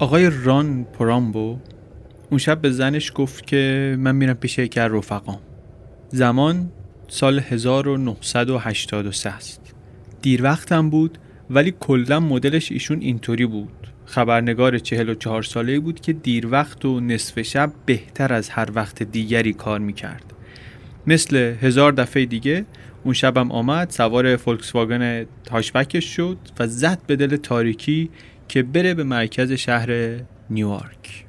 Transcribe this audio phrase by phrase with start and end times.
[0.00, 1.58] آقای ران پرامبو
[2.30, 5.38] اون شب به زنش گفت که من میرم پیش یکی از رفقام.
[6.08, 6.70] زمان
[7.08, 9.74] سال 1983 است.
[10.22, 11.18] دیر وقتم بود
[11.50, 13.88] ولی کلا مدلش ایشون اینطوری بود.
[14.04, 19.52] خبرنگار 44 ساله بود که دیر وقت و نصف شب بهتر از هر وقت دیگری
[19.52, 20.32] کار می‌کرد.
[21.06, 22.64] مثل هزار دفعه دیگه
[23.04, 28.10] اون شبم آمد سوار فولکس واگن هاشبکش شد و زد به دل تاریکی
[28.48, 29.88] که بره به مرکز شهر
[30.50, 31.24] نیویورک.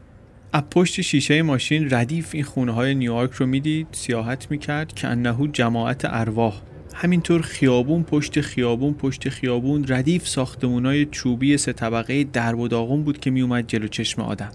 [0.54, 5.48] از پشت شیشه ماشین ردیف این خونه های نیویورک رو می‌دید سیاحت می‌کرد که انهو
[5.48, 6.62] جماعت ارواح.
[6.94, 13.20] همینطور خیابون پشت خیابون پشت خیابون ردیف ساختمونای چوبی سه طبقه درب و داغون بود
[13.20, 14.52] که میومد جلو چشم آدم.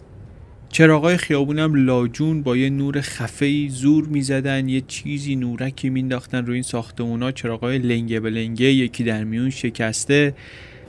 [0.69, 6.62] چراغای خیابونم لاجون با یه نور خفه‌ای زور می‌زدن یه چیزی نورکی مینداختن روی این
[6.62, 10.35] ساختمونا چراغای لنگه به لنگه یکی در میون شکسته.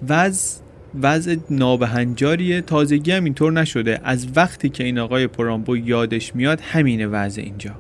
[0.09, 0.64] وضع
[1.01, 4.01] وضع نابهنجاریه تازگی هم اینطور نشده.
[4.03, 7.71] از وقتی که این آقای پرامبو یادش میاد همینه وضع اینجا.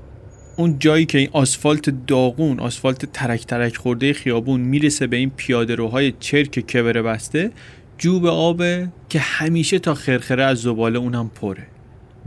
[0.57, 5.75] اون جایی که این آسفالت داغون آسفالت ترک ترک خورده خیابون می‌رسه به این پیاده
[5.75, 7.51] روهای چرک کبره بسته
[7.97, 11.67] جوب آبه که همیشه تا خرخره از زباله اونم پره.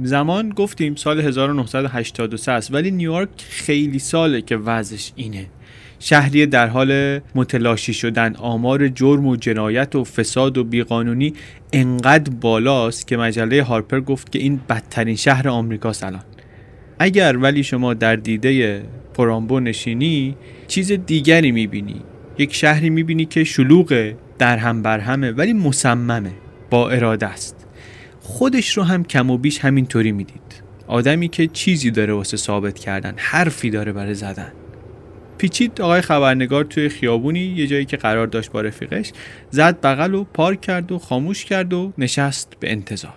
[0.03, 5.47] زمان گفتیم سال 1983 است ولی نیویورک خیلی ساله که وضعش اینه.
[5.99, 8.37] شهری در حال متلاشی شدن.
[8.37, 11.33] آمار جرم و جنایت و فساد و بیقانونی
[11.73, 16.25] انقدر بالاست که مجله هارپر گفت که این بدترین شهر آمریکاست الان.
[16.99, 18.83] اگر ولی شما در دیده
[19.15, 20.37] پرامبو نشینی
[20.69, 22.03] چیز دیگری می‌بینی.
[22.39, 26.31] یک شهری می‌بینی که شلوغه در هم بر همه ولی مصممه.
[26.71, 27.67] با اراده است.
[28.21, 30.63] خودش رو هم کم و بیش همینطوری می‌دید.
[30.87, 34.53] آدمی که چیزی داره واسه ثابت کردن حرفی داره برای زدن.
[35.39, 39.13] پیچید آقای خبرنگار توی خیابونی یه جایی که قرار داشت با رفیقش
[39.51, 43.15] زد بغل و پارک کرد و خاموش کرد و نشست به انتظار.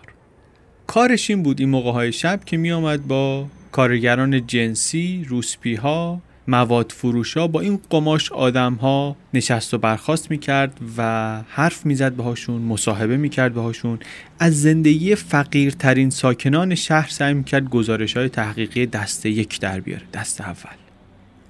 [0.87, 6.21] کارش این بود این موقع های شب که می آمد با کارگران جنسی، روسپی ها،
[6.47, 12.13] مواد فروش ها با این قماش آدم ها نشست و برخواست می‌کرد و حرف می‌زد
[12.13, 13.99] بهاشون مصاحبه می‌کرد بهاشون
[14.39, 20.41] از زندگی فقیرترین ساکنان شهر سعی می‌کرد گزارش های تحقیقی دست یک در بیاره دست
[20.41, 20.80] اول.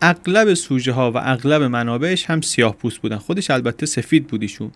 [0.02, 3.18] اغلب سوژه ها و اغلب منابعش هم سیاه پوست بودن.
[3.18, 4.72] خودش البته سفید بودیشون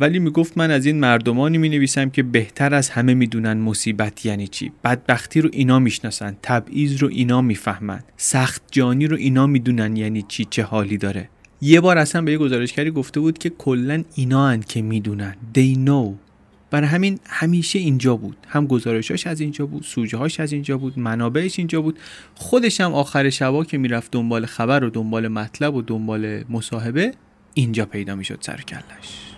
[0.00, 4.48] ولی می‌گفت من از این مردمانی می نویسم که بهتر از همه می‌دونن مصیبت یعنی
[4.48, 4.72] چی.
[4.84, 10.46] بدبختی رو اینا می‌شناسن تبعیض رو اینا می‌فهمن سخت جانی رو اینا می‌دونن یعنی چی
[10.50, 11.28] چه حالی داره.
[11.60, 15.34] یه بار اصلا به یه گزارشگری گفته بود که کلا اینا هن که می‌دونن.
[15.54, 16.29] They know.
[16.70, 18.36] برای همین همیشه اینجا بود.
[18.48, 21.98] هم گزارشاش از اینجا بود سوژه هاش از اینجا بود منابعش اینجا بود.
[22.34, 27.14] خودش هم آخر شبا که می‌رفت دنبال خبر و دنبال مطلب و دنبال مصاحبه
[27.54, 29.29] اینجا پیدا می‌شد سر کلش.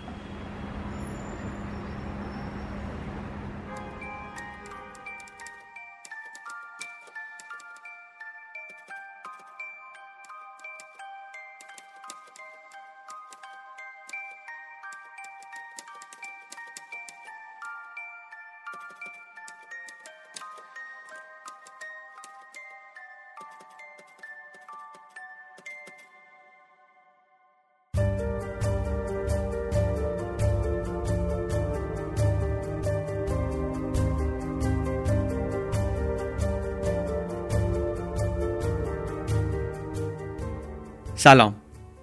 [41.23, 41.55] سلام.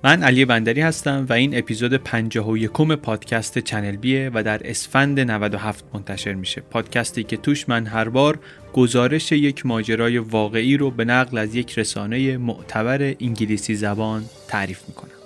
[0.04, 5.84] من علی بندری هستم و این اپیزود 51 پادکست چنل بیه و در اسفند 97
[5.94, 6.60] منتشر میشه.
[6.60, 8.38] پادکستی که توش من هر بار
[8.72, 15.19] گزارش یک ماجرای واقعی رو به نقل از یک رسانه معتبر انگلیسی زبان تعریف می‌کنم.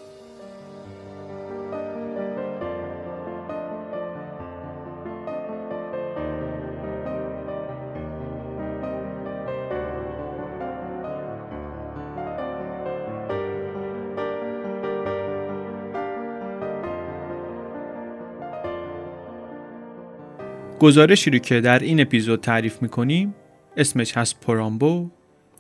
[20.81, 23.35] گزارشی رو که در این اپیزود تعریف می‌کنیم
[23.77, 25.11] اسمش هست پرامبو.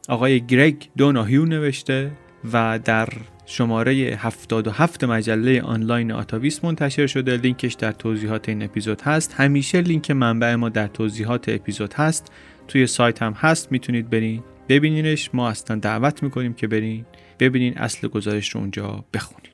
[0.08, 2.11] آقای گرگ دوناهیو نوشته
[2.52, 3.08] و در
[3.46, 7.37] شماره 77 مجله آنلاین آتاویس منتشر شده.
[7.37, 9.34] لینکش در توضیحات این اپیزود هست.
[9.37, 12.32] همیشه لینک منبع ما در توضیحات اپیزود هست.
[12.69, 13.72] توی سایت هم هست.
[13.72, 15.31] می‌تونید برین ببینینش.
[15.32, 17.05] ما اصلا دعوت می‌کنیم که برین
[17.38, 19.54] ببینین اصل گزارش رو اونجا بخونین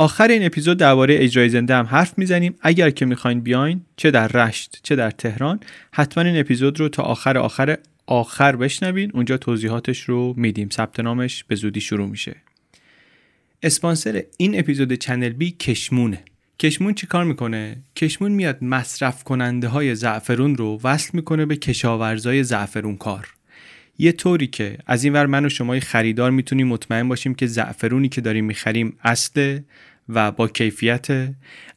[0.00, 2.54] آخر این اپیزود درباره اجرای زنده هم حرف می‌زنیم.
[2.60, 5.60] اگر که می‌خواین بیاین چه در رشت چه در تهران
[5.92, 9.10] حتما این اپیزود رو تا آخر آخر آخر بشنوین.
[9.14, 10.68] اونجا توضیحاتش رو میدیم.
[10.72, 12.36] ثبت نامش به زودی شروع میشه.
[13.62, 16.24] اسپانسر این اپیزود چنل بی کشمونه.
[16.58, 22.44] کشمون چی کار می‌کنه؟ کشمون میاد مصرف کننده های زعفرون رو وصل می‌کنه به کشاورزای
[22.44, 23.37] زعفرون کار.
[23.98, 28.08] یه طوری که از این ور من و شما خریدار می‌تونیم مطمئن باشیم که زعفرونی
[28.08, 29.64] که داریم می‌خریم اصله
[30.08, 31.06] و با کیفیت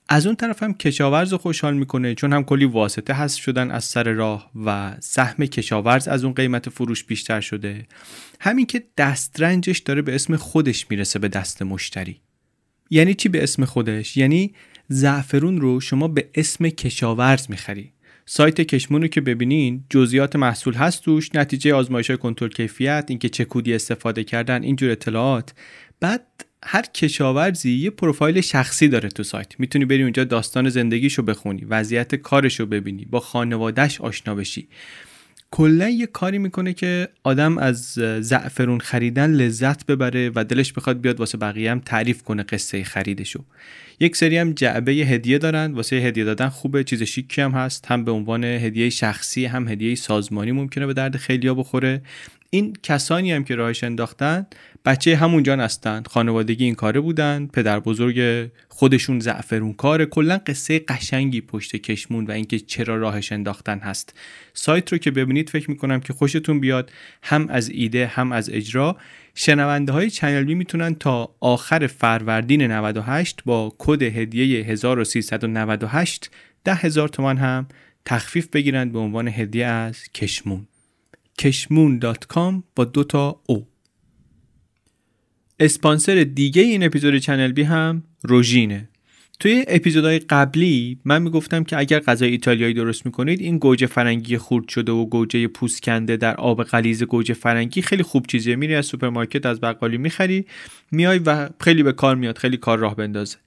[0.09, 4.03] از اون طرف هم کشاورز خوشحال می‌کنه چون هم کلی واسطه هست شدن از سر
[4.03, 7.85] راه و سهم کشاورز از اون قیمت فروش بیشتر شده.
[8.39, 12.21] همین که دسترنجش داره به اسم خودش می‌رسه به دست مشتری.
[12.89, 14.53] یعنی چی به اسم خودش؟ یعنی
[14.87, 17.91] زعفرون رو شما به اسم کشاورز می‌خری.
[18.33, 23.29] سایت کشمون رو که ببینین جزئیات محصول هست توش نتیجه آزمایش های کنترل کیفیت اینکه
[23.29, 25.53] چه کودی استفاده کردن اینجور اطلاعات.
[25.99, 29.59] بعد هر کشاورزی یه پروفایل شخصی داره تو سایت.
[29.59, 34.67] می‌تونی بری اونجا داستان زندگیشو بخونی وضعیت کارشو ببینی با خانوادهش آشنا بشی.
[35.51, 41.19] کلا یه کاری می‌کنه که آدم از زعفرون خریدن لذت ببره و دلش بخواد بیاد
[41.19, 43.39] واسه بقیه هم تعریف کنه قصه خریدشو.
[43.99, 48.05] یک سری هم جعبه هدیه دارن واسه هدیه دادن خوبه چیز شیکی هم هست هم
[48.05, 52.01] به عنوان هدیه شخصی هم هدیه سازمانی ممکنه به درد خیلیا بخوره.
[52.53, 54.45] این کسانی هم که راهش انداختن
[54.85, 60.05] بچه همونجا هستند خانوادگی این کاره بودن پدر بزرگ خودشون زعفرون کاره.
[60.05, 64.13] کلا قصه قشنگی پشت کشمون و اینکه چرا راهش انداختن هست.
[64.53, 66.91] سایت رو که ببینید فکر می‌کنم که خوشتون بیاد
[67.23, 68.97] هم از ایده هم از اجرا.
[69.35, 76.31] شنونده های چنل بی می‌تونن تا آخر فروردین 98 با کد هدیه 1398
[76.63, 77.67] ده هزار تومان هم
[78.05, 80.67] تخفیف بگیرند به عنوان هدیه از کشمون
[81.41, 83.67] کشمون.com با دو تا او.
[85.59, 88.89] اسپانسر دیگه این اپیزود چنل بی هم روژینه.
[89.39, 94.67] توی اپیزودهای قبلی من می‌گفتم که اگر غذای ایتالیایی درست می‌کنید این گوجه فرنگی خورد
[94.67, 98.55] شده و گوجه پوست کنده در آب غلیظ گوجه فرنگی خیلی خوب چیزیه.
[98.55, 100.45] میری از سوپرمارکت از بقالی می‌خری
[100.91, 103.37] میای و خیلی به کار میاد خیلی کار راه بندازه.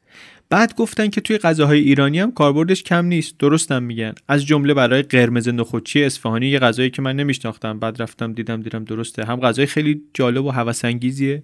[0.54, 3.38] بعد گفتن که توی غذاهای ایرانی هم کاربردش کم نیست.
[3.38, 4.14] درستم میگن.
[4.28, 7.78] از جمله برای قرمز نخودچی اصفهانی یه غذایی که من نمیشناختم.
[7.78, 9.24] بعد رفتم دیدم دیدم درسته.
[9.24, 11.42] هم غذای خیلی جالب و هوسانگیزیه.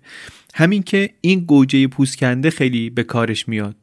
[0.54, 3.76] همین که این گوجه پوسکنده خیلی به کارش میاد.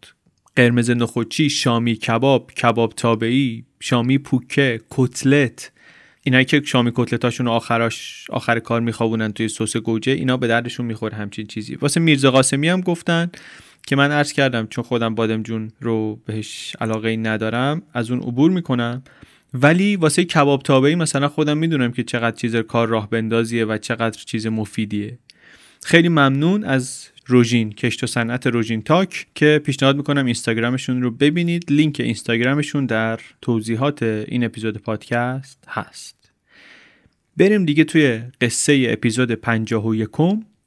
[0.56, 5.71] قرمز نخودچی شامی کباب کباب تابعی شامی پوکه کتلت.
[6.24, 11.18] اینایی که شامی کتلتاشون آخراش آخر کار میخوابونن توی سس گوجه اینا به دردشون می‌خوره
[11.18, 11.75] همچین چیزی.
[11.75, 13.31] واسه میرزا قاسمی هم گفتن
[13.88, 19.04] که من عرض کردم چون خودم بادمجون رو بهش علاقه ندارم از اون عبور می‌کنم.
[19.54, 24.24] ولی واسه کباب تابعی مثلا خودم می‌دونم که چقدر چیز کار راه بندازیه و چقدر
[24.25, 25.18] چیز مفیدیه.
[25.84, 31.72] خیلی ممنون از روژین کشت و صنعت روژین تاک که پیشنهاد می‌کنم اینستاگرامشون رو ببینید.
[31.72, 36.31] لینک اینستاگرامشون در توضیحات این اپیزود پادکست هست.
[37.38, 40.10] بریم دیگه توی قصه اپیزود 51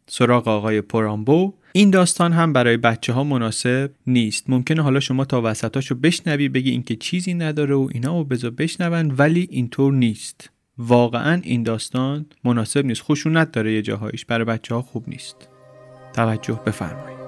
[0.06, 1.55] سراغ آقای پرامبو.
[1.72, 4.50] این داستان هم برای بچه ها مناسب نیست.
[4.50, 9.14] ممکنه حالا شما تا وسطاشو بشنوی بگی اینکه چیزی نداره و اینا و بذار بشنون
[9.19, 10.50] ولی اینطور نیست.
[10.78, 13.02] واقعا این داستان مناسب نیست.
[13.02, 15.49] خشونت داره یه جاهایش برای بچه ها خوب نیست.
[16.12, 17.19] توجه بفرمایید.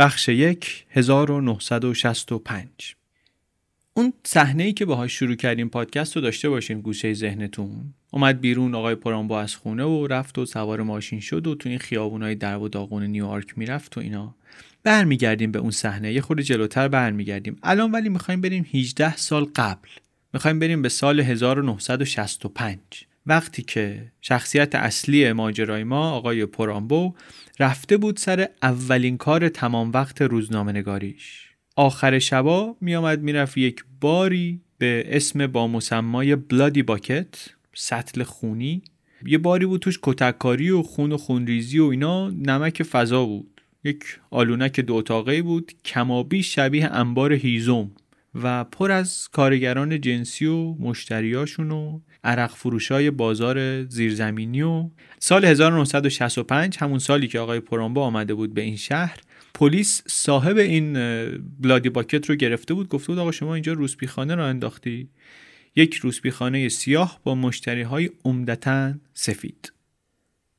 [0.00, 2.68] بخش یک 1965
[3.94, 7.94] اون صحنه ای که باهاش شروع کردیم پادکست رو داشته باشین گوشه ذهنتون.
[8.10, 11.78] اومد بیرون آقای پرامبو از خونه و رفت و سوار ماشین شد و تو این
[11.78, 14.34] خیابونای در و داغون نیویورک می‌رفت و اینا.
[14.82, 17.58] برمیگردیم به اون صحنه یه خورده جلوتر برمیگردیم.
[17.62, 19.88] الان ولی می‌خوایم بریم 18 سال قبل.
[20.32, 22.78] می‌خوایم بریم به سال 1965
[23.26, 27.14] وقتی که شخصیت اصلی ماجرای ما آقای پرامبو
[27.58, 34.60] رفته بود سر اولین کار تمام وقت روزنامه نگاریش آخر شبا میآمد می‌رفت یک باری
[34.78, 38.82] به اسم با مسمای بلادی باکت سطل خونی.
[39.26, 43.60] یه باری بود توش کتککاری و خون و خونریزی و اینا نمک فضا بود.
[43.84, 47.90] یک آلونک دو اتاقه بود کمابی شبیه انبار هیزم
[48.34, 56.76] و پر از کارگران جنسی و مشتریاشون و عرق فروشای بازار زیرزمینی و سال 1965
[56.78, 59.18] همون سالی که آقای پرامبا آمده بود به این شهر
[59.54, 60.92] پلیس صاحب این
[61.60, 65.08] بلادی باکت رو گرفته بود گفته بود آقا شما اینجا روسپیخانه رو انداختی.
[65.76, 69.72] یک روسپیخانه سیاه با مشتری های عمدتا سفید.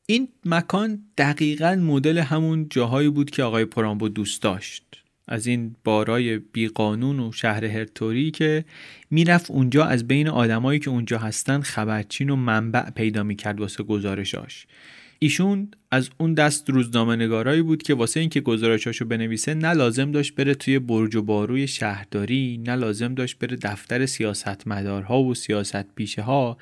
[0.06, 5.00] این مکان دقیقا مدل همون جاهایی بود که آقای پرامبو دوست داشت.
[5.31, 8.65] از این بارای بیقانون و شهر هرتوری که
[9.11, 14.65] می‌رفت اونجا از بین آدمایی که اونجا هستن خبرچین و منبع پیدا می‌کرد واسه گزارشاش.
[15.19, 20.35] ایشون از اون دست روزنامه نگارایی بود که واسه اینکه گزارشاشو بنویسه نه لازم داشت
[20.35, 26.21] بره توی برج و باروی شهرداری نه لازم داشت بره دفتر سیاستمدارها و سیاست پیشه
[26.21, 26.57] ها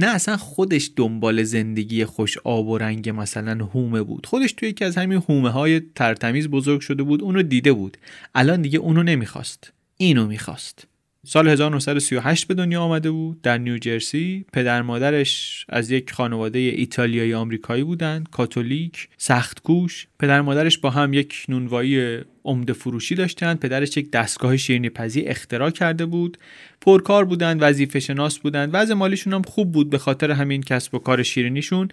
[0.00, 4.26] نه اصلا خودش دنبال زندگی خوش آب و رنگ مثلا هومه بود.
[4.26, 7.96] خودش توی یکی از همین هومه های ترتمیز بزرگ شده بود اونو دیده بود.
[8.34, 9.72] الان دیگه اونو نمی‌خواست.
[9.96, 10.86] اینو می‌خواست.
[11.30, 13.42] سال 1938 به دنیا آمده بود.
[13.42, 20.78] در نیوجرسی پدر مادرش از یک خانواده ایتالیایی آمریکایی بودند کاتولیک سخت کوش پدر مادرش
[20.78, 23.60] با هم یک نونوایی عمده فروشی داشتند.
[23.60, 26.38] پدرش یک دستگاه شیرینی پزی اختراع کرده بود.
[26.80, 28.70] پرکار بودند وظیفه شناس بودند.
[28.72, 31.88] وضع مالیشون هم خوب بود به خاطر همین کسب و کار شیرینیشون.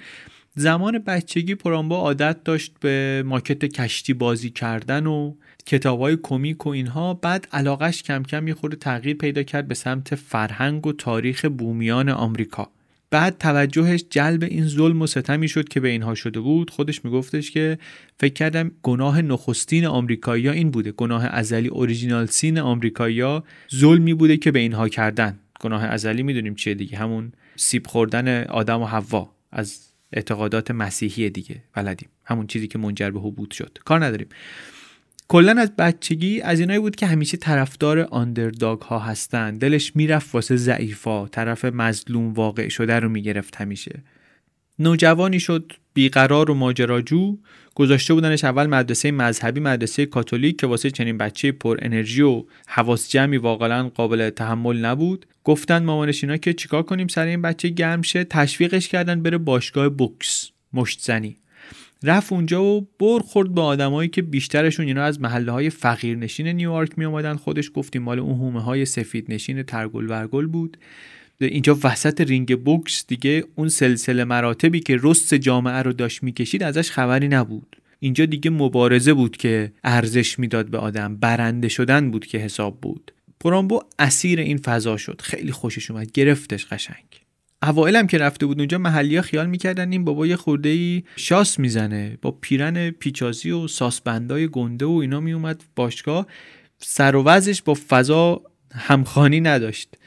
[0.57, 5.33] زمان بچگی پرامبا عادت داشت به ماکت کشتی بازی کردن و
[5.65, 10.15] کتاب های کمیک و اینها بعد علاقش کم کم یه تغییر پیدا کرد به سمت
[10.15, 12.69] فرهنگ و تاریخ بومیان آمریکا.
[13.11, 16.69] بعد توجهش جلب این ظلم و ستمی شد که به اینها شده بود.
[16.69, 17.77] خودش میگفتش که
[18.19, 20.91] فکر کردم گناه نخستین آمریکایی‌ها این بوده.
[20.91, 23.43] گناه ازلی اوریجینال سین آمریکایی‌ها
[23.75, 25.39] ظلمی بوده که به اینها کردن.
[25.59, 29.31] گناه ازلی می‌دونیم چیه دیگه؟ همون سیب خوردن آدم و حوا.
[29.51, 33.77] از اعتقادات مسیحی دیگه بلدیم همون چیزی که منجر به حبوط شد.
[33.85, 34.27] کار نداریم.
[35.27, 39.57] کلا از بچگی از اینایی بود که همیشه طرفدار آندرداگ ها هستن.
[39.57, 41.27] دلش می‌رفت واسه ضعیفا.
[41.27, 44.03] طرف مظلوم واقع شده رو می‌گرفت همیشه.
[44.79, 47.37] نوجوانی شد بیقرار و ماجراجو.
[47.75, 53.09] گذاشته بودنش اول مدرسه مذهبی مدرسه کاتولیک که واسه چنین بچه پر انرژی و حواس
[53.09, 55.25] جمعی واقعا قابل تحمل نبود.
[55.43, 59.89] گفتن مامانش اینا که چیکار کنیم سر این بچه گرم شه؟ تشویقش کردن بره باشگاه
[59.89, 60.49] بوکس.
[60.73, 61.37] مشت زنی.
[62.03, 66.97] رفت اونجا و بر خورد به آدمایی که بیشترشون اینا از محله های فقیرنشین نیویورک
[66.97, 70.77] می اومدن خودش گفتیم مال اون هومه های سفید نشین ترگل ورگل بود.
[71.41, 76.91] اینجا وسط رینگ بوکس دیگه اون سلسله مراتبی که رست جامعه رو داشت می‌کشید ازش
[76.91, 77.75] خبری نبود.
[77.99, 83.11] اینجا دیگه مبارزه بود که ارزش می‌داد به آدم برنده شدن بود که حساب بود.
[83.39, 85.21] پرامبو اسیر این فضا شد.
[85.23, 87.05] خیلی خوشش اومد گرفتش قشنگ.
[87.63, 91.59] اوائلم که رفته بود اونجا محلی ها خیال می‌کردن این بابا یه خورده ای شاس
[91.59, 96.27] می‌زنه با پیرن پیچازی و ساسبندای گنده و اینا میومد باشگاه.
[96.79, 97.23] سر و
[97.65, 98.41] با فضا
[98.73, 99.97] همخانی نداشت.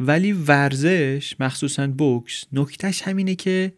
[0.00, 3.72] ولی ورزش مخصوصا بوکس نکتهش همینه که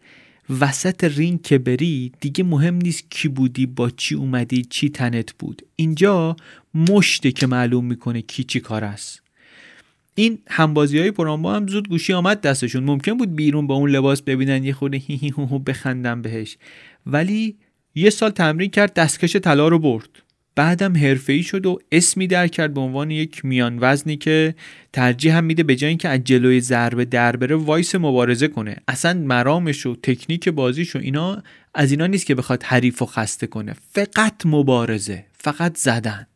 [0.59, 5.61] وسط رینگ که بری دیگه مهم نیست کی بودی با چی اومدی چی تنت بود.
[5.75, 6.35] اینجا
[6.73, 9.21] مشته که معلوم می‌کنه کی چی کار است.
[10.15, 12.83] این همبازی های پرامبا هم زود گوشی آمد دستشون.
[12.83, 16.57] ممکن بود بیرون با اون لباس ببینن یه خورده هی هی هو بخندن بهش.
[17.05, 17.55] ولی
[17.95, 20.09] یه سال تمرین کرد دستکش طلا رو برد.
[20.55, 24.55] بعدم حرفه‌ای شد و اسمی در کرد به عنوان یک میان وزنی که
[24.93, 28.75] ترجیح هم میده به جای اینکه از جلوی ضربه در بره وایس مبارزه کنه.
[28.87, 31.43] اصلا مرامش و تکنیک بازیش و اینا
[31.73, 33.75] از اینا نیست که بخواد حریف و خسته کنه.
[33.91, 36.27] فقط مبارزه فقط زدن.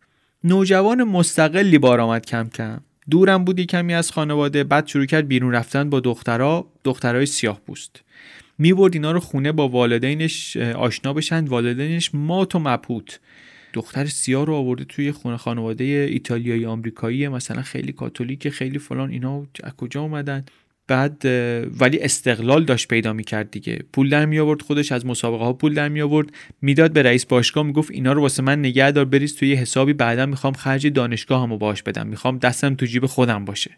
[0.44, 2.80] نوجوان مستقلی بار آمد کم کم.
[3.10, 8.02] دورم بودی کمی از خانواده بعد شروع کرد بیرون رفتن با دخترها دخترای سیاه پوست.
[8.58, 11.46] می‌برد اینا رو خونه با والدینش آشنا بشن.
[11.46, 13.20] والدینش مات و مبهوت.
[13.76, 19.44] دختر سیاه رو آورده توی خونه خانواده ایتالیایی آمریکایی مثلا خیلی کاتولیک خیلی فلان اینا
[19.64, 20.46] از کجا اومدن؟
[20.88, 21.26] بعد
[21.80, 23.80] ولی استقلال داشت پیدا می‌کرد دیگه.
[23.94, 27.26] پول در می آورد خودش از مسابقه ها پول در می آورد می‌داد به رئیس
[27.26, 31.44] باشگاه می‌گفت اینا رو واسه من نگه دار بریز توی حسابی بعدا می‌خوام خرج دانشگاه
[31.44, 32.08] همو باش بدم.
[32.08, 33.72] می‌خوام دستم تو جیب خودم باشه.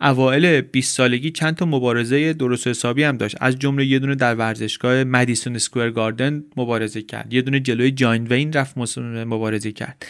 [0.00, 3.36] اوایل 20 سالگی چند تا مبارزه درست حسابی هم داشت.
[3.40, 7.32] از جمله یه دونه در ورزشگاه مدیسون اسکوئر گاردن مبارزه کرد.
[7.32, 10.06] یه دونه جلوی جاین وین رفت مبارزه کرد.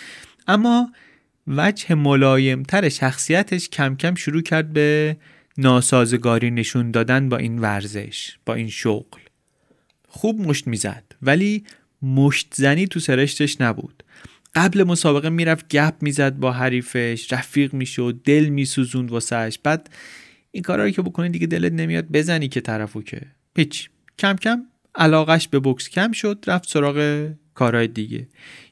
[0.47, 0.93] اما
[1.47, 5.17] وجه ملایمتر شخصیتش کم کم شروع کرد به
[5.59, 9.21] ناسازگاری نشون دادن با این ورزش با این شغل.
[10.09, 11.65] خوب مشت می‌زد ولی
[12.03, 14.03] مشت زنی تو سرشتش نبود.
[14.57, 19.91] قبل مسابقه می‌رفت گپ می‌زد با حریفش رفیق می‌شد دل میسوزوند واسهش بعد
[20.51, 23.21] این کارا که بکنی دیگه دلت نمیاد بزنی که طرفو که.
[23.55, 24.63] پیچ کم کم
[24.95, 28.29] علاقش به بکس کم شد رفت سراغ کارهای دیگه.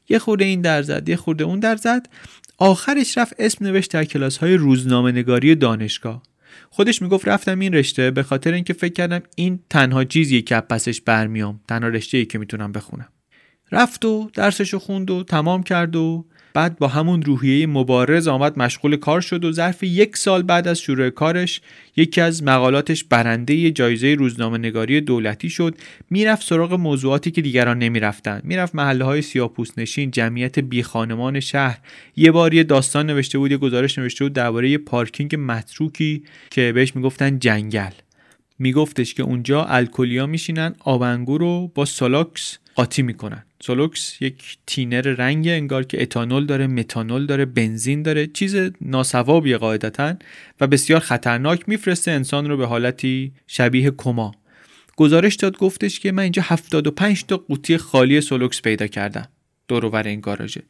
[0.09, 2.09] یه خورده این در زد یه خورده اون در زد.
[2.57, 6.23] آخرش رفت اسم نوشت در کلاس های روزنامه نگاری دانشگاه.
[6.69, 11.01] خودش می‌گفت رفتم این رشته به خاطر اینکه فکر کردم این تنها چیزیه که پسش
[11.01, 11.59] برمیام.
[11.67, 13.07] تنها رشته ای که می‌تونم بخونم.
[13.71, 18.95] رفت و درسشو خوند و تمام کرد و بعد با همون روحیه مبارز آمد مشغول
[18.95, 21.61] کار شد و ظرف یک سال بعد از شروع کارش
[21.95, 25.75] یکی از مقالاتش برنده جایزه روزنامه نگاری دولتی شد.
[26.09, 28.41] می‌رفت سراغ موضوعاتی که دیگران نمی‌رفتن.
[28.43, 31.79] می‌رفت محله های سیاه‌پوست نشین جمعیت بی خانمان شهر
[32.15, 36.71] یه بار یه داستان نوشته بود یه گزارش نوشته بود درباره یه پارکینگ متروکی که
[36.75, 37.91] بهش می‌گفتن جنگل.
[38.59, 43.45] میگفتش که اونجا الکلیا میشینن آبنگو رو با Solox قاطی می‌کنن.
[43.63, 48.27] Solox یک تینر رنگ انگار که اتانول داره متانول داره بنزین داره.
[48.27, 50.15] چیز ناسوابی قاعدتا
[50.61, 52.11] و بسیار خطرناک میفرسته.
[52.11, 54.31] انسان رو به حالتی شبیه کما.
[54.97, 59.27] گزارش داد گفتش که من اینجا 75 تا قوطی خالی سولوکس پیدا کردم.
[59.67, 60.61] دورور این گاراژه.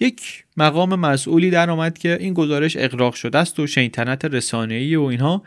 [0.00, 5.02] یک مقام مسئولی در آمد که این گزارش اقراق شده است و شیطنت رسانه‌ای و
[5.02, 5.42] اینها.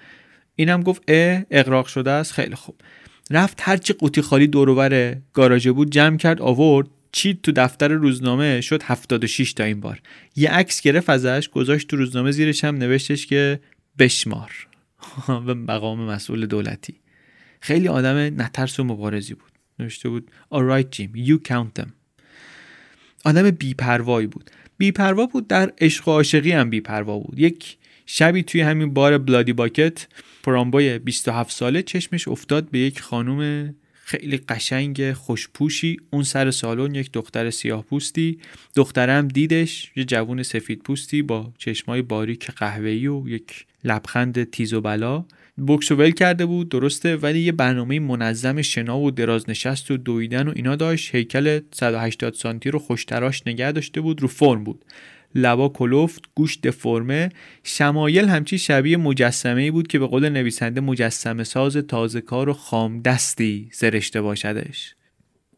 [0.55, 2.75] اینم گفت اه اقراق شده است خیلی خوب.
[3.31, 8.83] رفت هرچی قوطی خالی دورور گاراژه بود جمع کرد آورد چید تو دفتر روزنامه شد
[8.83, 10.01] 76 تا این بار.
[10.35, 13.59] یه عکس گرفت ازش گذاشت تو روزنامه زیرش هم نوشتش که
[13.99, 14.67] بشمار.
[15.45, 16.95] به مقام مسئول دولتی.
[17.61, 19.51] خیلی آدم نترس و مبارزی بود.
[19.79, 21.89] نوشته بود alright جیم you count them.
[23.25, 24.51] آدم بیپروایی بود.
[24.77, 27.39] بیپروا بود در عشق و عاشقی هم بیپروا بود.
[27.39, 27.77] یک
[28.09, 30.07] شبی توی همین بار بلادی باکت
[30.43, 35.97] پرامبوی 27 ساله چشمش افتاد به یک خانم خیلی قشنگ خوشپوشی.
[36.11, 38.39] اون سر سالن یک دختر سیاه پوستی
[38.75, 44.81] دخترم دیدش یه جوون سفید پوستی با چشمای باریک قهوه‌ای و یک لبخند تیز و
[44.81, 45.25] بلا.
[45.67, 50.47] بکس ول کرده بود درسته ولی یه برنامه منظم شنا و دراز نشست و دویدن
[50.47, 51.15] و اینا داشت.
[51.15, 54.85] هیکل 180 سانتی رو خوشتراش نگه داشته بود رو فرم بود.
[55.35, 57.29] لبا کلفت گوش دفرمه.
[57.63, 62.53] شمایل همچی شبیه مجسمه ای بود که به قول نویسنده مجسمه ساز تازه کار و
[62.53, 64.95] خام دستی زرشته باشدش.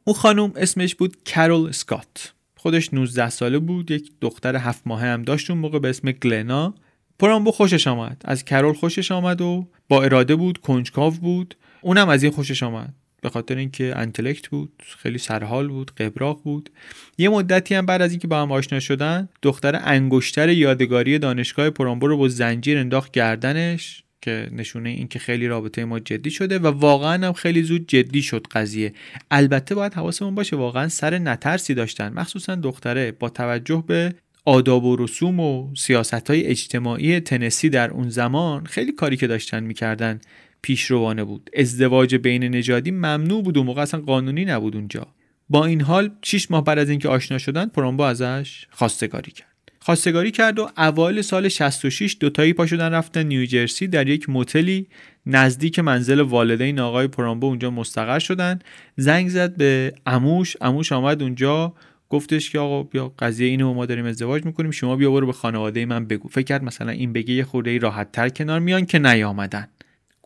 [0.03, 2.33] اون خانم اسمش بود کرول سکات.
[2.55, 6.75] خودش 19 ساله بود یک دختر هفت ماهه هم داشت اون موقع به اسم گلنا.
[7.19, 8.21] پرامبو خوشش آمد.
[8.25, 11.55] از کرول خوشش آمد و با اراده بود کنجکاو بود.
[11.81, 12.93] اونم از این خوشش آمد.
[13.21, 16.69] به خاطر اینکه انتلکت بود خیلی سرحال بود قبراق بود.
[17.17, 22.07] یه مدتی هم بعد از اینکه با هم آشنا شدن دختر انگشتر یادگاری دانشگاه پرامبو
[22.07, 26.67] رو با زنجیر انداخت گردنش که نشونه این که خیلی رابطه ما جدی شده و
[26.67, 28.93] واقعا هم خیلی زود جدی شد قضیه.
[29.31, 32.13] البته باید حواسمون باشه واقعا سر نترسی داشتن.
[32.13, 34.13] مخصوصا دختره با توجه به
[34.45, 39.63] آداب و رسوم و سیاست های اجتماعی تنسی در اون زمان خیلی کاری که داشتن
[39.63, 40.19] می‌کردن.
[40.61, 41.49] پیشروانه بود.
[41.57, 45.07] ازدواج بین نژادی ممنوع بود و موقع اصلا قانونی نبود اونجا.
[45.49, 49.49] با این حال 6 ماه بعد از اینکه آشنا شدن پرومبو ازش خواستگاری کرد.
[49.79, 54.87] خواستگاری کرد و اوایل سال 66 دوتایی پا شدن رفتن نیوجرسی در یک موتلی
[55.25, 58.59] نزدیک منزل والدین آقای پرومبو اونجا مستقر شدن.
[58.97, 61.73] زنگ زد به اموش اموش آمد اونجا.
[62.09, 64.71] گفتش که آقا بیا قضیه اینو ما داریم ازدواج می‌کنیم.
[64.71, 66.29] شما بیا برو به خانواده من بگو.
[66.29, 69.67] فکر کرد مثلا این بگه یه خورده راحت تر کنار میان که نیامدن.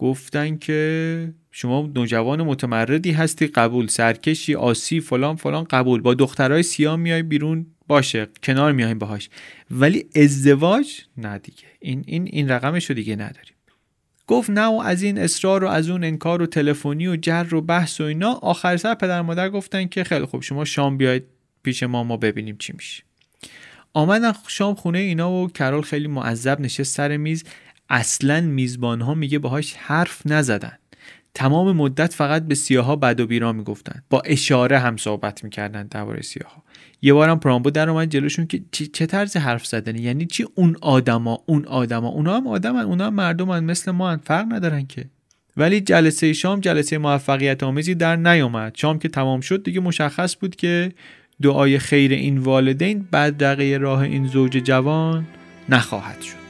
[0.03, 3.87] گفتن که شما نوجوان متمردی هستی قبول.
[3.87, 6.01] سرکشی آسی فلان فلان قبول.
[6.01, 8.27] با دخترای سیاه میای بیرون باشه.
[8.43, 9.29] کنار میایم باهاش.
[9.71, 11.63] ولی ازدواج؟ نه دیگه.
[11.79, 13.55] این این این رقمش رو دیگه نداریم.
[14.27, 17.61] گفت نه و از این اصرار و از اون انکار و تلفنی و جر و
[17.61, 18.31] بحث و اینا.
[18.33, 21.23] آخر سر پدر مادر گفتن که خیلی خوب شما شام بیاید
[21.63, 23.03] پیش ما ما ببینیم چی میشه.
[23.93, 27.43] آمدن شام خونه اینا و کرول خیلی معذب نشست سر میز.
[27.93, 30.77] اصلا میزبان ها میگه باهاش حرف نزدن.
[31.33, 34.03] تمام مدت فقط به سیاها بد و بیرا می‌گفتن.
[34.09, 36.63] با اشاره هم صحبت می‌کردن درباره سیاها.
[37.01, 41.43] یه بارم پرامبو در اومد جلوشون که چه طرز حرف زدنی؟ یعنی چی اون آدما
[41.45, 43.63] اون آدما؟ اونا هم آدمن اونا هم مردمن.
[43.63, 44.17] مثل ما هن.
[44.17, 45.05] فرق ندارن که.
[45.57, 50.55] ولی جلسه شام جلسه موفقیت آمیزی در نیامد شام که تمام شد دیگه مشخص بود
[50.55, 50.91] که
[51.41, 55.27] دعای خیر این والدین بعد راه این زوج جوان
[55.69, 56.42] نخواهد شد.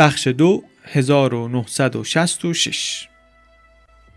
[0.00, 3.08] بخش دو 1966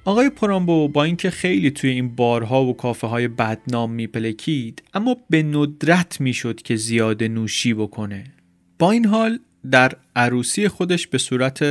[0.05, 5.43] آقای پرامبو با اینکه خیلی توی این بارها و کافه های بدنام میپلکید اما به
[5.43, 8.23] ندرت می‌شد که زیاده نوشی بکنه.
[8.79, 9.39] با این حال
[9.71, 11.63] در عروسی خودش به صورت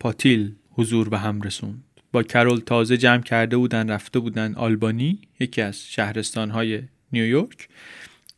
[0.00, 1.84] پاتیل حضور به هم رسوند.
[2.12, 7.68] با کرول تازه جمع کرده بودن رفته بودن آلبانی یکی از شهرستانهای نیویورک.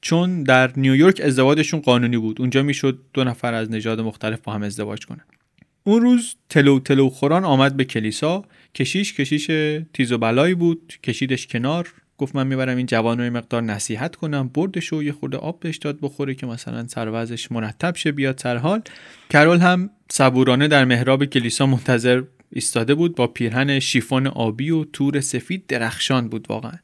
[0.00, 2.40] چون در نیویورک ازدواجشون قانونی بود.
[2.40, 5.24] اونجا می‌شد دو نفر از نژاد مختلف با هم ازدواج کنن.
[5.84, 8.44] اون روز تلو تلو خوران آمد به کلیسا.
[8.74, 9.50] کشیش کشیش
[9.92, 10.94] تیز و بلایی بود.
[11.02, 11.88] کشیدش کنار.
[12.18, 14.48] گفت من می‌برم این جوان رو مقدار نصیحت کنم.
[14.48, 18.56] بردش و یه خورده آب بهش داد بخوره که مثلا سروزش مرتب شه بیاد سر
[18.56, 18.82] حال.
[19.30, 23.14] کرول هم صبورانه در محراب کلیسا منتظر ایستاده بود.
[23.14, 26.78] با پیرهن شیفون آبی و تور سفید درخشان بود واقعا.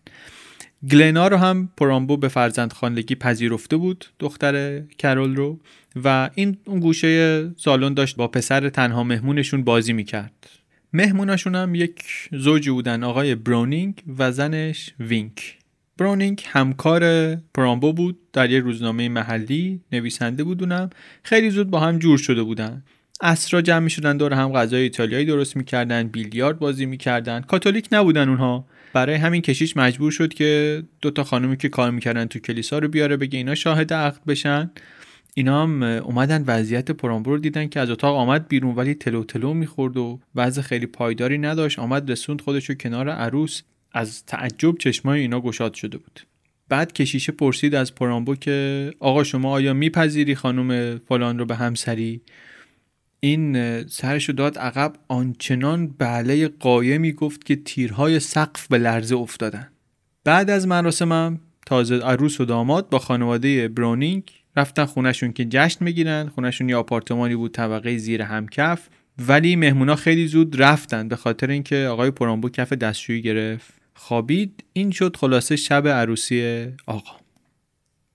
[0.90, 5.60] گلنا رو هم پرامبو به فرزند خاندگی پذیرفته بود دختر کرول رو.
[6.04, 10.50] و این اون گوشه سالن داشت با پسر تنها مهمونشون بازی می‌کرد.
[10.92, 15.58] مهموناشون هم یک زوجی بودن آقای برونینگ و زنش وینک.
[15.98, 20.90] برونینگ همکار پرامبو بود در یک روزنامه محلی نویسنده بودونم
[21.22, 22.82] خیلی زود با هم جور شده بودن.
[23.20, 27.40] اسرا جمع می شدن دور هم غذای ایتالیایی درست می‌کردن بیلیارد بازی می‌کردن.
[27.40, 28.66] کاتولیک نبودن اونها.
[28.94, 32.88] برای همین کشیش مجبور شد که دو تا خانومی که کار می‌کردن تو کلیسا رو
[32.88, 34.70] بیاره بگه اینا شاهد عقد بشن.
[35.34, 39.54] اینا هم اومدن وضعیت پرامبو رو دیدن که از اتاق آمد بیرون ولی تلو تلو
[39.54, 41.78] می‌خورد و وضع خیلی پایداری نداشت.
[41.78, 43.62] آمد رسوند خودش رو کنار عروس.
[43.92, 46.20] از تعجب چشمای اینا گشاد شده بود.
[46.68, 52.20] بعد کشیشه پرسید از پرامبو که آقا شما آیا میپذیری خانم فلان رو به همسری؟
[53.24, 59.68] این سرشو داد عقب آنچنان بله قایمی گفت که تیرهای سقف به لرزه افتادن.
[60.24, 64.22] بعد از مراسمم تازه عروس و داماد با خانواده برونینگ
[64.56, 66.28] رفتن خونشون که جشن می‌گیرن.
[66.28, 68.88] خونشون یه آپارتمانی بود طبقه زیر همکف.
[69.28, 73.74] ولی مهمونا خیلی زود رفتن به خاطر اینکه آقای پرامبو کف دستشویی گرفت.
[73.94, 74.64] خوابید.
[74.72, 77.23] این شد خلاصه شب عروسی آقا.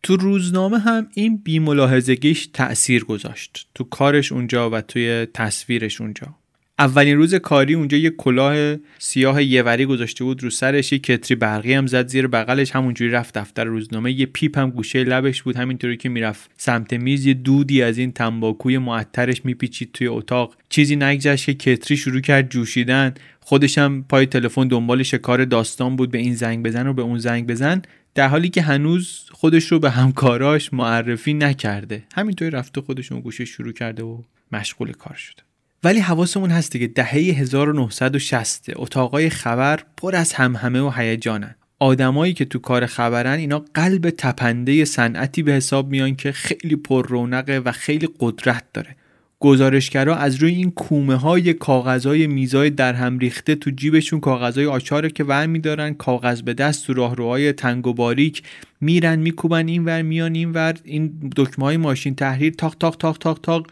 [0.04, 3.68] تو روزنامه هم این بیملاحظگیش تأثیر گذاشت.
[3.76, 6.36] تو کارش اونجا و توی تصویرش اونجا.
[6.80, 11.74] اولین روز کاری اونجا یه کلاه سیاه یوری گذاشته بود رو سرش یه کتری برقی
[11.74, 14.12] هم زد زیر بغلش همونجوری رفت دفتر روزنامه.
[14.12, 18.12] یه پیپ هم گوشه لبش بود همینطوری که می‌رفت سمت میز یه دودی از این
[18.12, 20.56] تنباکوی معطرش میپیچید توی اتاق.
[20.70, 23.14] چیزی نگذشت که کتری شروع کرد جوشیدن.
[23.40, 27.20] خودش هم پای تلفن دنبال شکار داستان بود به این زنگ بزن و به اون
[27.20, 27.82] زنگ بزن.
[28.16, 32.04] در حالی که هنوز خودش رو به همکاراش معرفی نکرده.
[32.16, 35.44] همینطوری رفته خودش اون گوشه شروع کرده و مشغول کار شده.
[35.84, 41.56] ولی حواسمون هست که دهه 1960 اتاقای خبر پر از همهمه و هیجانن.
[41.80, 47.08] آدمایی که تو کار خبرن اینا قلب تپنده صنعتی به حساب میان که خیلی پر
[47.08, 48.96] رونقه و خیلی قدرت داره.
[49.40, 55.10] گزارشگرا از روی این کومه های کاغذهای میزای در هم ریخته تو جیبشون کاغذهای آچهاره
[55.10, 58.44] که ور میدارن کاغذ به دست تو راهروهای تنگ و باریک
[58.82, 63.18] میرن میکوبن این ور میان این ور این دکمه های ماشین تحریر تاق تاق تاق
[63.18, 63.68] تاق تاق.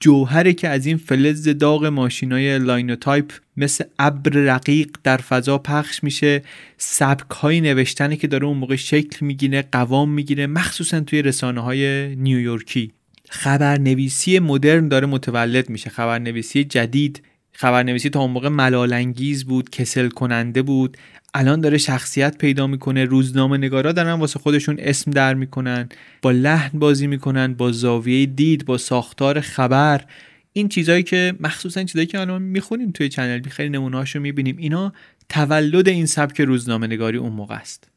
[0.00, 6.42] جوهره که از این فلز داغ ماشینای لاینوتایپ مثل ابر رقیق در فضا پخش میشه.
[6.76, 12.16] سبک های نوشتنه که داره اون موقع شکل می‌گیره قوام می‌گیره مخصوصا توی رسانه های
[12.16, 12.92] نیویورکی.
[13.30, 15.90] خبرنویسی مدرن داره متولد میشه.
[15.90, 20.96] خبرنویسی جدید خبرنویسی تا اون موقع ملالانگیز بود کسل کننده بود.
[21.34, 23.04] الان داره شخصیت پیدا می‌کنه.
[23.04, 25.88] روزنامه نگارا دارن واسه خودشون اسم در می‌کنن.
[26.22, 30.04] با لحن بازی می‌کنن با زاویه دید با ساختار خبر.
[30.52, 34.56] این چیزهایی که مخصوصا چیزایی که الان می‌خونیم توی چنل خیلی نمونه‌هاشو می‌بینیم.
[34.56, 34.92] اینا
[35.28, 37.88] تولد این سبک روزنامه نگاری اون موقع است.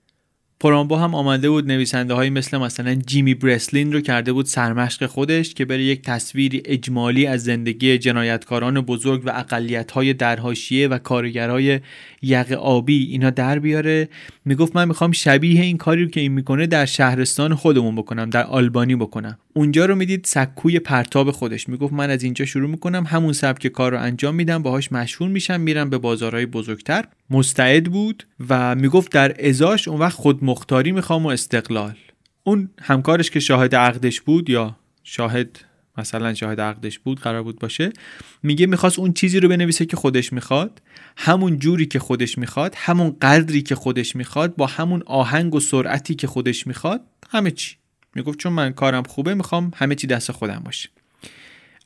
[0.62, 5.54] پرامبو هم آمده بود نویسنده های مثل مثلا جیمی برسلین رو کرده بود سرمشق خودش
[5.54, 11.80] که بره یک تصویری اجمالی از زندگی جنایتکاران بزرگ و اقلیت های درهاشیه و کارگرای
[12.22, 14.10] یق آبی اینا در بیاره.
[14.46, 18.44] می‌گفت من می‌خوام شبیه این کاری رو که این می‌کنه در شهرستان خودمون بکنم در
[18.44, 19.38] آلبانی بکنم.
[19.54, 21.70] اونجا رو می‌دید سکوی پرتاب خودش.
[21.70, 25.62] می‌گفت من از اینجا شروع می‌کنم همون سبک کار رو انجام میدم باهاش مشهور میشم
[25.62, 27.06] میرم به بازارهای بزرگتر.
[27.30, 31.96] مستعد بود و می‌گفت در ازاش اون وقت خود مختاری می‌خوام و استقلال.
[32.44, 35.60] اون همکارش که شاهد عقدش بود یا شاهد
[35.98, 37.90] مثلا شاهد عقدش بود قرار بود باشه
[38.44, 40.82] میگه می‌خواست اون چیزی رو بنویسه که خودش می‌خواد.
[41.18, 46.16] همون جوری که خودش می‌خواد همون قدری که خودش می‌خواد با همون آهنگ و سرعتی
[46.16, 47.76] که خودش می‌خواد همه چی.
[48.16, 50.90] می‌گفت چون من کارم خوبه می‌خوام همه چی دست خودم باشه.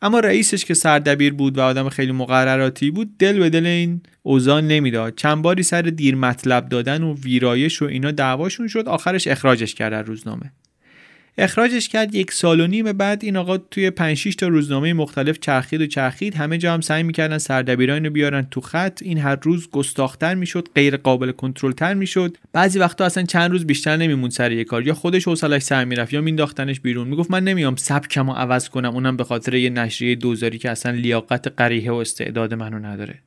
[0.01, 4.61] اما رئیسش که سردبیر بود و آدم خیلی مقرراتی بود دل به دل این اوضاع
[4.61, 5.15] نمی‌داد.
[5.15, 10.07] چند باری سر دیر مطلب دادن و ویرایش و اینا دعواشون شد آخرش اخراجش کرد
[10.07, 10.51] روزنامه.
[11.37, 15.81] اخراجش کرد یک سال و نیم بعد این آقا توی 5 تا روزنامه مختلف چرخید
[15.81, 16.35] و چرخید.
[16.35, 19.01] همه جا هم سعی می‌کردن سردبیران رو بیارن تو خط.
[19.01, 22.37] این هر روز گستاختر می‌شد غیر قابل کنترل تر می‌شد.
[22.53, 24.87] بعضی وقتا اصلا چند روز بیشتر نمیمون سر یه کار.
[24.87, 27.07] یا خودش حوصلش سر می‌رفت یا مینداختنش بیرون.
[27.07, 28.93] می‌گفت من نمیام سبکمو عوض کنم.
[28.93, 33.19] اونم به خاطر یه نشریه دوزاری که اصلا لیاقت قریحه و استعداد منو نداره.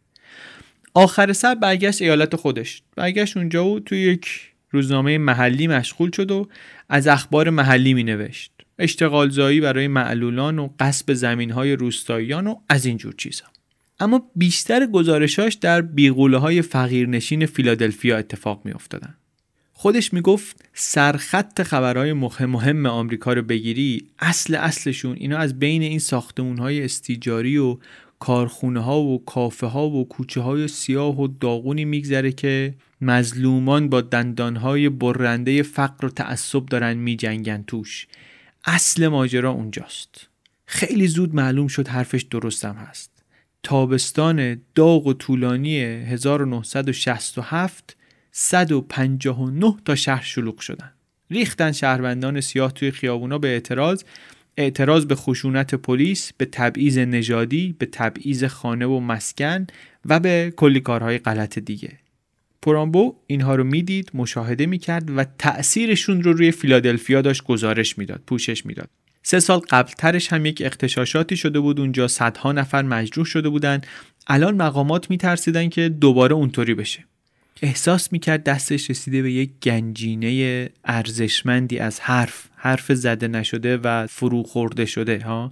[0.94, 2.83] آخر سر برگشت ایالت خودش.
[2.97, 4.29] برگشت اونجا و توی یک
[4.71, 6.49] روزنامه محلی مشغول شد و
[6.88, 12.87] از اخبار محلی می نوشت اشتغالزایی برای معلولان و قصب زمین های روستاییان و از
[12.87, 13.44] اینجور چیزا
[14.01, 19.14] اما بیشتر گزارشاش در بیغوله های فقیرنشین فیلادلفیا اتفاق می افتادن.
[19.72, 26.59] خودش می‌گفت سرخط خبرهای مهم آمریکا رو بگیری اصل اصلشون اینا از بین این ساختمون
[26.59, 27.79] های استیجاری و
[28.18, 34.01] کارخونه ها و کافه ها و کوچه های سیاه و داغونی میگذره که مظلومان با
[34.01, 38.07] دندان های برنده فقر و تعصب دارن میجنگن توش
[38.65, 40.29] اصل ماجرا اونجاست.
[40.67, 43.11] خیلی زود معلوم شد حرفش درستم هست.
[43.63, 47.97] تابستان داغ و طولانی 1967
[48.33, 50.93] 159 تا شهر شلوغ شدن.
[51.31, 54.05] ریختن شهروندان سیاه توی خیابونا به اعتراض
[54.57, 59.67] اعتراض به خشونت پلیس به تبعیض نژادی به تبعیض خانه و مسکن
[60.05, 61.99] و به کلی کارهای غلط دیگه.
[62.62, 68.66] پرامبو اینها رو می‌دید مشاهده می‌کرد و تأثیرشون رو روی فیلادلفیا داشت گزارش می‌داد پوشش
[68.66, 68.88] می‌داد.
[69.23, 73.81] سه سال قبل ترش هم یک اختشاشاتی شده بود اونجا صدها نفر مجروح شده بودن.
[74.27, 77.05] الان مقامات میترسیدن که دوباره اونطوری بشه.
[77.62, 84.42] احساس می‌کرد دستش رسیده به یک گنجینه ارزشمندی از حرف حرف زده نشده و فرو
[84.42, 85.51] خورده شده ها؟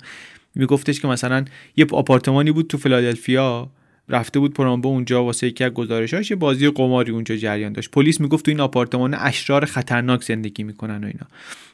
[0.55, 1.45] میگفتش که مثلا
[1.77, 3.71] یه آپارتمانی بود تو فیلادلفیا
[4.09, 7.90] رفته بود پرامبو اونجا واسه یکی از گزارشاش یه بازی قماری اونجا جریان داشت.
[7.90, 11.27] پلیس می‌گفت تو این آپارتمان اشرار خطرناک زندگی می‌کنن و اینا.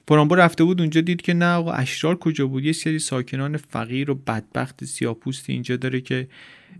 [0.06, 4.10] پرامبو رفته بود اونجا دید که نه آقا اشرار کجا بود؟ یه سری ساکنان فقیر
[4.10, 6.28] و بدبخت سیاپوستی اینجا داره که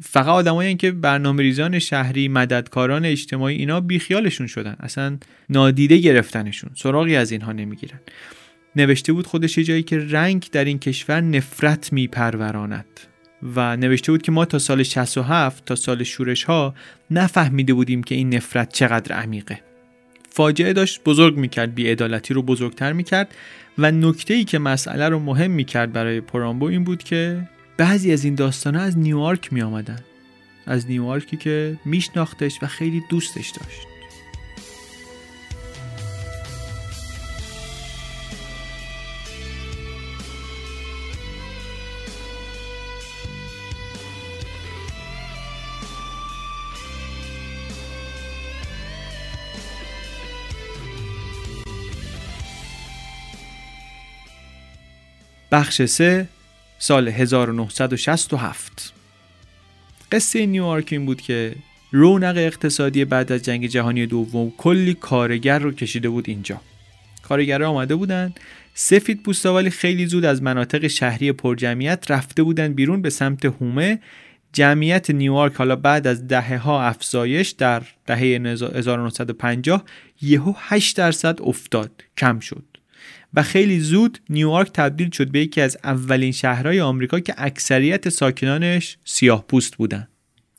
[0.01, 4.77] فقط آدمایی که برنامه ریزان شهری مددکاران اجتماعی اینا بیخیالشون شدن.
[4.81, 6.71] اصلا نادیده گرفتنشون.
[6.75, 8.01] سراغی از اینها نمی‌گیرن.
[8.77, 13.12] نوشته بود خودش جایی که رنگ در این کشور نفرت میپروراند.
[13.57, 16.75] و نوشته بود که ما تا سال 67 تا سال شورش ها
[17.11, 19.61] نفهمیده بودیم که این نفرت چقدر عمیقه.
[20.31, 23.35] فاجعه داشت بزرگ می‌کرد بیعدالتی رو بزرگتر می‌کرد
[23.79, 28.25] و نکته ای که مسئله رو مهم می‌کرد برای پرامبو این بود که بعضی از
[28.25, 30.01] این داستانها از نیویورک می آمدن
[30.67, 33.92] از نیویورکی که میشناختش و خیلی دوستش داشت.
[55.53, 56.29] بخش 3
[56.79, 58.93] سال 1967
[60.13, 61.55] قصه نیویورک این بود که
[61.91, 66.61] رونق اقتصادی بعد از جنگ جهانی دوم کلی کارگر رو کشیده بود اینجا.
[67.23, 68.35] کارگرها آمده بودن
[68.75, 73.99] سفید پوستا ولی خیلی زود از مناطق شهری پرجمعیت رفته بودن بیرون به سمت هومه.
[74.53, 79.85] جمعیت نیویورک حالا بعد از دهه ها افزایش در دهه 1950
[80.23, 82.72] یهو 8 درصد افتاد کم شد.
[83.35, 88.99] و خیلی زود نیویورک تبدیل شد به یکی از اولین شهرهای آمریکا که اکثریت ساکنانش
[89.05, 90.09] سیاه پوست بودن.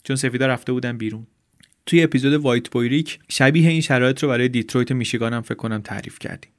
[0.04, 1.28] چون سفیدا رفته بودن بیرون.
[1.86, 5.82] توی اپیزود White Boy Rick شبیه این شرایط رو برای دیترویت میشیگان هم فکر کنم
[5.82, 6.52] تعریف کردیم.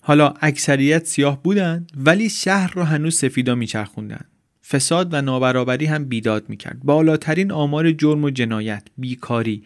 [0.00, 4.24] حالا اکثریت سیاه بودن ولی شهر رو هنوز سفیدا میچرخوندن.
[4.68, 6.78] فساد و نابرابری هم بیداد می‌کرد.
[6.84, 9.62] بالاترین آمار جرم و جنایت بیکاری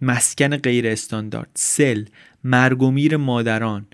[0.00, 2.04] مسکن غیر استاندارد سل
[2.44, 3.86] مرگ و میر مادران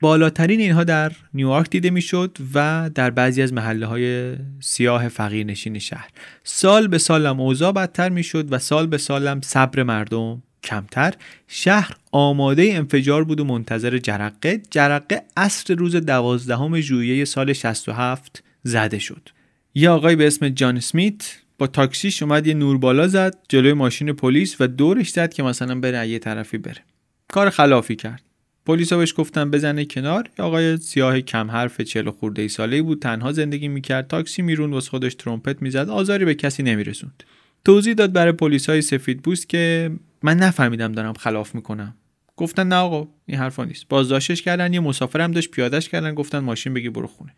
[0.00, 6.08] بالاترین اینها در نیویورک دیده می‌شد و در بعضی از محله های سیاه فقیرنشین شهر.
[6.44, 11.14] سال به سالم اوضاع بدتر می‌شد و سال به سالم صبر مردم کمتر.
[11.48, 14.62] شهر آماده انفجار بود و منتظر جرقه.
[14.70, 19.28] جرقه اصر روز دوازدهم ژوئیه سال 67 زده شد.
[19.74, 24.12] یه آقای به اسم جان سمیت با تاکسیش اومد یه نور بالا زد جلوی ماشین
[24.12, 26.80] پلیس و دورش زد که مثلا بره یه طرفی بره.
[27.28, 28.27] کار خلافی کرد.
[28.68, 30.30] پلیسا بهش گفتن بزنه کنار.
[30.38, 34.06] آقای سیاه کم حرف چهل خورده ای ساله بود تنها زندگی می‌کرد.
[34.06, 35.88] تاکسی میرون واسه خودش ترومپت می‌زد.
[35.88, 37.22] آزاری به کسی نمیرسوند.
[37.64, 39.90] توضیح داد برای پلیسای سفید بوست که
[40.22, 41.94] من نفهمیدم دارم خلاف می‌کنم.
[42.36, 43.88] گفتن نه آقا این حرفا نیست.
[43.88, 47.34] بازداشتش کردن یه مسافرم داشت پیادش کردن گفتن ماشین بگی برو خونه.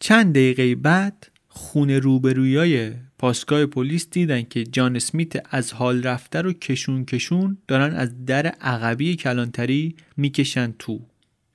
[0.00, 6.52] چند دقیقه بعد خونه روبرویای پاسگاه پلیس دیدن که جان اسمیت از حال رفته رو
[6.52, 11.00] کشون کشون دارن از در عقبی کلانتری می‌کشن تو.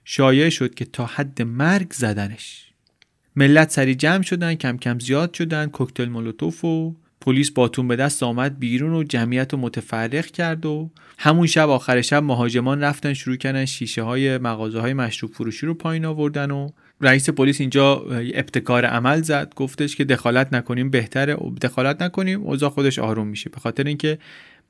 [0.05, 2.71] شایع شد که تا حد مرگ زدنش.
[3.35, 8.23] ملت سری جمع شدن کم کم زیاد شدن کوکتل مولوتوف و پلیس باتون به دست
[8.23, 13.35] آمد بیرون و جمعیت رو متفرق کرد و همون شب آخر شب مهاجمان رفتن شروع
[13.35, 16.69] کردن شیشه های مغازه های مشروب فروشی رو پایین آوردن و
[17.01, 17.95] رئیس پلیس اینجا
[18.33, 23.49] ابتکار عمل زد گفتش که دخالت نکنیم بهتره دخالت نکنیم اوضاع خودش آروم میشه.
[23.49, 24.17] به خاطر اینکه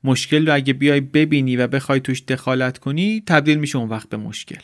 [0.04, 4.16] مشکل رو اگه بیای ببینی و بخوای توش دخالت کنی تبدیل میشه اون وقت به
[4.16, 4.60] مشکل.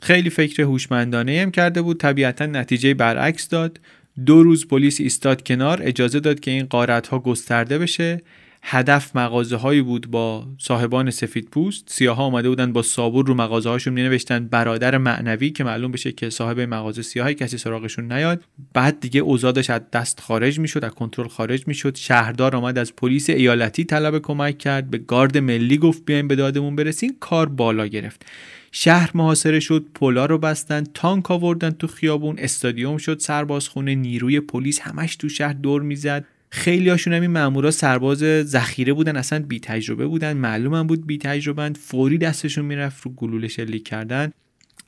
[0.00, 2.00] خیلی فکر هوشمندانه هم کرده بود.
[2.00, 3.80] طبیعتا نتیجه برعکس داد.
[4.26, 8.22] دو روز پلیس ایستاد کنار اجازه داد که این قارت ها گسترده بشه.
[8.62, 11.84] هدف مغازه هایی بود با صاحبان سفید پوست.
[11.86, 15.92] سیاه ها آمده بودن با صابون رو مغازه هاشون می نوشتن برادر معنوی که معلوم
[15.92, 18.44] بشه که صاحب مغازه سیاهی کسی سراغشون نیاد.
[18.72, 21.96] بعد دیگه اوزادش از دست خارج می‌شد از کنترل خارج می‌شد.
[21.96, 24.90] شهردار آمد از پلیس ایالتی طلب کمک کرد.
[24.90, 28.26] به گارد ملی گفت بیاین به دادمون برسین کار بالا گرفت.
[28.72, 32.38] شهر محاصره شد پلا رو بستن تانک آوردن تو خیابون.
[32.38, 36.24] استادیوم شد سربازخونه نیروی پلیس همش تو شهر دور می‌زد.
[36.52, 40.32] خیلی هاشون هم این مامورا سرباز ذخیره بودن اصلا بی تجربه بودن.
[40.32, 44.32] معلوم بود بی تجربه فوری دستشون می‌رفت رو گلوله شلیک کردن.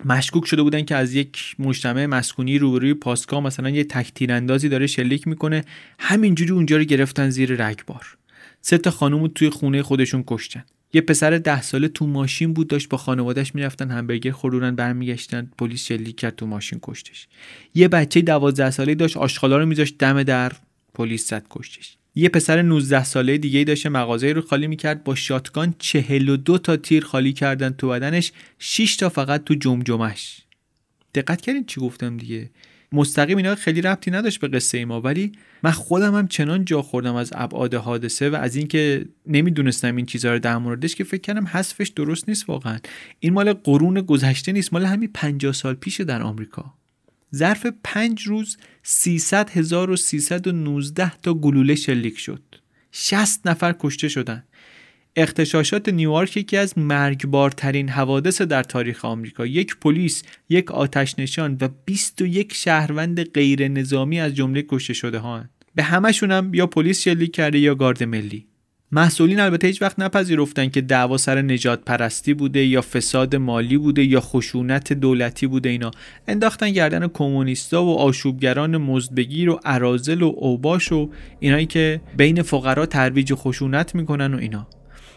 [0.05, 4.87] مشکوک شده بودن که از یک مجتمع مسکونی روبروی پاسکا مثلا یه تک تیراندازی داره
[4.87, 5.65] شلیک می‌کنه.
[5.99, 8.17] همینجوری اونجا رو گرفتن زیر رگبار
[8.61, 10.65] سه تا خانوم توی خونه خودشون کشتن.
[10.93, 15.87] یه پسر ده ساله تو ماشین بود داشت با خانوادهش می‌رفتن همبرگر خورورن برمیگشتن پلیس
[15.87, 17.29] شلیک کرد تو ماشین کشتش.
[17.75, 20.53] یه بچه دوازده ساله داشت آشغالا رو میذاشت دم در.
[20.95, 21.97] پلیس زد کشتش.
[22.15, 27.05] یه پسر 19 ساله دیگه داشته مغازه رو خالی می‌کرد با شاتگان 42 تا تیر
[27.05, 30.43] خالی کردن تو بدنش 6 تا فقط تو جمجمش
[31.15, 32.51] دقت کردین چی گفتم دیگه؟
[32.93, 36.83] مستقیم اینا خیلی ربطی نداشت به قصه ای ما ولی من خودم هم چنان جا
[36.83, 41.21] خوردم از ابعاد حادثه و از اینکه نمی‌دونستم این چیزها رو در موردش که فکر
[41.21, 42.79] کردم حذفش درست نیست واقعا.
[43.21, 46.75] این مال قرون گذشته نیست مال همین 50 سال پیشه در آمریکا.
[47.35, 52.43] ظرف پنج روز 300,319 تا گلوله شلیک شد.
[52.93, 54.45] 60 نفر کشته شدن.
[55.17, 59.47] اختشاشات نیویورک یکی از مرگبارترین حوادث در تاریخ آمریکا.
[59.47, 65.45] یک پلیس یک آتش نشان و 21 شهروند غیر نظامی از جمله کشته شده ها
[65.75, 68.47] به همشون هم یا پلیس شلیک کرده یا گارد ملی.
[68.95, 74.05] مسئولین البته هیچ وقت نپذیرفتن که دعوا سر نجات پرستی بوده یا فساد مالی بوده
[74.05, 75.91] یا خشونت دولتی بوده اینا.
[76.29, 82.87] انداختن گردن کمونیستا و آشوبگران مزدبگیر و ارازل و اوباش و اینایی که بین فقرا
[82.87, 84.67] ترویج خشونت می‌کنن و اینا.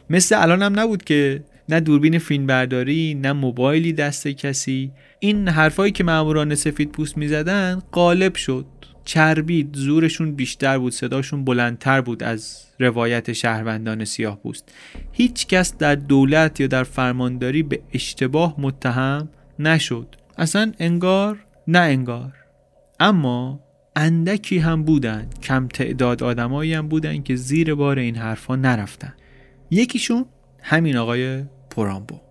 [0.09, 4.91] مثل الان هم نبود که نه دوربین فیلم برداری نه موبایلی دست کسی.
[5.19, 8.65] این حرفایی که ماموران سفید پوست می‌زدن غالب شد.
[9.05, 14.71] چربید زورشون بیشتر بود صداشون بلندتر بود از روایت شهروندان سیاه پوست.
[15.11, 20.15] هیچ کس در دولت یا در فرمانداری به اشتباه متهم نشد.
[20.37, 22.33] اصلا انگار نه انگار.
[22.99, 23.59] اما
[23.95, 29.13] اندکی هم بودن کم تعداد آدمایی هم بودن که زیر بار این حرفا نرفتن.
[29.71, 30.25] یکیشون
[30.61, 32.24] همین آقای پورامبو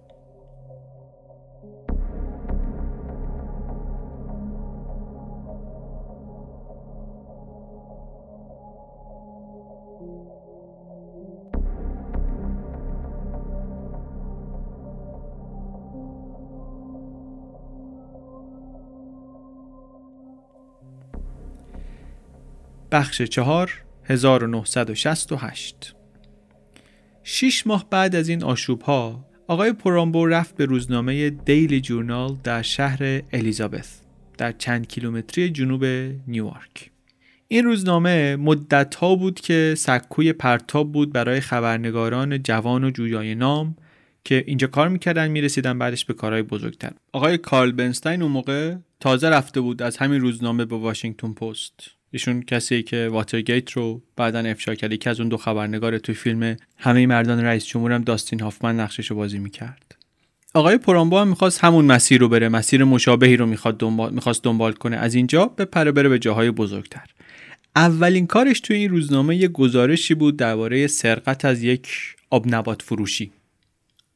[22.95, 25.95] بخش چهار 1968
[27.23, 32.63] شیش ماه بعد از این آشوب ها آقای پورامبو رفت به روزنامه دیلی جورنال در
[32.63, 34.01] شهر الیزابث
[34.39, 35.85] در چند کیلومتری جنوب
[36.27, 36.91] نیویورک.
[37.49, 43.77] این روزنامه مدت ها بود که سکوی پرتاب بود برای خبرنگاران جوان و جویای نام
[44.25, 46.93] که اینجا کار می‌کردن می‌رسیدن بعدش به کارهای بزرگتر.
[47.13, 51.95] آقای کارل بنستین اون موقع تازه رفته بود از همین روزنامه به واشنگتن پست.
[52.15, 54.95] ایشون کسی که واترگیت رو بعدا افشا کرد.
[54.97, 59.17] که از اون دو خبرنگار توی فیلم همه مردان رئیس جمهورم داستین هافمن نقشش رو
[59.17, 59.95] بازی می‌کرد.
[60.55, 64.73] آقای پرامبو هم می‌خواست همون مسیر رو بره مسیر مشابهی رو می‌خواد دنبال می‌خواست دنبال
[64.73, 64.97] کنه.
[64.97, 67.05] از اینجا به پره بره به جاهای بزرگتر.
[67.77, 71.89] اولین کارش توی این روزنامه یه گزارشی بود درباره سرقت از یک
[72.31, 73.33] آب نبات فروشی.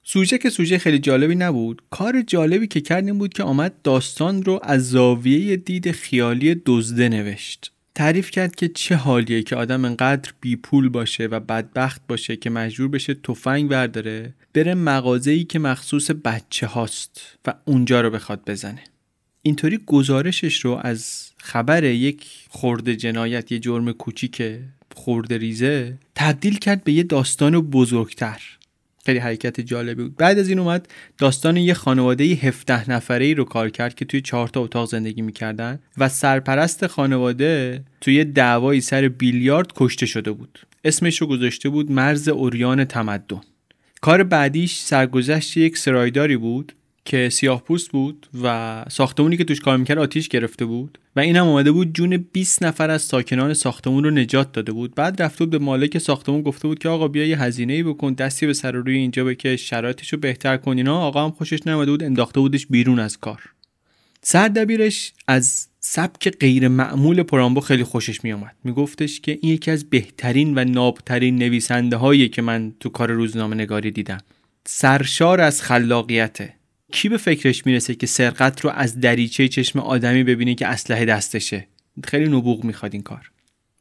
[0.03, 1.83] سوژه که سوژه خیلی جالبی نبود.
[1.91, 7.73] کار جالبی که کردیم بود که آمد داستان رو از زاویه دید خیالی دزده نوشت.
[7.95, 12.51] تعریف کرد که چه حالیه که آدم انقدر بی پول باشه و بدبخت باشه که
[12.51, 18.85] مجبور بشه تفنگ برداره بره مغازه‌ای که مخصوص بچه هاست و اونجا رو بخواد بزنه.
[19.43, 24.43] اینطوری گزارشش رو از خبر یک خورده جنایت یه جرم کوچیک
[24.95, 28.58] خورده ریزه تبدیل کرد به یه داستان بزرگتر.
[29.09, 30.17] خیلی حرکت جالبی بود.
[30.17, 30.89] بعد از این اومد
[31.19, 35.23] داستان یه خانواده 17 نفره ای رو کار کرد که توی چهار تا اتاق زندگی
[35.23, 40.59] می‌کردن و سرپرست خانواده توی دعوایی سر بیلیارد کشته شده بود.
[40.85, 43.41] اسمش رو گذاشته بود مرز اوریان تمدن.
[44.01, 46.73] کار بعدیش سرگذشت یک سرایداری بود
[47.09, 51.47] که سیاه پوست بود و ساختمونی که توش کار می‌کرد آتیش گرفته بود و اینم
[51.47, 54.95] اومده بود جون 20 نفر از ساکنان ساختمون رو نجات داده بود.
[54.95, 58.13] بعد رفته بود به مالک ساختمون گفته بود که آقا بیا یه هزینه ای بکن
[58.13, 60.77] دستی به سر روی اینجا بکش شرایطش رو بهتر کن.
[60.77, 63.43] اینا آقا هم خوشش نمیاد بود انداخته بودش بیرون از کار.
[64.23, 69.71] سردبیرش از سبک غیر معمول پرامبو خیلی خوشش می آمد می گفتش که این یکی
[69.71, 74.19] از بهترین و نابترین نویسنده هایی که من تو کار روزنامه نگاری دیدم.
[74.67, 76.58] سرشار از خلاقیته.
[76.93, 81.67] کی به فکرش می‌رسه که سرقت رو از دریچه چشم آدمی ببینه که اسلحه دستشه؟
[82.05, 83.31] خیلی نبوغ می‌خواد این کار.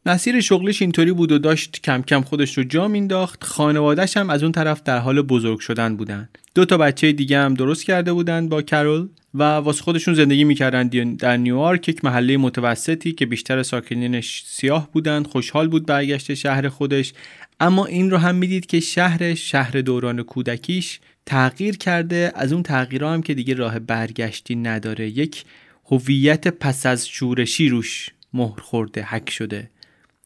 [0.05, 3.43] مسیر شغلش اینطوری بود و داشت کم کم خودش رو جا مینداخت.
[3.43, 6.29] خانوادهش هم از اون طرف در حال بزرگ شدن بودن.
[6.55, 9.09] دو تا بچه دیگه هم درست کرده بودن با کرول.
[9.37, 15.23] و واسه خودشون زندگی می‌کردن در نیویورک یک محله متوسطی که بیشتر ساکنینش سیاه بودن
[15.23, 17.13] خوشحال بود برگشت شهر خودش.
[17.59, 22.31] اما این رو هم می‌دید که شهر شهر دوران کودکیش تغییر کرده.
[22.35, 25.09] از اون تغییرها هم که دیگه راه برگشتی نداره.
[25.09, 25.43] یک
[25.91, 29.69] هویت پس از شورشی روش مهر خورده حک شده.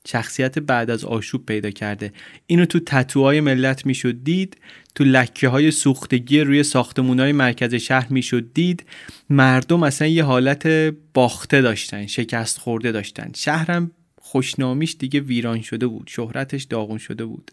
[0.07, 2.13] شخصیت بعد از آشوب پیدا کرده.
[2.47, 4.57] اینو تو تتوهای ملت می‌شد دید
[4.95, 8.85] تو لکه های سوختگی روی ساختمون های مرکز شهر می‌شد دید.
[9.29, 10.67] مردم اصلا یه حالت
[11.13, 13.31] باخته داشتن شکست خورده داشتن.
[13.35, 13.91] شهرم
[14.21, 17.51] خوشنامیش دیگه ویران شده بود شهرتش داغون شده بود.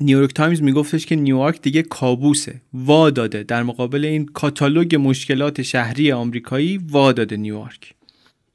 [0.00, 6.12] نیویورک تایمز میگفتش که نیویورک دیگه کابوسه وا داده در مقابل این کاتالوگ مشکلات شهری
[6.12, 7.94] آمریکایی وا داده نیویورک.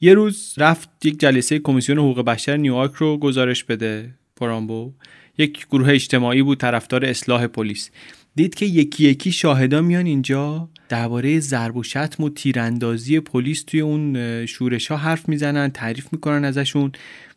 [0.01, 4.93] یه روز رفت یک جلسه کمیسیون حقوق بشر نیویورک رو گزارش بده پرامبو.
[5.37, 7.89] یک گروه اجتماعی بود طرفدار اصلاح پلیس.
[8.35, 13.81] دید که یکی یکی شاهدا میان اینجا درباره ضرب و شتم و تیراندازی پلیس توی
[13.81, 16.91] اون شورش ها حرف می‌زنن تعریف می‌کنن ازشون.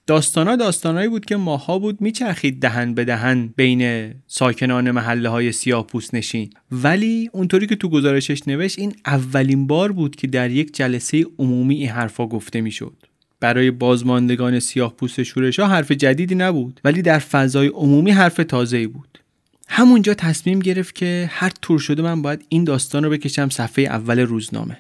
[0.07, 5.86] داستانا داستانایی بود که ماها بود میچرخید دهن به دهن بین ساکنان محله های سیاه
[5.86, 6.50] پوست نشین.
[6.72, 11.74] ولی اونطوری که تو گزارشش نوشت این اولین بار بود که در یک جلسه عمومی
[11.74, 12.96] این حرفا گفته می‌شد.
[13.40, 18.86] برای بازماندگان سیاه پوست شورش ها حرف جدیدی نبود ولی در فضای عمومی حرف تازه‌ای
[18.86, 19.18] بود.
[19.68, 24.20] همونجا تصمیم گرفت که هر طور شده من باید این داستان رو بکشم صفحه اول
[24.20, 24.78] روزنامه.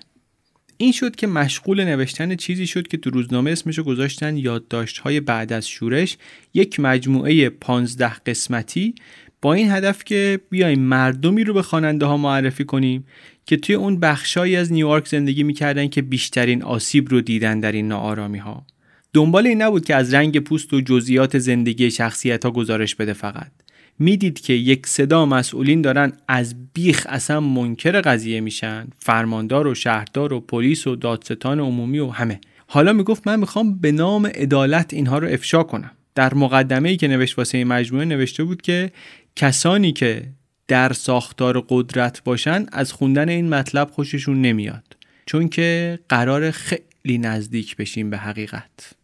[0.82, 5.52] این شد که مشغول نوشتن چیزی شد که تو روزنامه اسمشو گذاشتن یادداشت های بعد
[5.52, 6.16] از شورش.
[6.54, 8.94] یک مجموعه 15 قسمتی.
[9.42, 13.06] با این هدف که بیایم مردمی رو به خواننده ها معرفی کنیم
[13.46, 17.88] که توی اون بخشایی از نیویورک زندگی می‌کردن که بیشترین آسیب رو دیدن در این
[17.88, 18.66] ناآرامی ها
[19.12, 23.61] دنبال این نبود که از رنگ پوست و جزئیات زندگی شخصیت ها گزارش بده فقط.
[24.02, 30.32] می‌دید که یک صدا مسئولین دارن از بیخ اصلا منکر قضیه میشن فرماندار و شهردار
[30.32, 32.40] و پلیس و دادستان عمومی و همه.
[32.66, 35.90] حالا می‌گفت من می‌خوام به نام عدالت اینها رو افشا کنم.
[36.14, 38.92] در مقدمه ای که نوشت واسه مجموعه نوشته بود که
[39.36, 40.28] کسانی که
[40.68, 44.96] در ساختار قدرت باشن از خوندن این مطلب خوششون نمیاد
[45.26, 49.01] چون که قرار خیلی نزدیک بشیم به حقیقت.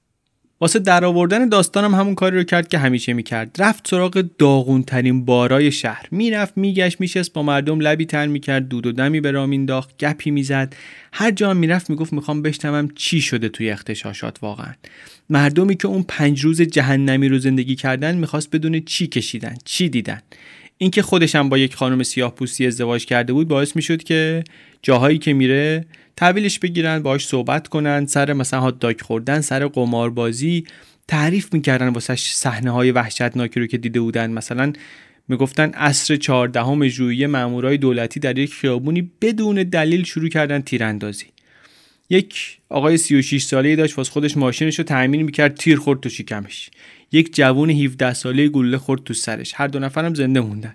[0.60, 3.56] واسه درآوردن داستانم همون کاری رو کرد که همیشه می‌کرد.
[3.58, 6.06] رفت سراغ داغون ترین بارای شهر.
[6.10, 10.30] می‌رفت میگشت میشست با مردم لبی تر می‌کرد دود و دمی به راه مینداخت گپی
[10.30, 10.76] می‌زد.
[11.12, 14.72] هر جا می‌رفت می‌گفت می‌خوام بشنوم چی شده توی اختشاشات واقعا.
[15.30, 20.20] مردمی که اون پنج روز جهنمی رو زندگی کردن می‌خواست بدون چی کشیدن چی دیدن.
[20.78, 24.44] اینکه خودشم با یک خانم سیاه پوستی ازدواج کرده بود باعث می‌شد که
[24.82, 25.84] جاهایی که میره
[26.18, 30.64] تحویلش بگیرن باهاش صحبت کنن سر مثلا هات داگ خوردن سر قماربازی
[31.08, 34.30] تعریف می‌کردن واسه صحنه های وحشتناکی رو که دیده بودن.
[34.30, 34.72] مثلا
[35.28, 41.26] می‌گفتن عصر چهاردهم ژوئیه مامورای دولتی در یک خیابونی بدون دلیل شروع کردن تیراندازی.
[42.10, 46.70] یک آقای 36 ساله داشت واسه خودش ماشینش رو تعمین می‌کرد تیر خورد تو شکمش.
[47.12, 49.52] یک جوون 17 ساله گلوله خورد تو سرش.
[49.56, 50.74] هر دو نفرم زنده موندن.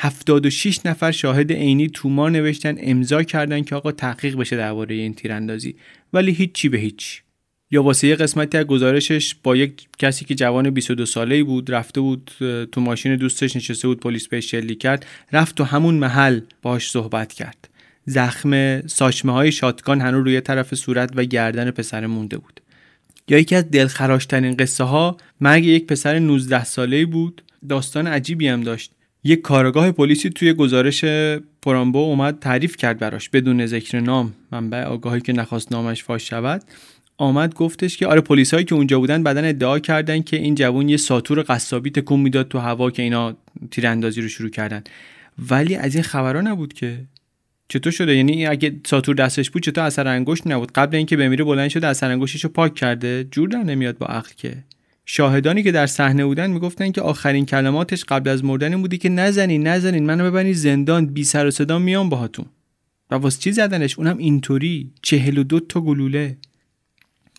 [0.00, 5.76] 76 نفر شاهد عینی تومار نوشتن امضا کردن که آقا تحقیق بشه درباره این تیراندازی.
[6.12, 7.22] ولی هیچی به هیچ.
[7.70, 12.00] یا واسه یه قسمتی از گزارشش با یک کسی که جوان 22 ساله بود رفته
[12.00, 12.30] بود
[12.72, 17.32] تو ماشین دوستش نشسته بود پلیس بهش شلیک کرد رفت تو همون محل باش صحبت
[17.32, 17.68] کرد.
[18.04, 22.60] زخم ساچمه های شاتگان هنوز روی طرف صورت و گردن پسر مونده بود.
[23.28, 27.42] یا یکی از دلخراشترین قصه ها مرگ یک پسر 19 ساله بود.
[27.68, 28.92] داستان عجیبی هم داشت.
[29.28, 31.04] یک کارگاه پلیسی توی گزارش
[31.62, 34.34] پرامبو اومد تعریف کرد براش بدون ذکر نام.
[34.52, 36.62] منبع آگاهی که نخواست نامش فاش شود
[37.16, 40.96] آمد گفتش که آره پلیسایی که اونجا بودن بعدن ادعا کردن که این جوون یه
[40.96, 43.36] ساتور قصابی تکون می‌داد تو هوا که اینا
[43.70, 44.82] تیراندازی رو شروع کردن.
[45.50, 46.98] ولی از این خبرها نبود که.
[47.68, 51.68] چطور شده؟ یعنی اگه ساتور دستش بود چطور اثر انگشت نبود؟ قبل اینکه بمیره بلند
[51.68, 53.24] شده اثر انگشتش رو پاک کرده.
[53.30, 54.64] جور در نمیاد با عقل که.
[55.10, 59.66] شاهدانی که در صحنه بودن می‌گفتن که آخرین کلماتش قبل از مردن بودی که نزنین
[59.66, 62.46] نزنین منو ببرین زندان بی سر و صدا میام باهاتون.
[63.10, 66.36] و واسه چی زدنش؟ اونم اینطوری چهل و دو تا گلوله.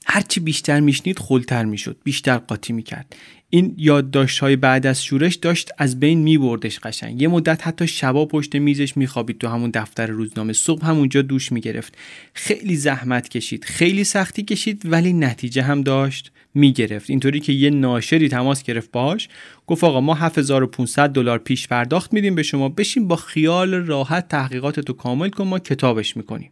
[0.05, 3.15] هرچی بیشتر میشنید خلتر می‌شد بیشتر قاطی می‌کرد.
[3.49, 7.21] این یادداشت های بعد از شورش داشت از بین میبردش قشنگ.
[7.21, 10.53] یه مدت حتی شبا پشت میزش میخوابید تو همون دفتر روزنامه.
[10.53, 11.97] صبح همونجا دوش می‌گرفت.
[12.33, 16.31] خیلی زحمت کشید خیلی سختی کشید ولی نتیجه هم داشت.
[16.53, 17.09] می‌گرفت.
[17.09, 19.29] اینطوری که یه ناشری تماس گرفت باش
[19.67, 24.93] گفت آقا ما 7500 دلار پیش پرداخت میدیم به شما بشین با خیال راحت تحقیقاتتو
[24.93, 26.51] کامل کن ما کتابش می‌کنیم.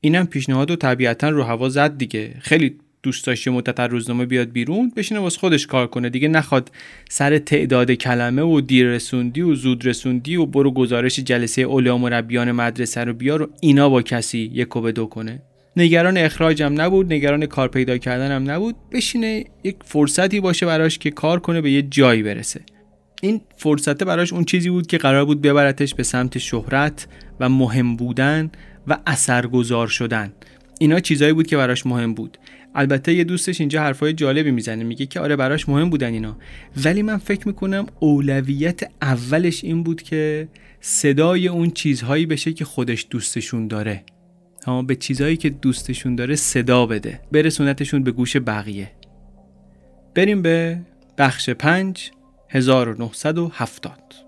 [0.00, 2.34] اینم پیشنهاد و طبیعتا رو هوا زد دیگه.
[2.40, 6.10] خیلی دوست داشت مدت روزنامه بیاد بیرون بشینه واسه خودش کار کنه.
[6.10, 6.70] دیگه نخواد
[7.08, 12.52] سر تعداد کلمه و دیر رسوندی و زود رسوندی و برو گزارش جلسه اولیاء مربیان
[12.52, 15.42] مدرسه رو بیار و اینا با کسی یک و دو کنه.
[15.76, 18.76] نگران اخراجم نبود نگران کار پیدا کردنم نبود.
[18.92, 22.60] بشینه یک فرصتی باشه براش که کار کنه به یه جایی برسه.
[23.22, 27.08] این فرصته براش اون چیزی بود که قرار بود ببرتش به سمت شهرت
[27.40, 28.50] و مهم بودن
[28.86, 30.32] و اثرگذار شدن.
[30.80, 32.38] اینا چیزایی بود که براش مهم بود.
[32.74, 36.36] البته یه دوستش اینجا حرفای جالبی می‌زنه میگه که آره براش مهم بودن اینا.
[36.84, 40.48] ولی من فکر می‌کنم اولویت اولش این بود که
[40.80, 44.04] صدای اون چیزهایی بشه که خودش دوستشون داره.
[44.66, 47.20] ها به چیزهایی که دوستشون داره صدا بده.
[47.32, 48.92] برسونتشون به گوش بقیه.
[50.14, 50.78] بریم به
[51.18, 52.10] بخش 5
[52.48, 54.25] 1970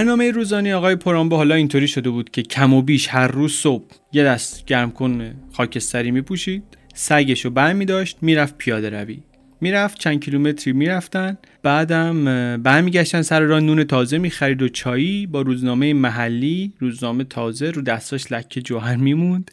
[0.00, 3.84] برنامه روزانه آقای پرامبو حالا اینطوری شده بود که کم و بیش هر روز صبح
[4.12, 6.62] یه دست گرم کن خاکستری میپوشید
[6.94, 9.22] سگش رو بر می داشت می‌رفت پیاده روی.
[9.60, 12.24] می‌رفت چند کیلومتری می‌رفتن بعدم
[12.62, 18.32] برمیگشتن سر راه نون تازه می‌خرید و چایی با روزنامه محلی روزنامه تازه رو دستاش
[18.32, 19.50] لکه جوهر میموند.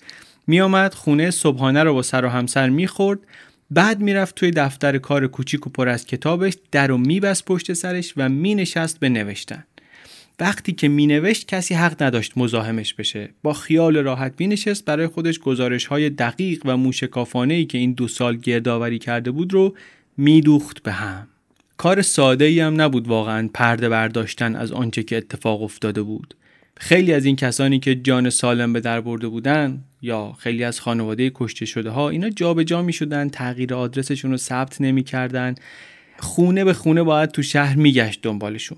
[0.48, 3.20] میآمد خونه صبحانه رو با سر و همسر می‌خورد.
[3.72, 8.14] بعد می‌رفت توی دفتر کار کوچیک و پر از کتابش در و میبست پشت سرش
[8.18, 9.64] و مینشست به نوشتن.
[10.40, 13.30] وقتی که مینوشت کسی حق نداشت مزاحمش بشه.
[13.44, 18.08] با خیال راحت مینشست برای خودش گزارش های دقیق و موشکافانه ای که این دو
[18.08, 19.76] سال گردآوری کرده بود رو
[20.18, 21.28] میدوخت به هم.
[21.78, 26.34] کار ساده ای هم نبود واقعا پرده برداشتن از آنچه که اتفاق افتاده بود.
[26.78, 31.32] خیلی از این کسانی که جان سالم به در برده بودن یا خیلی از خانواده
[31.36, 35.56] کشته شده ها اینا جابجا جا می شدن تغییر آدرسشون رو ثبت نمی کردن.
[36.20, 38.78] خونه به خونه باید تو شهر میگشت دنبالشون.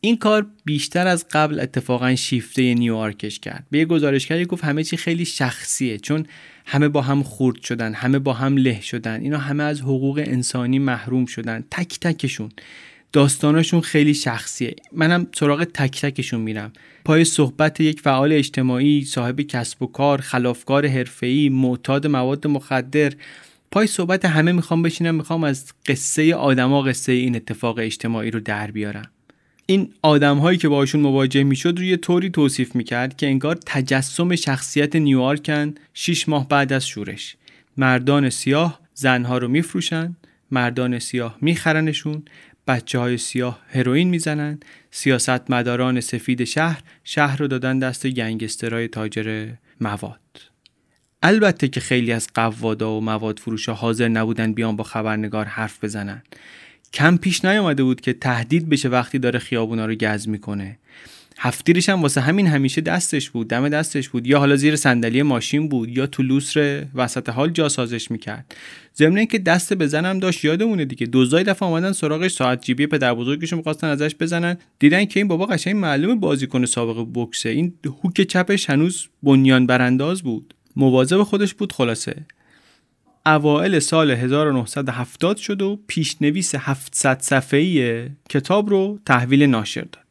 [0.00, 3.66] این کار بیشتر از قبل اتفاقا شیفته نیویورکش کرد.
[3.70, 6.26] به یه گزارشگری گفت همه چی خیلی شخصیه چون
[6.66, 10.78] همه با هم خورد شدن همه با هم له شدن اینا همه از حقوق انسانی
[10.78, 12.50] محروم شدن تک تکشون.
[13.12, 14.76] داستاناشون خیلی شخصیه.
[14.92, 16.72] منم سراغ تک تکشون میرم.
[17.04, 23.12] پای صحبت یک فعال اجتماعی صاحب کسب و کار خلافکار حرفه‌ای معتاد مواد مخدر.
[23.70, 28.70] پای صحبت همه می‌خوام بشینم می‌خوام از قصه آدما قصه این اتفاق اجتماعی رو در
[28.70, 29.10] بیارم.
[29.70, 34.96] این آدم هایی که باشون مواجه می‌شد روی طوری توصیف می‌کرد که انگار تجسم شخصیت
[34.96, 37.36] نیویورکن 6 ماه بعد از شورش.
[37.76, 40.16] مردان سیاه زنها رو میفروشن
[40.50, 42.22] مردان سیاه میخرنشون
[42.66, 44.60] بچه های سیاه هروئین می‌زنن
[44.90, 49.48] سیاست مداران سفید شهر شهر رو دادن دست گنگسترای تاجر
[49.80, 50.20] مواد.
[51.22, 56.22] البته که خیلی از قوادا و مواد فروش حاضر نبودن بیان با خبرنگار حرف بزنن.
[56.92, 60.78] کم پیش نیامده بود که تهدید بشه وقتی داره خیابونا رو گز می‌کنه.
[61.40, 64.26] هفتیرش هم واسه همین همیشه دستش بود دم دستش بود.
[64.26, 68.54] یا حالا زیر صندلی ماشین بود یا تو لوسر وسط حال جا سازش می‌کرد.
[68.96, 71.06] ضمن که دست بزنم داشت یادمونه دیگه.
[71.06, 74.56] دوزای دفعه اومدن سراغش ساعت جیبی پدر بزرگش می‌خواستن ازش بزنن.
[74.78, 77.72] دیدن که این بابا قشنگ معلومه بازیکن سابق بوکسه این
[78.02, 80.54] هوک چپش هنوز بنیان برانداز بود.
[80.76, 82.16] مواظب خودش بود خلاصه.
[83.28, 90.04] اوائل سال 1970 شد و پیشنویس 700 صفحه‌ای کتاب رو تحویل ناشر داد.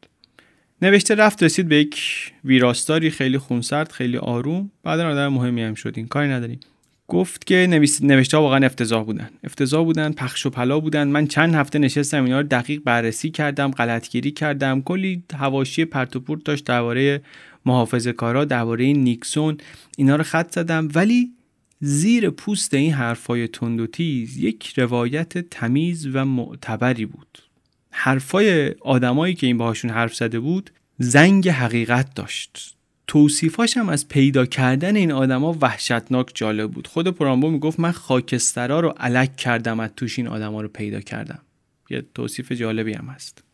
[0.82, 2.00] نوشته رفت رسید به یک
[2.44, 4.70] ویراستاری خیلی خونسرد خیلی آروم.
[4.84, 6.60] بعد آدم مهمی هم شدین کاری نداریم
[7.08, 9.30] گفت که نوشته ها واقعا افتضاح بودن.
[9.44, 11.08] افتضاح بودن پخش و پلا بودن.
[11.08, 14.82] من چند هفته نشستم اینا رو دقیق بررسی کردم غلطگیری کردم.
[14.82, 17.22] کلی حواشی پرت و پورت داشت درباره
[17.66, 19.58] محافظه کارا درباره نیکسون.
[19.96, 20.88] اینا رو خط زدم.
[20.94, 21.30] ولی
[21.80, 27.38] زیر پوست این حرفای تند و تیز یک روایت تمیز و معتبری بود.
[27.90, 32.74] حرفای آدمایی که این باهاشون حرف زده بود زنگ حقیقت داشت.
[33.06, 36.86] توصیفاش هم از پیدا کردن این آدما وحشتناک جالب بود.
[36.86, 41.40] خود پرامبو می‌گفت من خاکسترا رو علک کردم از توش این آدما رو پیدا کردم.
[41.90, 43.44] یه توصیف جالبی هم هست.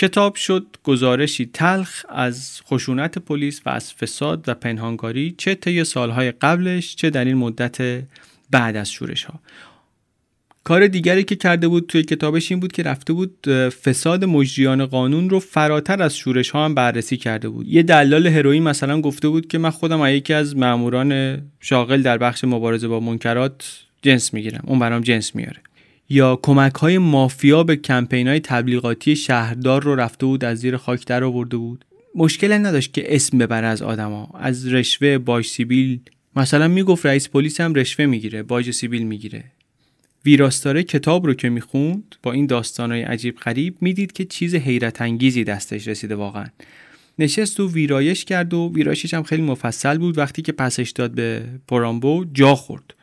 [0.00, 6.32] کتاب شد گزارشی تلخ از خشونت پلیس و از فساد و پنهانکاری چه طی سالهای
[6.32, 8.02] قبلش چه در این مدت
[8.50, 9.40] بعد از شورش ها
[10.64, 15.30] کار دیگری که کرده بود توی کتابش این بود که رفته بود فساد مجریان قانون
[15.30, 17.68] رو فراتر از شورش ها هم بررسی کرده بود.
[17.68, 22.44] یه دلال هروئین مثلا گفته بود که من خودم یکی از ماموران شاغل در بخش
[22.44, 24.64] مبارزه با منکرات جنس می‌گیرم.
[24.66, 25.60] اون برام جنس میاره.
[26.12, 31.06] یا کمک های مافیا به کمپین های تبلیغاتی شهردار رو رفته بود از زیر خاک
[31.06, 31.84] در آورده بود.
[32.14, 34.30] مشکل نداشت که اسم ببره از آدما.
[34.34, 36.00] از رشوه باج سیبیل
[36.36, 39.44] مثلا می‌گفت رئیس پلیس هم رشوه می‌گیره باج سیبیل می‌گیره.
[40.24, 45.44] ویراستاره کتاب رو که می‌خوند با این داستانهای عجیب غریب می‌دید که چیز حیرت انگیزی
[45.44, 46.46] دستش رسیده واقعا.
[47.18, 50.18] نشست و ویرایش کرد و ویرایشش هم خیلی مفصل بود.
[50.18, 52.94] وقتی که پسش داد به پرامبو جا خورد.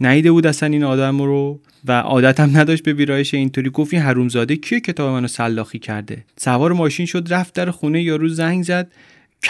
[0.00, 3.70] نیده بود اصلا این آدم رو و عادت هم نداشت به ویرایش اینطوری.
[3.70, 8.28] گفت این حرومزاده کیه کتاب منو سلاخی کرده؟ سوار ماشین شد رفت در خونه یارو
[8.28, 8.92] زنگ زد.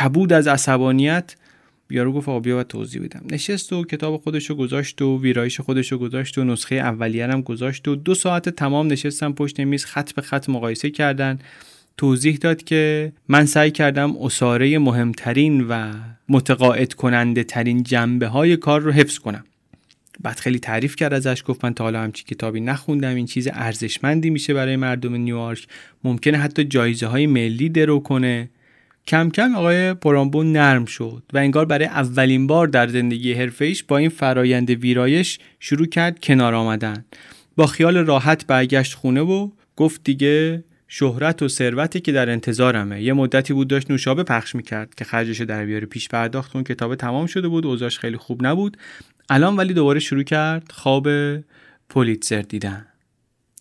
[0.00, 1.36] کبود از عصبانیت.
[1.90, 3.22] یارو گفت آقا بیا و توضیح بدم.
[3.30, 7.96] نشست و کتاب خودشو گذاشت و ویرایش خودشو گذاشت و نسخه اولیه هم گذاشت و
[7.96, 11.38] دو ساعت تمام نشستم پشت میز خط به خط مقایسه کردن.
[11.96, 15.92] توضیح داد که من سعی کردم اساره مهمترین و
[16.28, 19.44] متقاعد کننده ترین جنبه های کار رو حفظ کنم.
[20.22, 24.30] بعد خیلی تعریف کرد ازش گفت من تا حالا همچی کتابی نخوندم این چیز ارزشمندی
[24.30, 25.66] میشه برای مردم نیویورک
[26.04, 28.50] ممکنه حتی جایزه های ملی درو کنه.
[29.06, 33.98] کم کم آقای پرامبو نرم شد و انگار برای اولین بار در زندگی حرفه‌ایش با
[33.98, 37.04] این فرایند ویرایش شروع کرد کنار آمدن.
[37.56, 43.02] با خیال راحت برگشت خونه و گفت دیگه شهرت و ثروتی که در انتظارمه.
[43.02, 45.86] یه مدتی بود داشت نوشابه پخش می‌کرد که خرجش در بیاره.
[45.86, 48.76] پیش پرداخت اون کتاب تمام شده بود اوضاعش خیلی خوب نبود.
[49.30, 51.08] الان ولی دوباره شروع کرد خواب
[51.88, 52.86] پولیتزر دیدن.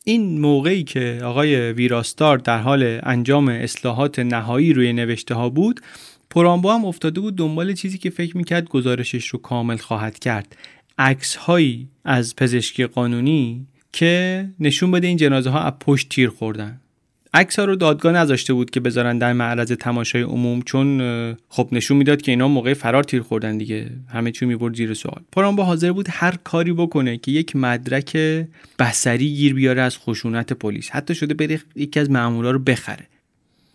[0.04, 5.82] این موقعی که آقای ویراستار در حال انجام اصلاحات نهایی روی نوشته ها بود
[6.30, 10.56] پرامبو هم افتاده بود دنبال چیزی که فکر می‌کرد گزارشش رو کامل خواهد کرد.
[10.98, 16.82] عکس هایی از پزشکی قانونی که نشون بده این جنازه ها از پشت تیر خوردن.
[17.34, 22.22] عکس رو دادگاه نذاشته بود که بذارن در معرض تماشای عموم چون خب نشون می‌داد
[22.22, 23.90] که اینا موقع فرار تیر خوردن دیگه.
[24.08, 25.22] همه چی می‌برد زیر سوال.
[25.32, 28.18] با حاضر بود هر کاری بکنه که یک مدرک
[28.80, 30.90] بسری گیر بیاره از خشونت پلیس.
[30.90, 33.08] حتی شده بره یکی از مامورا رو بخره.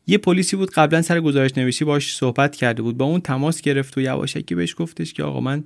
[0.06, 2.96] یه پلیسی بود قبلا سر گزارش نویسی باش صحبت کرده بود.
[2.96, 5.64] با اون تماس گرفت و یواشکی بهش گفتش که آقا من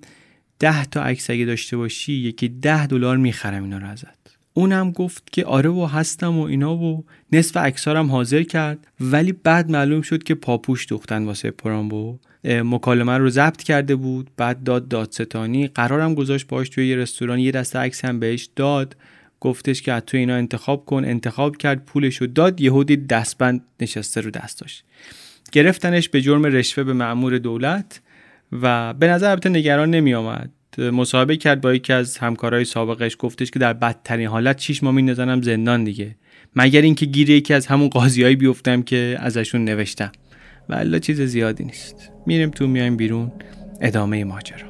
[0.59, 4.20] ده تا عکس اگه داشته باشی یکی ده دلار می‌خرم اینا رو ازت.
[4.55, 9.71] اونم گفت که آره و هستم و اینا و نصف اکسارم حاضر کرد ولی بعد
[9.71, 14.31] معلوم شد که پاپوش دوختن واسه پرامبو مکالمه رو ضبط کرده بود.
[14.37, 15.67] بعد داد دادستانی.
[15.67, 17.39] قرارم گذاشت باش توی یه رستوران.
[17.39, 18.97] یه دسته عکس هم بهش داد.
[19.41, 21.05] گفتش که تو اینا انتخاب کن.
[21.05, 21.85] انتخاب کرد.
[21.85, 22.61] پولش رو داد.
[22.61, 24.83] یهودی دستبند نشسته رو دستاش.
[25.53, 28.01] گرفتنش به جرم رشوه به معمور دولت
[28.53, 33.17] و به نظر البته نگران نمی آمد مصاحبه کرد با یکی از همکارای سابقش.
[33.19, 36.17] گفتش که در بدترین حالت شیش ماه میندازنم زندان دیگه.
[36.57, 40.13] مگر اینکه گیر یکی از همون قاضیایی بیفتم که ازشون نوشتم.
[40.69, 42.11] و چیز زیادی نیست.
[42.27, 43.33] میریم تو میایم بیرون.
[43.81, 44.70] ادامه ماجرا.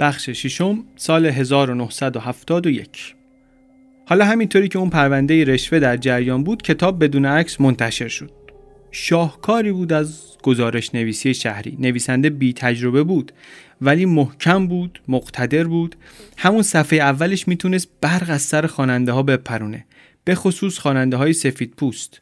[0.00, 3.14] بخش ششم سال 1971
[4.08, 8.30] حالا همینطوری که اون پرونده رشوه در جریان بود کتاب بدون عکس منتشر شد.
[8.90, 11.76] شاهکاری بود از گزارش نویسی شهری.
[11.80, 13.32] نویسنده بی تجربه بود
[13.80, 15.96] ولی محکم بود مقتدر بود.
[16.36, 19.84] همون صفحه اولش می‌تونست برق از سر خواننده ها بپرونه.
[20.24, 22.20] به خصوص خواننده های سفید پوست.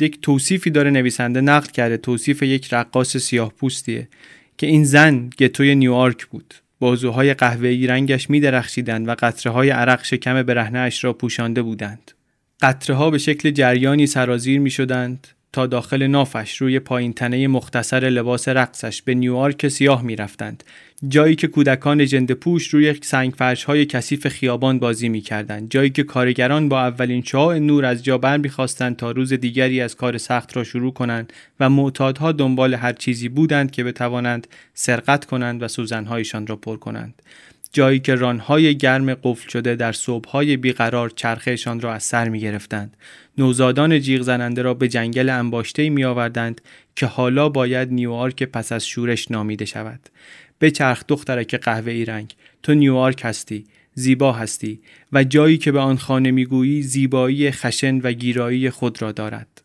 [0.00, 4.08] یک توصیفی داره نویسنده نقل کرده توصیف یک رقاص سیاه پوستیه
[4.56, 6.54] که این زن گتوی نیویورک بود.
[6.80, 12.12] بازوهای قهوه‌ای رنگش می درخشیدند و قطره های عرق شکم برهنه اش را پوشانده بودند.
[12.62, 18.00] قطره ها به شکل جریانی سرازیر می شدند تا داخل نافش روی پایین تنه مختصر
[18.00, 20.64] لباس رقصش به نیویورک سیاه می رفتند.
[21.08, 25.70] جایی که کودکان جند پوش روی سنگ فرش های کثیف خیابان بازی می کردند.
[25.70, 28.50] جایی که کارگران با اولین شعاع نور از جا بر می
[28.98, 33.70] تا روز دیگری از کار سخت را شروع کنند و معتادها دنبال هر چیزی بودند
[33.70, 37.22] که بتوانند سرقت کنند و سوزنهایشان را پر کنند.
[37.72, 42.96] جایی که رانهای گرم قفل شده در صبحهای بیقرار چرخهشان را از سر می گرفتند.
[43.38, 46.60] نوزادان جیغ زننده را به جنگل انباشته می آوردند
[46.96, 50.00] که حالا باید نیویورک پس از شورش نامیده شود.
[50.58, 53.64] به چرخ دخترک قهوه ای رنگ تو نیویورک هستی
[53.94, 54.80] زیبا هستی
[55.12, 59.62] و جایی که به آن خانه می‌گویی زیبایی خشن و گیرایی خود را دارد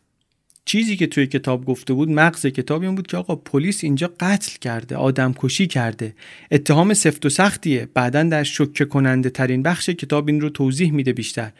[0.66, 4.52] چیزی که توی کتاب گفته بود مغز کتاب این بود که آقا پلیس اینجا قتل
[4.60, 6.14] کرده آدم کشی کرده.
[6.50, 7.88] اتهام سفت و سختیه.
[7.94, 11.52] بعدا در شکه کننده ترین بخش کتاب این رو توضیح میده بیشتر.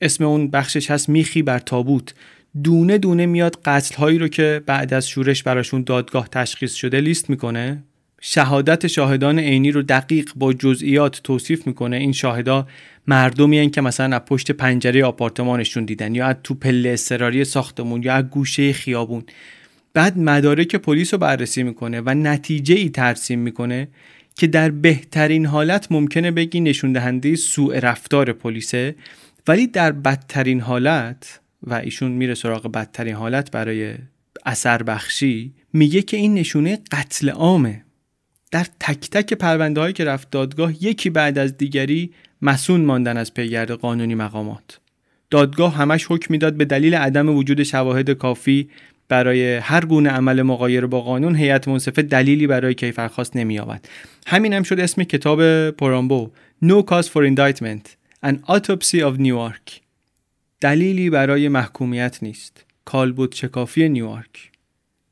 [0.00, 2.14] اسم اون بخشش هست میخی بر تابوت.
[2.62, 7.30] دونه دونه میاد قتل هایی رو که بعد از شورش براشون دادگاه تشخیص شده لیست
[7.30, 7.82] می‌کنه.
[8.20, 11.96] شهادت شاهدان عینی رو دقیق با جزئیات توصیف می‌کنه.
[11.96, 12.66] این شاهدا
[13.08, 18.14] مردمی که مثلا از پشت پنجره آپارتمانشون دیدن یا از تو پله اضطراری ساختمون یا
[18.14, 19.24] از گوشه خیابون.
[19.94, 23.88] بعد مدارک پلیس رو بررسی می‌کنه و نتیجه ای ترسیم می‌کنه
[24.34, 28.94] که در بهترین حالت ممکنه بگی نشون دهنده سوء رفتار پلیسه
[29.48, 33.94] ولی در بدترین حالت و ایشون میره سراغ بدترین حالت برای
[34.46, 37.82] اثر بخشی میگه که این نشونه قتل عامه.
[38.50, 42.10] در تک تک پرونده هایی که رفت دادگاه یکی بعد از دیگری
[42.42, 44.80] مسون ماندن از پیگرد قانونی مقامات.
[45.30, 48.68] دادگاه همش حکم می‌داد به دلیل عدم وجود شواهد کافی
[49.08, 53.88] برای هر گونه عمل مقایر با قانون هیئت منصفه دلیلی برای کیفرخواست نمی آورد
[54.26, 56.30] همین هم شد اسم کتاب پرامبو
[56.64, 59.80] No Cause for Indictment An Autopsy of Newark
[60.60, 62.64] دلیلی برای محکومیت نیست.
[62.84, 64.50] کالبوت چکافی نیویورک.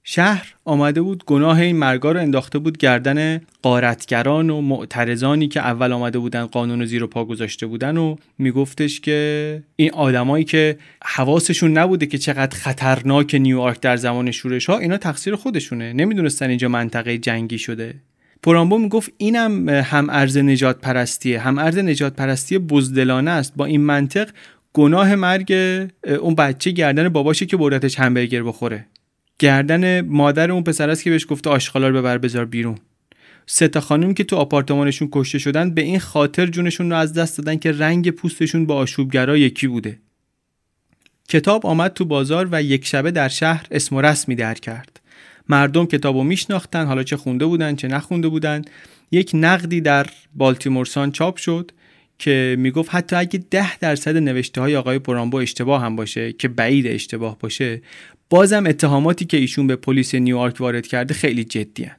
[0.07, 5.93] شهر آمده بود گناه این مرگا رو انداخته بود گردن قارتگران و معترضانی که اول
[5.93, 11.79] آمده بودن قانون رو زیر پا گذاشته بودن و میگفتش که این آدمایی که حواسشون
[11.79, 17.19] نبوده که چقدر خطرناک نیویورک در زمان شورش ها اینا تقصیر خودشونه نمی‌دونستن اینجا منطقه
[17.19, 17.95] جنگی شده.
[18.43, 23.53] پرامبو می‌گفت اینم هم ارز نجات پرستیه هم ارز نجات پرستی بزدلانه است.
[23.57, 24.31] با این منطق
[24.73, 25.53] گناه مرگ
[26.21, 28.87] اون بچه گردن باباشه که بردتش همبرگر بخوره.
[29.39, 32.79] گردن مادر اون پسر است که بهش گفته آشغالا رو ببر بذار بیرون.
[33.47, 37.39] سه تا خانم که تو آپارتمانشون کشته شدن به این خاطر جونشون رو از دست
[37.39, 39.99] دادن که رنگ پوستشون با آشوبگرا یکی بوده.
[41.29, 45.01] کتاب آمد تو بازار و یک شبه در شهر اسم و رسمی در کرد.
[45.49, 48.63] مردم کتابو میشناختن حالا چه خونده بودن چه نخونده بودن.
[49.11, 51.71] یک نقدی در بالتیمورسان چاپ شد
[52.19, 56.87] که می‌گفت حتی اگه ده درصد نوشته های آقای پرامبو اشتباه هم باشه که بعید
[56.87, 57.83] اشتباه باشه
[58.35, 61.91] بازم اتهاماتی که ایشون به پلیس نیویورک وارد کرده خیلی جدی.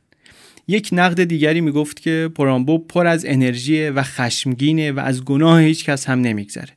[0.67, 5.85] یک نقد دیگری می‌گفت که پرامبو پر از انرژی و خشمگینه و از گناه هیچ
[5.85, 6.69] کس هم نمیگذره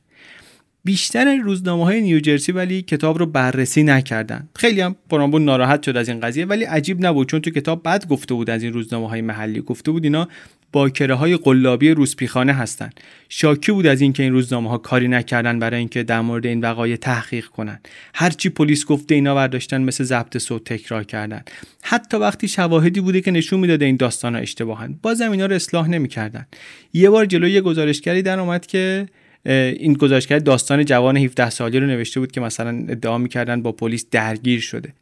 [0.89, 4.49] بیشتر روزنامه های نیوجرسی ولی کتاب رو بررسی نکردن.
[4.55, 8.07] خیلی هم پرامبو ناراحت شد از این قضیه ولی عجیب نبود چون تو کتاب بد
[8.07, 9.61] گفته بود از این روزنامه های محلی.
[9.61, 10.27] گفته بود اینا
[10.71, 15.79] باکره های قلابی روسپیخانه هستند شاکی بود از اینکه این روزنامه ها کاری نکردن برای
[15.79, 17.79] اینکه در مورد این وقایع تحقیق کنن.
[18.15, 21.41] هرچی پلیس گفته اینا برداشتن مثل ضبط صوت تکرار کردن.
[21.81, 24.99] حتی وقتی شواهدی بوده که نشون می‌داده این داستان ها اشتباهن.
[25.01, 26.45] بازم اینا رو اصلاح نمی‌کردن.
[26.93, 29.07] یه بار جلوی یه گزارشگری در اومد که
[29.45, 34.05] این گزارشگر داستان جوان 17 سالی رو نوشته بود که مثلا ادعا می‌کردن با پلیس
[34.11, 34.93] درگیر شده.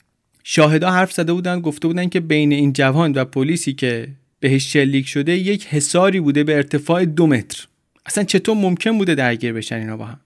[0.43, 4.07] شاهدا حرف زده بودن گفته بودن که بین این جوان و پلیسی که
[4.39, 7.67] بهش شلیک شده یک حساری بوده به ارتفاع دو متر.
[8.05, 10.19] اصلا چطور ممکن بوده درگیر بشن اینا با هم؟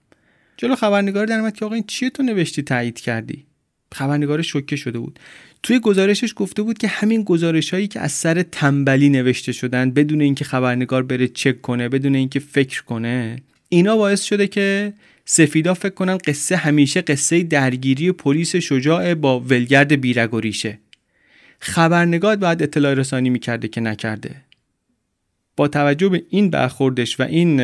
[0.56, 3.44] جلو خبرنگار در که آقا این چیه تو نوشتی تایید کردی؟
[3.94, 5.18] خبرنگار شوکه شده بود.
[5.62, 10.20] توی گزارشش گفته بود که همین گزارش هایی که از سر تنبلی نوشته شدن بدون
[10.20, 13.36] اینکه خبرنگار بره چک کنه بدون اینکه فکر کنه
[13.72, 14.92] اینا باعث شده که
[15.24, 20.78] سفیدا فکر کنن قصه همیشه قصه درگیری پلیس شجاع با ولگرد بیرگ و ریشه.
[21.60, 24.36] خبرنگار باید اطلاع رسانی می‌کرده که نکرده.
[25.56, 27.60] با توجه به این برخوردش و این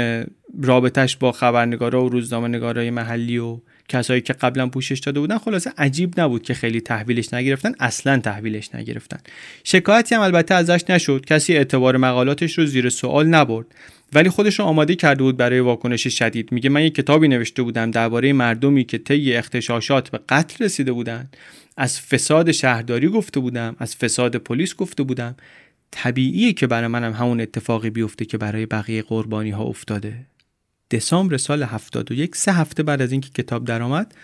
[0.63, 5.73] رابطش با خبرنگارا و روزنامه نگارای محلی و کسایی که قبلا پوشش داده بودن خلاصه
[5.79, 9.19] عجیب نبود که خیلی تحویلش نگرفتن اصلا تحویلش نگرفتن.
[9.65, 11.25] شکایتی هم البته ازش نشد.
[11.25, 13.67] کسی اعتبار مقالاتش رو زیر سوال نبرد.
[14.13, 16.53] ولی خودش رو آماده کرده بود برای واکنش شدید.
[16.53, 21.37] میگه من یک کتابی نوشته بودم درباره مردمی که طی اختشاشات به قتل رسیده بودند.
[21.77, 25.37] از فساد شهرداری گفته بودم از فساد پلیس گفته بودم.
[25.91, 30.15] طبیعیه که برای منم همون اتفاقی بیفته که برای بقیه قربانی ها افتاده.
[30.91, 34.15] دسامبر سال 71 سه هفته بعد از اینکه کتاب درآمد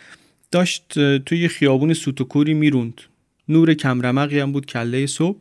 [0.51, 3.01] داشت توی خیابون سوتوکوری می‌روند.
[3.49, 5.41] نور کمرمقی هم بود کله صبح.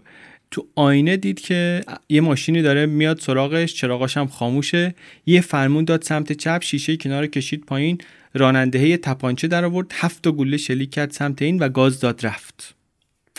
[0.52, 4.96] تو آینه دید که یه ماشینی داره میاد سراغش چراغاش هم خاموشه.
[5.26, 7.98] یه فرمون داد سمت چپ شیشه کنار کشید پایین.
[8.34, 12.76] رانندهه تپانچه در آورد هفت گوله شلیک کرد سمت این و گاز داد رفت.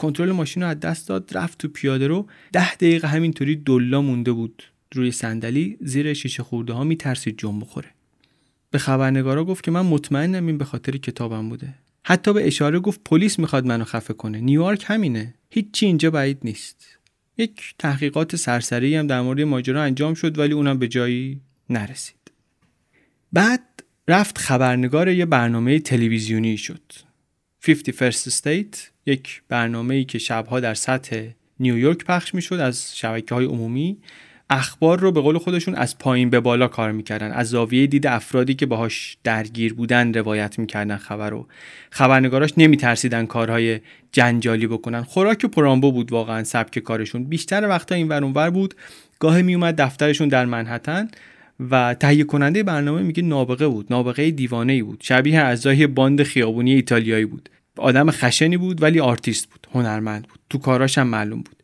[0.00, 2.26] کنترل ماشین رو از دست داد رفت تو پیاده رو.
[2.52, 4.62] ده دقیقه همینطوری دلا مونده بود.
[4.94, 7.88] روی صندلی زیر شیشه خورده ها میترسید جنب بخوره.
[8.70, 11.74] به خبرنگارا گفت که من مطمئنم این به خاطر کتابم بوده.
[12.04, 14.40] حتی به اشاره گفت پلیس می‌خواد منو خفه کنه.
[14.40, 15.34] نیویورک همینه.
[15.50, 16.98] هیچی اینجا بعید نیست.
[17.38, 21.40] یک تحقیقات سرسری هم در مورد ماجرا انجام شد ولی اونم به جایی
[21.70, 22.30] نرسید.
[23.32, 26.92] بعد رفت خبرنگار یه برنامه تلویزیونی شد.
[27.62, 28.76] 50 First State
[29.06, 31.28] یک برنامه ای که شبها در سطح
[31.60, 33.98] نیویورک پخش می‌شد از شبکه های عمومی
[34.50, 37.32] اخبار رو به قول خودشون از پایین به بالا کار می‌کردن.
[37.32, 41.46] از زاویه دید افرادی که باهاش درگیر بودن روایت می‌کردن خبر رو.
[41.90, 43.80] خبرنگاراش نمیترسیدن کارهای
[44.12, 45.02] جنجالی بکنن.
[45.02, 47.24] خوراک پرامبو بود واقعا سبک کارشون.
[47.24, 48.74] بیشتر وقتا این ور بود.
[49.18, 51.08] گاهی میومد دفترشون در منهتن
[51.70, 53.86] و تهیه کننده برنامه میگه نابغه بود.
[53.90, 55.00] نابغه دیوانه ای بود.
[55.02, 57.48] شبیه اعضای باند خیابونی ایتالیایی بود.
[57.78, 59.66] آدم خشنی بود ولی آرتیست بود.
[59.74, 60.38] هنرمند بود.
[60.50, 61.56] تو کاراش هم معلوم بود.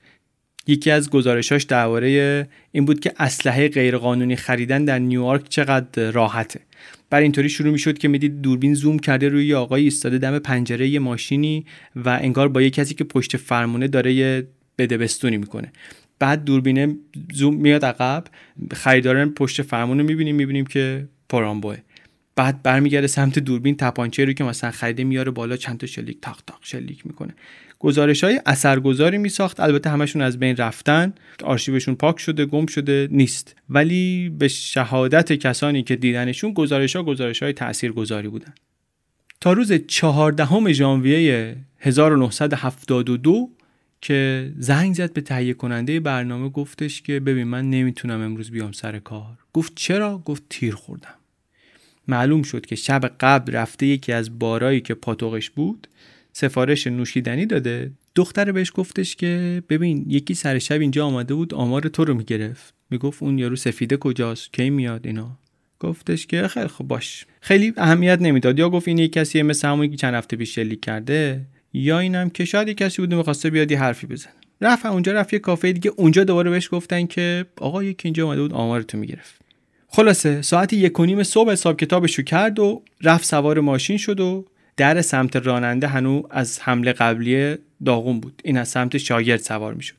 [0.66, 6.61] یکی از گزارشاش درباره این بود که اسلحه غیرقانونی خریدن در نیویورک چقدر راحته.
[7.11, 10.98] بر اینطوری شروع می‌شد که می‌دید دوربین زوم کرده روی آقای ایستاده دم پنجره یه
[10.98, 14.46] ماشینی و انگار با یه کسی که پشت فرمونه داره یه
[14.78, 15.72] بدبستونی می‌کنه.
[16.18, 16.96] بعد دوربینه
[17.32, 18.24] زوم میاد عقب
[18.72, 21.76] خریداران پشت فرمون می‌بینیم می‌بینیم که پرامبوه
[22.37, 26.43] بعد برمیگرده سمت دوربین تپانچه رو که مثلا خریده میاره بالا چند تا شلیک تاق
[26.47, 27.35] تاق شلیک می‌کنه.
[27.78, 31.12] گزارش های اثرگذاری می ساخت البته همشون از بین رفتن.
[31.45, 33.57] آرشیوشون پاک شده گم شده نیست.
[33.70, 38.55] ولی به شهادت کسانی که دیدنشون گزارش ها گزارش های تأثیر گذاری بودن.
[39.41, 43.51] تا روز چهاردهم ژانویه 1972
[44.01, 48.99] که زنگ زد به تهیه کننده برنامه گفتش که ببین من نمی‌تونم امروز بیام سر
[48.99, 49.39] کار.
[49.53, 51.14] گفت چرا؟ گفت تیر خوردم.
[52.11, 55.88] معلوم شد که شب قبل رفته یکی از بارایی که پاتوقش بود
[56.32, 57.90] سفارش نوشیدنی داده.
[58.14, 62.74] دختر بهش گفتش که ببین یکی سر شب اینجا آمده بود آمار تو رو می‌گرفت.
[62.90, 65.38] می‌گفت اون یارو سفیده کجاست؟ کی میاد اینا؟
[65.80, 67.26] گفتش که خیلی خب باش.
[67.40, 68.58] خیلی اهمیت نمی‌داد.
[68.58, 72.30] یا گفت این یک کسی مثل همونی که چند هفته پیش شلیک کرده یا اینم
[72.30, 74.32] که شاید یک کسی بوده می‌خواسته بیاد یه حرفی بزنه.
[74.61, 75.92] رفت اونجا رفت یه کافه دیگه.
[75.96, 79.40] اونجا دوباره بهش گفتن که آقا یکی اینجا اومده بود آمارتو می‌گرفت.
[79.93, 84.45] خلاصه ساعت یک و نیم صبح حساب کتابشو کرد و رفت سوار ماشین شد و
[84.76, 88.43] در سمت راننده هنو از حمله قبلی داغون بود.
[88.45, 89.95] این از سمت شاگرد سوار می‌شد.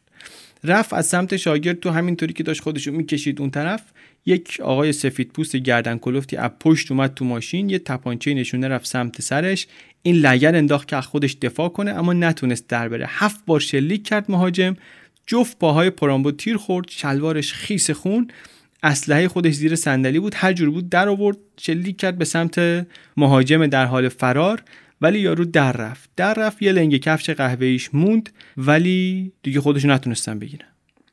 [0.64, 3.84] رفت از سمت شاگرد تو همینطوری که داشت خودشو می‌کشید اون طرف
[4.26, 8.88] یک آقای سفید پوست گردن کلفتی از پشت اومد تو ماشین یه تپانچه نشونه رفت
[8.88, 9.68] سمت سرش.
[10.02, 13.06] این لگر انداخت که خودش دفاع کنه اما نتونست در بره.
[13.10, 14.76] هفت بار شلیک کرد مهاجم.
[15.28, 18.28] جفت پاهای پرامبو تیر خورد شلوارش خیس خون.
[18.84, 23.68] اسلحه خودش زیر صندلی بود هر جور بود در آورد شلیک کرد به سمت مهاجم
[23.68, 24.64] در حال فرار
[25.02, 26.10] ولی یارو در رفت.
[26.16, 30.66] در رفت یه لنگ کفش قهوه‌ایش موند ولی دیگه خودش نتونستن بگیرن.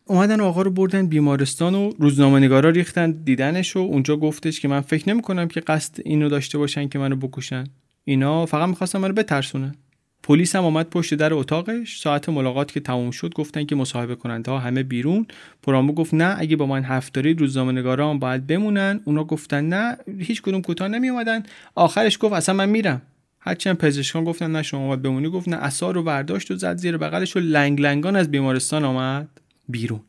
[0.05, 4.81] اومدن آقا رو بردن بیمارستان و روزنامه نگارا ریختن دیدنش و اونجا گفتش که من
[4.81, 7.65] فکر نمی کنم که قصد اینو داشته باشن که منو بکشن.
[8.05, 9.75] اینا فقط می‌خواستن منو بترسونن.
[10.23, 12.01] پلیس هم آمد پشت در اتاقش.
[12.01, 15.27] ساعت ملاقات که تموم شد گفتن که مصاحبه کننده ها همه بیرون.
[15.63, 19.01] پرامو گفت نه اگه با من حرف دارید روزنامه نگارا هم باید بمونن.
[19.05, 21.43] اونا گفتن نه هیچ کدوم کوتاه نمی اومدن
[21.75, 23.03] آخرش گفت اصلا من میرم.
[23.41, 25.29] هرچند پزشکان گفتن نه شما باید بمونی.
[25.29, 29.29] گفت نه اثار رو برداشت و زد زیر بغلش و لنگ لنگان از بیمارستان آمد
[29.69, 30.01] بیرون.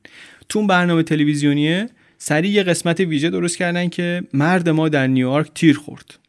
[0.49, 1.89] تو برنامه تلویزیونیه.
[2.18, 6.20] سریع یه قسمت ویژه درست کردن که مرد ما در نیویورک تیر خورد.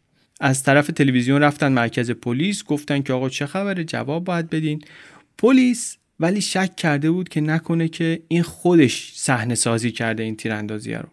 [0.41, 4.83] از طرف تلویزیون رفتن مرکز پلیس گفتن که آقا چه خبره؟ جواب باید بدین.
[5.39, 10.95] پلیس ولی شک کرده بود که نکنه که این خودش صحنه سازی کرده این تیراندازی
[10.95, 11.09] رو.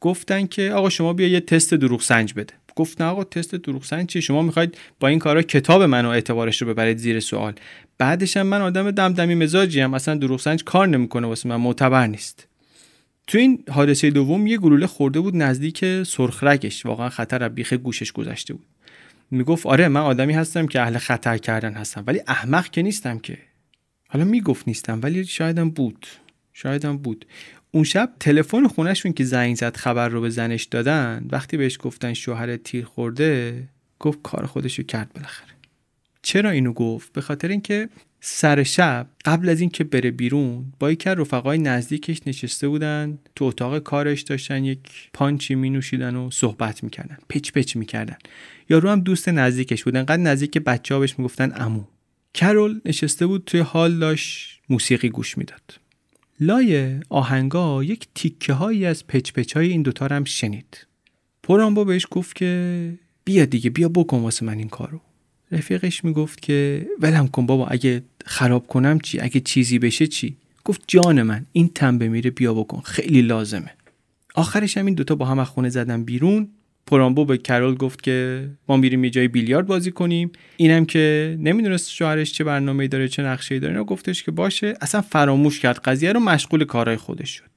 [0.00, 2.54] گفتن که آقا شما بیا یه تست دروغ سنج بده.
[2.76, 6.62] گفت نه آقا تست دروغ سنج چیه؟ شما می‌خواید با این کارا کتاب منو اعتبارش
[6.62, 7.54] رو ببرید زیر سوال.
[7.98, 12.06] بعدش هم من آدم دمدمی مزاجی هم اصلا دروغ سنج کار نمی‌کنه واسه من معتبر
[12.06, 12.48] نیست.
[13.26, 18.12] تو این حادثه دوم یه گلوله خورده بود نزدیک سرخرگش واقعا خطر از بیخ گوشش
[18.12, 18.66] گذشته بود.
[19.30, 23.38] می‌گفت آره من آدمی هستم که اهل خطر کردن هستم ولی احمق که نیستم که.
[24.08, 26.06] حالا می‌گفت نیستم ولی شایدم بود.
[26.52, 27.26] شایدم بود.
[27.70, 32.14] اون شب تلفن خونهشون که زنگ زد خبر رو به زنش دادن وقتی بهش گفتن
[32.14, 33.64] شوهر تیر خورده
[33.98, 35.48] گفت کار خودشو کرد بالاخره.
[36.22, 37.88] چرا اینو گفت؟ به خاطر اینکه
[38.26, 43.44] سر شب قبل از اینکه بره بیرون با یکی از رفقای نزدیکش نشسته بودن تو
[43.44, 44.80] اتاق کارش داشتن یک
[45.12, 48.16] پانچی می نوشیدن و صحبت می‌کردن پچ پچ می‌کردن.
[48.70, 51.84] یارو هم دوست نزدیکش بود انقدر نزدیک بچه ها بهش می‌گفتن امو
[52.34, 55.80] کرول نشسته بود توی حال داشت موسیقی گوش می‌داد.
[56.40, 60.86] لای آهنگا یک تیکه هایی از پچ پچ های این دوتا هم شنید.
[61.42, 62.94] پرامبا بهش گفت که
[63.24, 65.00] بیا دیگه بیا بکن واسه من این کارو.
[65.54, 70.82] رفیقش می‌گفت که ولم کن بابا اگه خراب کنم چی؟ اگه چیزی بشه چی؟ گفت
[70.86, 73.70] جان من این تن میره بیا بکن خیلی لازمه.
[74.34, 76.48] آخرش هم این دوتا با هم از خونه زدن بیرون.
[76.86, 80.30] پرامبو به کرول گفت که ما میریم یه جای بیلیارد بازی کنیم.
[80.56, 83.72] اینم که نمی‌دونست شوهرش چه برنامه‌ای داره چه نقشه‌ای داره.
[83.72, 84.74] اینا گفتش که باشه.
[84.80, 87.50] اصلا فراموش کرد قضیه رو مشغول کارهای خودش شد.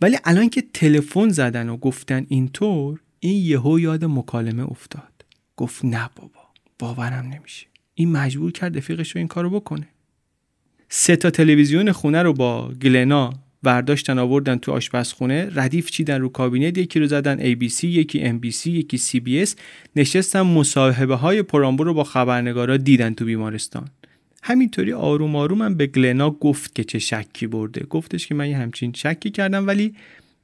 [0.00, 5.24] ولی الان که تلفن زدن و گفتن اینطور این یهو یاد مکالمه افتاد.
[5.56, 6.41] گفت نه بابا.
[6.82, 7.66] باورم نمیشه.
[7.94, 9.88] این مجبور کرد رفیقش رو این کارو بکنه.
[10.88, 15.50] سه تا تلویزیون خونه رو با گلنا برداشتن آوردن تو آشپزخونه.
[15.54, 19.50] ردیف چیدن رو کابینت یکی رو زدن ABC یکی NBC یکی CBS
[19.96, 23.88] نشستن مصاحبه های پرامبو رو با خبرنگارا دیدن تو بیمارستان.
[24.42, 27.86] همینطوری آروم آروم هم به گلنا گفت که چه شکی برده.
[27.90, 29.94] گفتش که من یه همچین شکی کردم ولی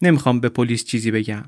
[0.02, 1.44] نمی‌خوام به پلیس چیزی بگم.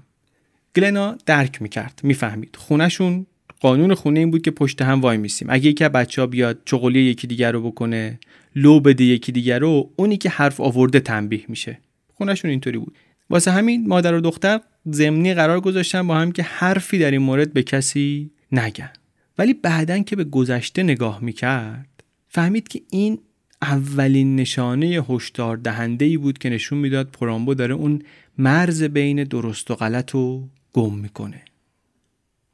[0.77, 2.57] گلنا درک می‌کرد می‌فهمید.
[2.57, 3.27] خونهشون
[3.61, 5.49] قانون خونه این بود که پشت هم وای میسیم.
[5.51, 8.19] اگه یکی از بچه ها بیاد چغلی یکی دیگر رو بکنه
[8.57, 11.79] لو بده یکی دیگر رو اونی که حرف آورده تنبیه میشه.
[12.15, 12.95] خونهشون اینطوری بود.
[13.31, 17.53] واسه همین مادر و دختر زمینی قرار گذاشتن با هم که حرفی در این مورد
[17.53, 18.91] به کسی نگن.
[19.39, 23.19] ولی بعدا که به گذشته نگاه می‌کرد فهمید که این
[23.63, 28.03] اولین نشانه هشدار دهنده ای بود که نشون می‌داد پرامبو داره اون
[28.39, 31.43] مرز بین درست و غلط رو گم می‌کنه.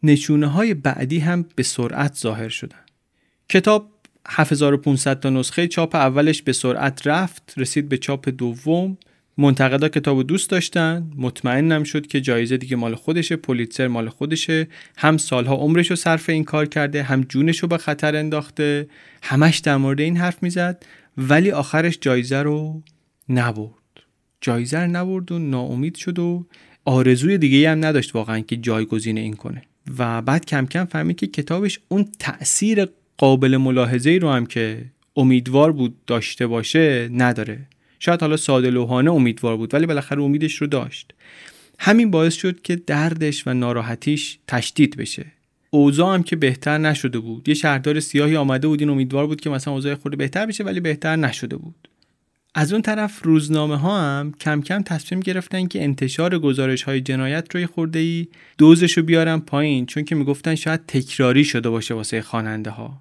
[0.06, 2.78] نشونه های بعدی هم به سرعت ظاهر شدن.
[3.48, 3.90] کتاب
[4.28, 8.98] 7500 تا نسخه چاپ اولش به سرعت رفت رسید به چاپ دوم.
[9.38, 11.10] منتقدا کتاب دوست داشتن.
[11.16, 14.68] مطمئنم شد که جایزه دیگه مال خودشه پولیتسر مال خودشه.
[14.96, 18.88] هم سالها عمرش رو صرف این کار کرده هم جونش رو به خطر انداخته.
[19.22, 20.86] همش در مورد این حرف می‌زد
[21.18, 22.82] ولی آخرش جایزه رو
[23.28, 23.70] نبرد.
[24.40, 26.46] جایزه رو نبرد و ناامید شد و
[26.84, 29.62] آرزوی دیگه هم نداشت واقعا که جایگزین این کنه.
[29.98, 34.84] و بعد کم کم فهمید که کتابش اون تأثیر قابل ملاحظه رو هم که
[35.16, 37.58] امیدوار بود داشته باشه نداره.
[37.98, 41.14] شاید حالا ساده لوحانه امیدوار بود ولی بالاخره امیدش رو داشت.
[41.78, 45.26] همین باعث شد که دردش و ناراحتیش تشدید بشه.
[45.70, 47.48] اوضاع هم که بهتر نشده بود.
[47.48, 50.80] یه شهردار سیاهی آمده بود این امیدوار بود که مثلا اوضاع خود بهتر بشه ولی
[50.80, 51.88] بهتر نشده بود.
[52.58, 57.54] از اون طرف روزنامه ها هم کم کم تصمیم گرفتن که انتشار گزارش های جنایت
[57.54, 58.26] روی خورده ای
[58.58, 63.00] دوزشو بیارن پایین چون که می‌گفتن شاید تکراری شده باشه واسه خواننده ها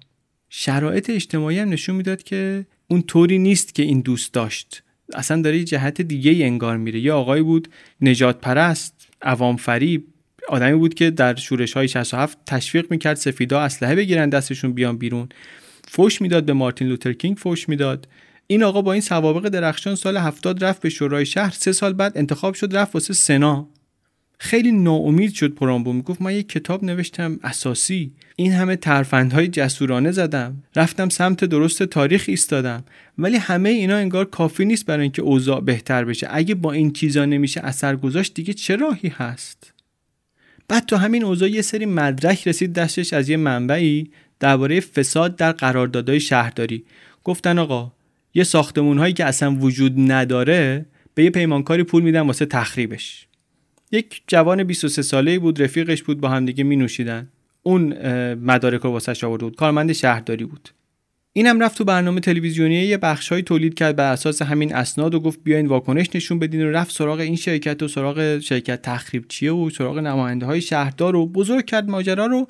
[0.50, 4.82] شرایط اجتماعی هم نشون می‌داد که اون طوری نیست که این دوست داشت.
[5.14, 7.00] اصلا داره جهت دیگه ای انگار میره.
[7.00, 7.68] یه آقایی بود
[8.00, 10.04] نجات پرست عوام فریب
[10.48, 15.28] آدمی بود که در شورش های 67 تشویق می‌کرد سفیدا اسلحه بگیرن دستشون بیان بیرون.
[15.88, 18.08] فوش می‌داد به مارتین لوتر کینگ فوش می‌داد.
[18.46, 22.18] این آقا با این سوابق درخشان سال 70 رفت به شورای شهر سه سال بعد
[22.18, 23.68] انتخاب شد رفت واسه سنا.
[24.38, 28.12] خیلی ناامید شد پرامبو می‌گفت من یک کتاب نوشتم اساسی.
[28.36, 30.62] این همه ترفندهای جسورانه زدم.
[30.76, 32.84] رفتم سمت درست تاریخ ایستادم.
[33.18, 36.26] ولی همه اینا انگار کافی نیست برای اینکه اوضاع بهتر بشه.
[36.30, 39.72] اگه با این چیزا نمیشه اثر گذاشت دیگه چه راهی هست؟
[40.68, 45.52] بعد تو همین اوضاع یه سری مدرک رسید دستش از یه منبعی درباره فساد در
[45.52, 46.84] قراردادهای شهرداری.
[47.24, 47.92] گفتن آقا
[48.36, 53.26] یه ساختمون هایی که اصلا وجود نداره به یه پیمانکاری پول میدن واسه تخریبش.
[53.92, 57.28] یک جوان 23 ساله بود رفیقش بود با همدیگه می نوشیدن
[57.62, 57.94] اون
[58.34, 59.56] مدارک رو واسش آورده بود.
[59.56, 60.70] کارمند شهرداری بود.
[61.32, 65.40] اینم رفت تو برنامه تلویزیونی یه بخشهایی تولید کرد بر اساس همین اسناد و گفت
[65.44, 69.70] بیاین واکنش نشون بدین و رفت سراغ این شرکت و سراغ شرکت تخریب چیه و
[69.70, 72.46] سراغ نماینده های شهردار و بزرگ کرد ماجرا رو.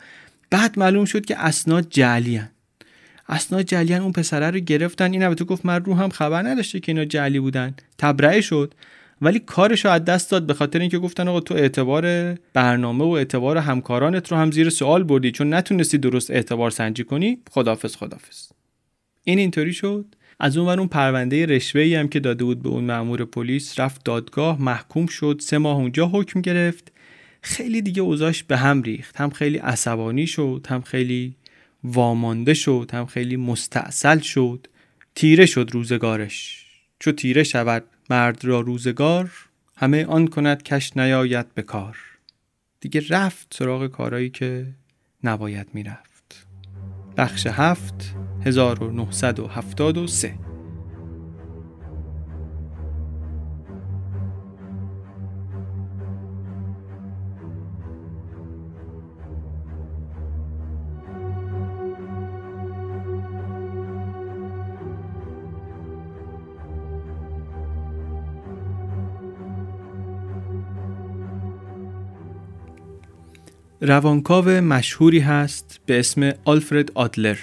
[0.51, 2.41] بعد معلوم شد که اسناد جعلی
[3.29, 5.13] اسناد جلیان اون پسره رو گرفتن.
[5.13, 7.75] این البته گفت من رو هم خبر نداشته که اینا جلی بودن.
[7.99, 8.75] تبرئه شد.
[9.23, 13.09] ولی کارش رو از دست داد به خاطر اینکه گفتن آقا تو اعتبار برنامه و
[13.09, 15.31] اعتبار همکارانت رو هم زیر سوال بردی.
[15.31, 18.49] چون نتونستی درست اعتبار سنجی کنی خدافظ خدافظ
[19.25, 20.05] این اینطوری شد.
[20.41, 24.05] از اون اون پرونده رشوه ای هم که داده بود به اون مأمور پلیس رفت
[24.05, 25.41] دادگاه محکوم شد.
[25.43, 26.93] سه ماه اونجا حکم گرفت.
[27.43, 29.17] خیلی دیگه اوضاش به هم ریخت.
[29.17, 31.35] هم خیلی عصبانی شد هم خیلی
[31.87, 34.67] وامانده شد هم خیلی مستاصل شد.
[35.15, 36.67] تیره شد روزگارش.
[36.99, 39.31] چو تیره شود مرد را روزگار
[39.77, 41.99] همه آن کند کش نیاید به کار.
[42.81, 44.67] دیگه رفت سراغ کارایی که
[45.25, 46.47] نباید می‌رفت.
[47.17, 48.15] بخش هفت
[48.45, 50.46] 1973
[73.81, 77.39] روانکاو مشهوری هست به اسم آلفرد آدلر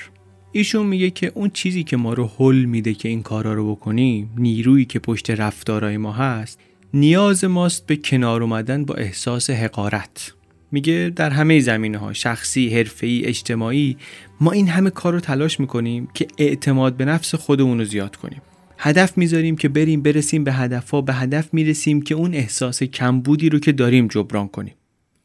[0.51, 4.29] ایشون میگه که اون چیزی که ما رو حل میده که این کارا رو بکنیم
[4.37, 6.59] نیرویی که پشت رفتارای ما هست
[6.93, 10.33] نیاز ماست به کنار اومدن با احساس حقارت.
[10.71, 13.97] میگه در همه زمینه ها شخصی، حرفه‌ای، اجتماعی
[14.41, 18.41] ما این همه کار رو تلاش می‌کنیم که اعتماد به نفس خودمون رو زیاد کنیم.
[18.77, 23.59] هدف می‌ذاریم که بریم برسیم به هدفها به هدف می‌رسیم که اون احساس کمبودی رو
[23.59, 24.73] که داریم جبران کنیم.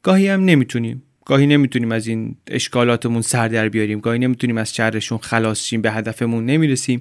[0.02, 1.02] گاهی هم نمی‌تونیم.
[1.24, 4.00] گاهی نمی‌تونیم از این اشکالاتمون سر در بیاریم.
[4.00, 7.00] گاهی نمی‌تونیم از شرشون خلاص شیم به هدفمون نمی‌رسیم.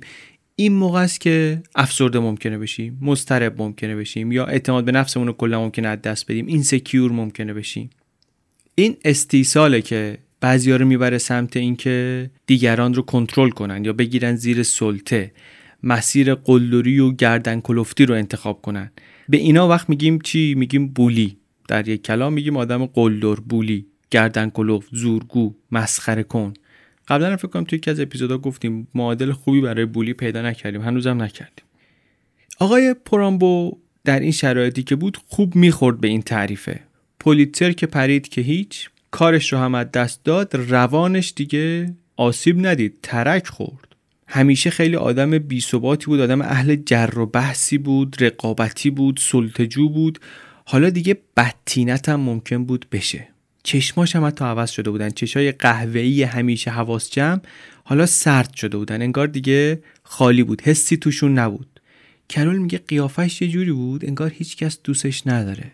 [0.55, 5.33] این موقع است که افسرده ممکنه بشیم مضطرب ممکنه بشیم یا اعتماد به نفسمون رو
[5.33, 6.45] کلا ممکنه از دست بدیم.
[6.45, 7.89] این سکیور ممکنه بشیم.
[8.75, 14.63] این استیصاله که بعضیا رو می‌بره سمت اینکه دیگران رو کنترل کنن یا بگیرن زیر
[14.63, 15.31] سلطه
[15.83, 18.91] مسیر قلدری و گردن کلفتی رو انتخاب کنن.
[19.29, 21.36] به اینا وقت میگیم چی؟ میگیم بولی.
[21.67, 26.53] در یک کلام میگیم آدم قلدر بولی گردن کلوف زورگو مسخره کن.
[27.07, 31.21] قبلا فکر کنم توی یکی از اپیزودا گفتیم معادل خوبی برای بولی پیدا نکردیم هنوزم
[31.21, 31.65] نکردیم.
[32.59, 36.79] آقای پرامبو در این شرایطی که بود خوب می‌خورد به این تعریفه.
[37.19, 42.97] پولیتر که پرید که هیچ کارش رو هم از دست داد روانش دیگه آسیب ندید
[43.03, 43.95] ترک خورد.
[44.27, 50.19] همیشه خیلی آدم بیثباتی بود آدم اهل جر و بحثی بود رقابتی بود سلطجو بود.
[50.69, 53.27] حالا دیگه بدتینت هم ممکن بود بشه.
[53.63, 55.09] چشماش هم حتی عوض شده بودن.
[55.09, 57.39] چشای قهوه‌ای همیشه حواس جمع
[57.83, 59.01] حالا سرد شده بودن.
[59.01, 60.61] انگار دیگه خالی بود.
[60.61, 61.79] حسی توشون نبود.
[62.29, 65.71] کرول میگه قیافش یه جوری بود؟ انگار هیچکس دوستش نداره.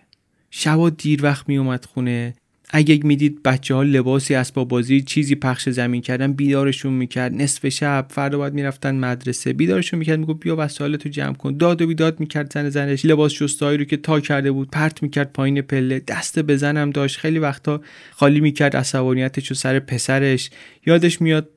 [0.51, 2.33] شبا دیر وقت میومد خونه.
[2.75, 7.33] اگه می‌دید بچه ها لباسی اسباب بازی چیزی پخش زمین کردن بیدارشون می‌کرد.
[7.33, 9.53] نصف شب فردا باید می‌رفتن مدرسه.
[9.53, 11.57] بیدارشون می‌کرد می‌گفت بیا وسایلتو جمع کن.
[11.57, 13.05] داد و بیداد می‌کرد زن زنش.
[13.05, 15.99] لباس شستایی رو که تا کرده بود پرت می‌کرد پایین پله.
[16.07, 17.17] دست بزنم داشت.
[17.17, 20.49] خیلی وقتا خالی می‌کرد عصبانیتش رو سر پسرش.
[20.85, 21.49] یادش میاد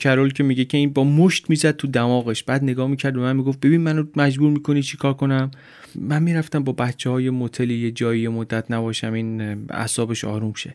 [0.00, 2.42] کرول که میگه که این با مشت می‌زد تو دماغش.
[2.42, 5.50] بعد نگاه می‌کرد و من می‌گفت ببین منو مجبور می‌کنی چیکار کنم؟
[5.94, 10.74] من می‌رفتم با بچه های متلی یه جایی مدت نباشم این اعصابش آروم شه.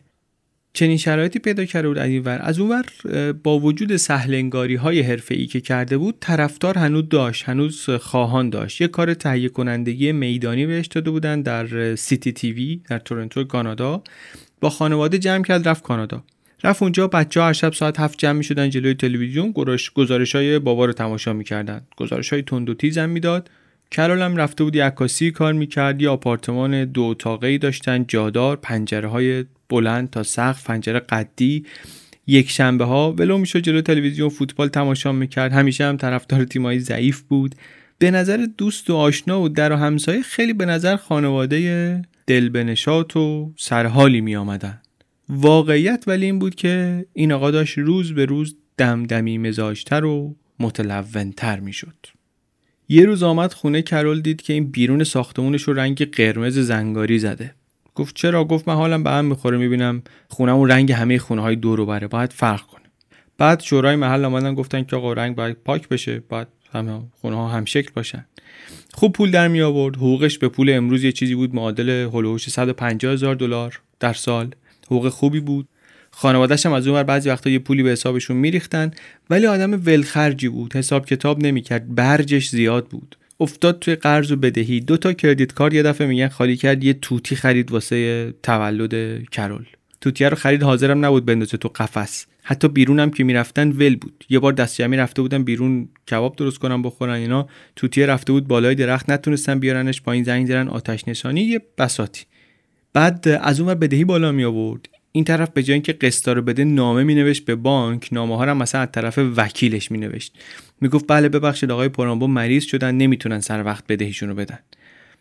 [0.76, 2.40] چنین شرایطی پیدا کرده بود از این ور.
[2.42, 7.44] از اون ور با وجود سهلنگاری های حرفه ای که کرده بود طرفدار هنوز داشت
[7.44, 8.80] هنوز خواهان داشت.
[8.80, 14.02] یه کار تهیه کنندگی میدانی بهش داده بودن در سیتی تیوی در تورنتو کانادا.
[14.60, 16.24] با خانواده جمع کرد رفت کانادا.
[16.64, 19.54] رفت اونجا بچه ها هر شب ساعت هفت جمع می شدن جلوی تلویزیون
[19.94, 21.80] گزارش های بابا رو تماشا می‌کردن.
[21.96, 23.50] گزارش های تند و تیز می‌داد.
[23.90, 29.08] کرول هم رفته بود عکاسی کار می‌کرد یه آپارتمان دو اتاقه ای داشتن جادار پنجره
[29.08, 31.66] های بلند تا سقف پنجره قدی
[32.26, 37.20] یک شنبه ها ولو می‌شد جلو تلویزیون فوتبال تماشا می‌کرد همیشه هم طرفدار تیمایی ضعیف
[37.20, 37.54] بود
[37.98, 43.52] به نظر دوست و آشنا و در و همسایه خیلی به نظر خانواده دلبنشات و
[43.56, 44.80] سرحالی می آمدن.
[45.28, 51.60] واقعیت ولی این بود که این آقا داشت روز به روز دمدمی مزاجتر و متلونتر
[51.60, 52.06] می شد.
[52.88, 57.54] یه روز آمد خونه کرول دید که این بیرون ساختمونش رو رنگ قرمز زنگاری زده.
[57.94, 61.84] گفت چرا؟ گفت من حالم به هم می‌خوره می‌بینم خونمون رنگ همه خونه های دور
[61.84, 62.84] بره باید فرق کنه.
[63.38, 67.48] بعد شورای محل آمدن گفتن که آقا رنگ باید پاک بشه باید همه خونه ها
[67.48, 68.26] هم شکل باشن.
[68.94, 73.12] خوب پول در می آورد حقوقش به پول امروز یه چیزی بود معادل هلوهوش 150
[73.12, 74.54] هزار دلار در سال.
[74.86, 75.68] حقوق خوبی بود.
[76.16, 78.90] خانوادهش هم از اون بعضی وقتا یه پولی به حسابشون میریختن
[79.30, 80.76] ولی آدم ولخرجی بود.
[80.76, 81.94] حساب کتاب نمی‌کرد.
[81.94, 83.16] برجش زیاد بود.
[83.40, 84.80] افتاد توی قرض و بدهی.
[84.80, 89.64] دو تا کردیت کارت یه دفعه میگن خالی کرد یه توتی خرید واسه تولد کرول.
[90.00, 92.26] توتیه رو خرید حاضرم نبود بندازه تو قفس.
[92.42, 94.24] حتی بیرونم که می‌رفتن ول بود.
[94.28, 97.48] یه بار دست جمعی رفته بودن بیرون کباب درست کنم بخورن اینا.
[97.76, 102.24] توتیه رفته بود بالای درخت نتونستن بیارنش پایین زنگ زدن آتش نشانی یه بساتی
[102.92, 106.64] بعد از اون بدهی بالا می آورد این طرف به جای اینکه قسطا رو بده
[106.64, 108.08] نامه می نوشت به بانک.
[108.12, 110.38] نامه ها رو مثلا از طرف وکیلش می نوشت
[110.80, 114.58] می‌گفت بله ببخشید آقای پرامبو مریض شدن نمی‌تونن سر وقت بدهیشون رو بدن.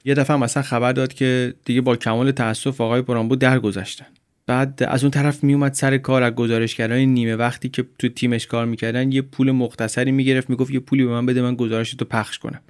[0.05, 4.05] یه دفعه مثلا خبر داد که دیگه با کمال تاسف آقای پرامبو درگذشتن.
[4.47, 8.65] بعد از اون طرف میومد سر کار از گزارشگرای نیمه وقتی که تو تیمش کار
[8.65, 12.39] می‌کردن یه پول مختصری می‌گرفت می‌گفت یه پولی به من بده من گزارش تو پخش
[12.39, 12.61] کنم.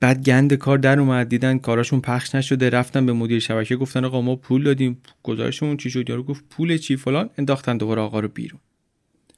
[0.00, 2.70] بعد گند کار در اومد دیدن کاراشون پخش نشده.
[2.70, 4.98] رفتن به مدیر شبکه گفتن آقا ما پول دادیم.
[5.22, 7.30] گزارشمون چی شد؟ یارو گفت پول چی فلان.
[7.38, 8.60] انداختن دوباره آقا رو بیرون.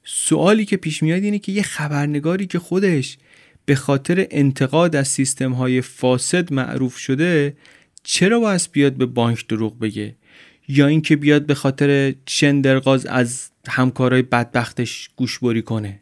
[0.03, 3.17] سوالی که پیش میاد اینه که یه خبرنگاری که خودش
[3.65, 7.57] به خاطر انتقاد از سیستم های فاسد معروف شده
[8.03, 10.15] چرا باید بیاد به بانک دروغ بگه؟
[10.67, 15.99] یا اینکه بیاد به خاطر شندرغاز از همکارای بدبختش گوشبری کنه؟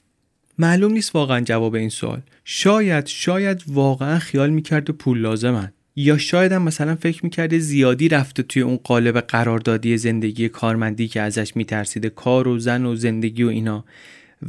[0.57, 2.21] معلوم نیست واقعا جواب این سوال.
[2.45, 5.71] شاید شاید واقعا خیال می‌کرده پول لازمن.
[5.95, 11.21] یا شاید هم مثلا فکر می‌کرده زیادی رفته توی اون قالب قراردادی زندگی کارمندی که
[11.21, 13.85] ازش میترسیده کار و زن و زندگی و اینا.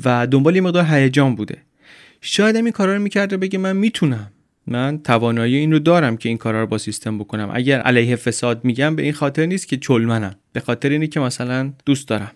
[0.05, 1.59] و دنبال یه مقدار هیجان بوده.
[2.20, 4.31] شاید هم این کارا رو می‌کرده بگه من می‌تونم.
[4.66, 7.51] من توانایی این رو دارم که این کارا رو با سیستم بکنم.
[7.53, 10.35] اگر علیه فساد میگم به این خاطر نیست که چلمنم.
[10.53, 12.33] به خاطر اینه که مثلا دوست دارم.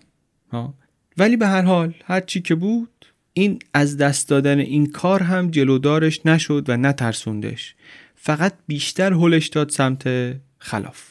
[0.51, 0.73] ها؟
[1.17, 2.96] ولی به هر حال هر چی که بود
[3.37, 7.75] این از دست دادن این کار هم جلودارش نشد و نترسوندش.
[8.15, 10.03] فقط بیشتر هلش داد سمت
[10.59, 11.03] خلاف.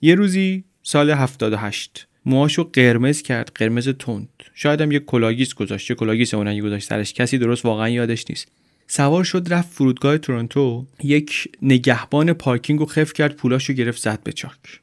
[0.00, 4.28] یه روزی سال 78 موهاشو قرمز کرد قرمز تند.
[4.54, 7.12] شاید هم یه کلاه‌گیس گذاشت یه کلاه‌گیس اونایی گذاشت سرش.
[7.12, 8.48] کسی درست واقعا یادش نیست.
[8.86, 10.86] سوار شد رفت فرودگاه تورنتو.
[11.02, 14.80] یک نگهبان پارکینگ رو خف کرد پولاشو گرفت زد به چاک.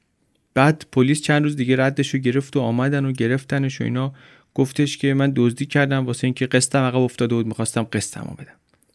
[0.54, 4.14] بعد پلیس چند روز دیگه ردش رو گرفت و آمدن و گرفتنش و اینا.
[4.54, 8.54] گفتش که من دزدی کردم واسه اینکه قسطم عقب افتاده بود می‌خواستم قسطمو بدم.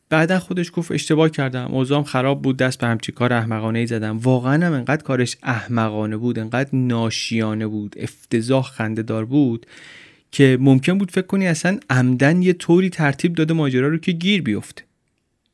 [0.09, 4.19] بعدا خودش گفت اشتباه کردم اوضاعم خراب بود دست به همچی کار احمقانه ای زدم.
[4.19, 9.67] واقعا هم انقدر کارش احمقانه بود انقدر ناشیانه بود افتضاح خنده دار بود
[10.33, 14.43] که ممکن بود فکر کنی اصلا عمدن یه طوری ترتیب داده ماجرا رو که گیر
[14.43, 14.83] بیفته.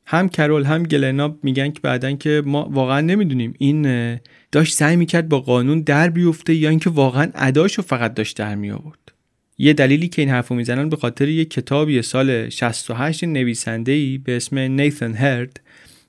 [0.05, 4.19] هم کرول هم گلنا میگن که بعدا که ما واقعا نمی‌دونیم این
[4.51, 8.71] داشت سعی می‌کرد با قانون در بیفته یا اینکه واقعا اداشو فقط داشت در می
[8.71, 9.12] آورد
[9.57, 14.59] یه دلیلی که این حرفو می‌زنن به خاطر یه کتابی سال 68 نویسنده به اسم
[14.59, 15.59] نیثن هرد.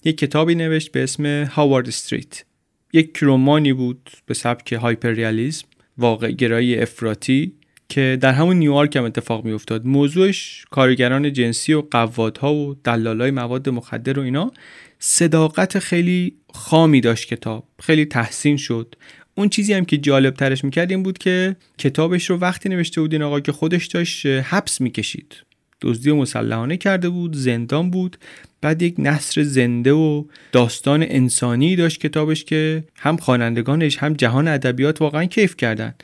[0.04, 2.44] یه کتابی نوشت به اسم هاوارد استریت.
[2.92, 5.66] یک رمانی بود به سبک هایپر ریالیسم
[5.98, 7.52] واقع گرایی افراطی
[7.88, 13.30] که در همون نیویورک هم اتفاق می افتاد موضوعش کارگران جنسی و قوادها و دلالای
[13.30, 14.52] مواد مخدر و اینا.
[14.98, 17.68] صداقت خیلی خامی داشت کتاب.
[17.82, 18.94] خیلی تحسین شد.
[19.34, 23.12] اون چیزی هم که جالب ترش می‌کرد این بود که کتابش رو وقتی نوشته بود
[23.12, 25.36] این آقا که خودش داشت حبس می‌کشید.
[25.82, 28.16] دزدی و مسلحانه کرده بود زندان بود.
[28.60, 35.00] بعد یک نصر زنده و داستان انسانی داشت کتابش که هم خوانندگانش هم جهان ادبیات
[35.02, 35.94] واقعا کیف کردن.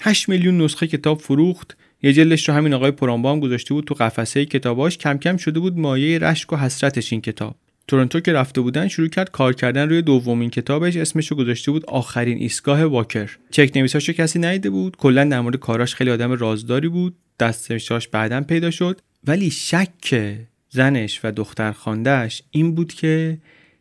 [0.00, 1.76] 8 میلیون نسخه کتاب فروخت.
[2.02, 4.98] یه جلدش رو همین آقای پرانبا هم گذاشته بود تو قفسه کتاباش.
[4.98, 7.56] کم کم شده بود مایه رشک و حسرتش این کتاب.
[7.88, 11.86] تورنتو که رفته بودن شروع کرد کار کردن روی دومین کتابش اسمش رو گذاشته بود
[11.86, 13.30] آخرین ایستگاه واکر.
[13.50, 18.40] چک نویساشو کسی ندیده بود کلا در مورد کاراش خیلی آدم رازداری بود دستش بعدا
[18.40, 19.00] پیدا شد.
[19.26, 20.36] ولی شک
[20.70, 23.38] زنش و دختر خاندهش این بود که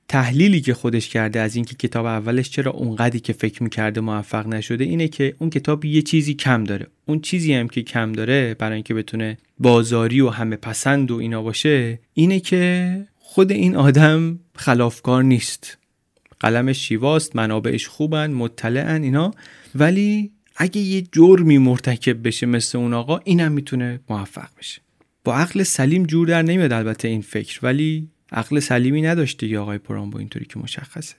[0.07, 4.83] تحلیلی که خودش کرده از اینکه کتاب اولش چرا اونقدی که فکر می‌کرده موفق نشده
[4.83, 6.87] اینه که اون کتاب یه چیزی کم داره.
[7.05, 11.41] اون چیزی هم که کم داره برای اینکه بتونه بازاری و همه پسند و اینا
[11.41, 12.97] باشه اینه که
[13.33, 15.77] خود این آدم خلافکار نیست.
[16.39, 19.33] قلمش شیواست منابعش خوبن مطلعن اینا.
[19.75, 24.81] ولی اگه یه جرمی مرتکب بشه مثل اون آقا اینم می‌تونه موفق بشه.
[25.23, 27.59] با عقل سلیم جور در نمیاد البته این فکر.
[27.63, 31.15] ولی عقل سلیمی نداشته یا آقای با اینطوری که مشخصه.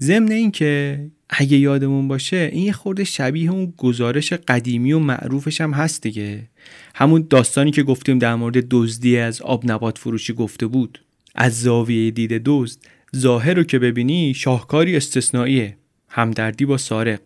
[0.00, 5.60] ضمن این که اگه یادمون باشه این یه خورده شبیه اون گزارش قدیمی و معروفش
[5.60, 6.48] هم هست دیگه.
[6.94, 11.01] همون داستانی که گفتیم در مورد دزدی از آب نبات فروشی گفته بود.
[11.34, 12.78] از زاویه دید دزد
[13.16, 15.76] ظاهر رو که ببینی شاهکاری استثنائیه.
[16.08, 17.20] همدردی با سارق.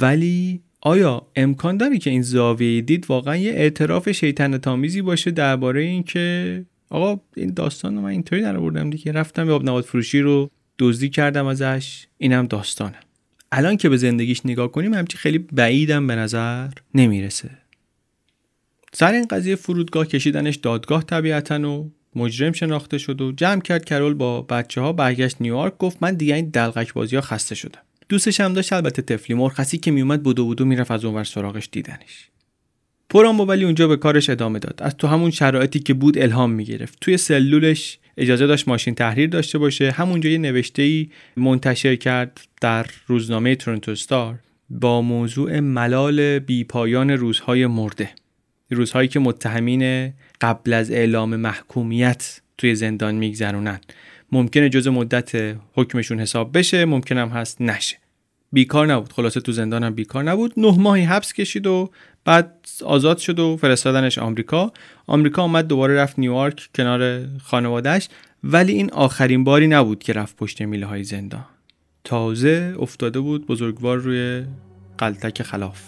[0.00, 5.82] ولی آیا امکان داره که این زاویه دید واقعا یه اعتراف شیطنت تامیزی باشه درباره
[5.82, 10.50] اینکه آقا این داستان رو من اینطوری در آوردم دیگه رفتم به آب فروشی رو
[10.78, 12.06] دزدی کردم ازش.
[12.18, 12.96] اینم داستانه.
[13.52, 17.50] الان که به زندگیش نگاه کنیم همچی خیلی بعیدم به نظر نمی‌رسه.
[18.92, 24.14] سر این قضیه فرودگاه کشیدنش دادگاه طبیعتا و مجرم شناخته شد و جمع کرد کرول
[24.14, 27.80] با بچه ها برگشت نیویورک گفت من دیگه این دلغک بازی ها خسته شدم.
[28.08, 32.28] دوستش هم داشت البته تفلی مرخصی که میومد بودو بودو می‌رفت از اونور سراغش دیدنش.
[33.10, 34.82] پرامبو ولی اونجا به کارش ادامه داد.
[34.82, 36.98] از تو همون شرایطی که بود الهام می‌گرفت.
[37.00, 39.90] توی سلولش اجازه داشت ماشین تحریر داشته باشه.
[39.90, 44.38] همونجا یه نوشته ای منتشر کرد در روزنامه تورنتو ستار
[44.70, 48.10] با موضوع ملال بیپایان روزهای مرده.
[48.70, 53.80] روزهایی که متهمین قبل از اعلام محکومیت توی زندان میگذرونن.
[54.32, 57.96] ممکنه جز مدت حکمشون حساب بشه ممکنم هست نشه.
[58.52, 59.12] بیکار نبود.
[59.12, 60.52] خلاصه تو زندانم بیکار نبود.
[60.56, 61.90] نه ماهی حبس کشید و
[62.24, 64.72] بعد آزاد شد و فرستادنش آمریکا.
[65.06, 68.08] آمریکا آمد دوباره رفت نیویورک کنار خانوادهش
[68.44, 71.44] ولی این آخرین باری نبود که رفت پشت میله های زندان.
[72.04, 74.44] تازه افتاده بود بزرگوار روی
[74.98, 75.82] قلتک خلاف.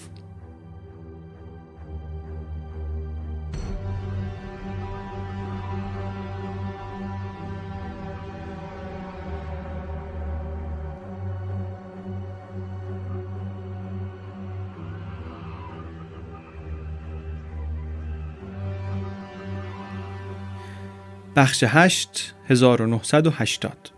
[21.38, 23.90] بخش 8 1980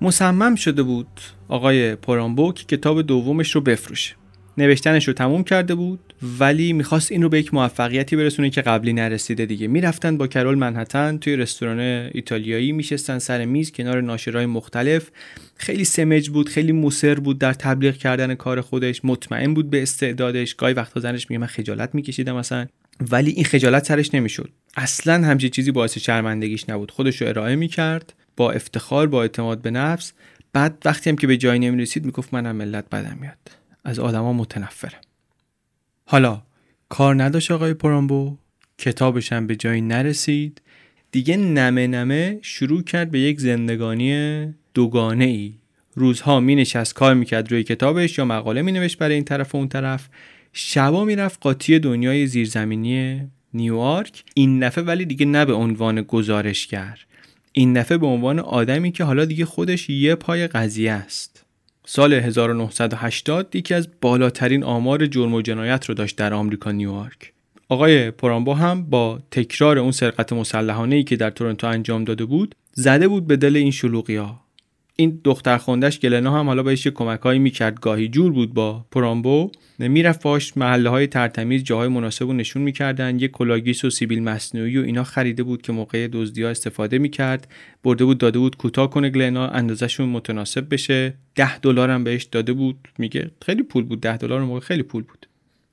[0.00, 4.14] مصمم شده بود آقای پرامبو کتاب دومش رو بفروشه.
[4.58, 8.92] نوشتنش رو تموم کرده بود ولی می‌خواست این رو به یک موفقیتی برسونه که قبلی
[8.92, 9.66] نرسیده دیگه.
[9.66, 11.80] می‌رفتن با کرول منحتن توی رستوران
[12.12, 15.10] ایتالیایی میشستن سر میز کنار ناشرای مختلف.
[15.56, 19.00] خیلی سمج بود خیلی موسر بود در تبلیغ کردن کار خودش.
[19.04, 20.54] مطمئن بود به استعدادش.
[20.54, 22.66] گاهی وقتا زنش میگه من خجالت میکشیدم مثلا
[23.10, 24.50] ولی این خجالت سرش نمی‌شد.
[24.76, 26.90] اصلا همچین چیزی باعث شرمندگیش نبود.
[26.90, 30.12] خودش رو ارائه می‌کرد با افتخار با اعتماد به نفس.
[30.52, 33.38] بعد وقتی هم که به جایی نمی‌رسید می‌گفت منم ملت بدم میاد.
[33.84, 35.00] از آدما متنفرم.
[36.04, 36.42] حالا
[36.88, 38.36] کار نداشت آقای پرامبو.
[38.78, 40.62] کتابش هم به جایی نرسید.
[41.12, 45.54] دیگه نمه نمه شروع کرد به یک زندگانی دوگانه ای
[45.94, 49.58] روزها می نشست کار می‌کرد روی کتابش یا مقاله می نوشت برای این طرف و
[49.58, 50.08] اون طرف.
[50.58, 53.20] شبا می‌رفت قاطی دنیای زیرزمینی
[53.54, 54.24] نیویورک.
[54.34, 56.98] این دفعه ولی دیگه نه به عنوان گزارشگر
[57.52, 61.44] این دفعه به عنوان آدمی که حالا دیگه خودش یه پای قضیه است.
[61.86, 67.32] سال 1980 یکی از بالاترین آمار جرم و جنایت رو داشت در آمریکا نیویورک.
[67.68, 72.54] آقای پرامبو هم با تکرار اون سرقت مسلحانه ای که در تورنتو انجام داده بود
[72.72, 74.45] زده بود به دل این شلوغی ها
[74.98, 77.80] این دختر خوندش گلنا هم حالا بهش کمکهایی می‌کرد.
[77.80, 79.50] گاهی جور بود با پرامبو.
[79.78, 83.20] می‌رفت باش محله های ترتمیز جاهای مناسب رو نشون می‌کردن.
[83.20, 87.48] یه کلاه‌گیس و سیبیل مصنوعی و اینا خریده بود که موقع دزدی ها استفاده می‌کرد.
[87.84, 91.14] برده بود داده بود کوتاه کنه گلنا اندازشون متناسب بشه.
[91.34, 92.88] ده دلار هم بهش داده بود.
[92.98, 94.00] میگه خیلی پول بود.
[94.00, 95.26] ده دلار موقع خیلی پول بود.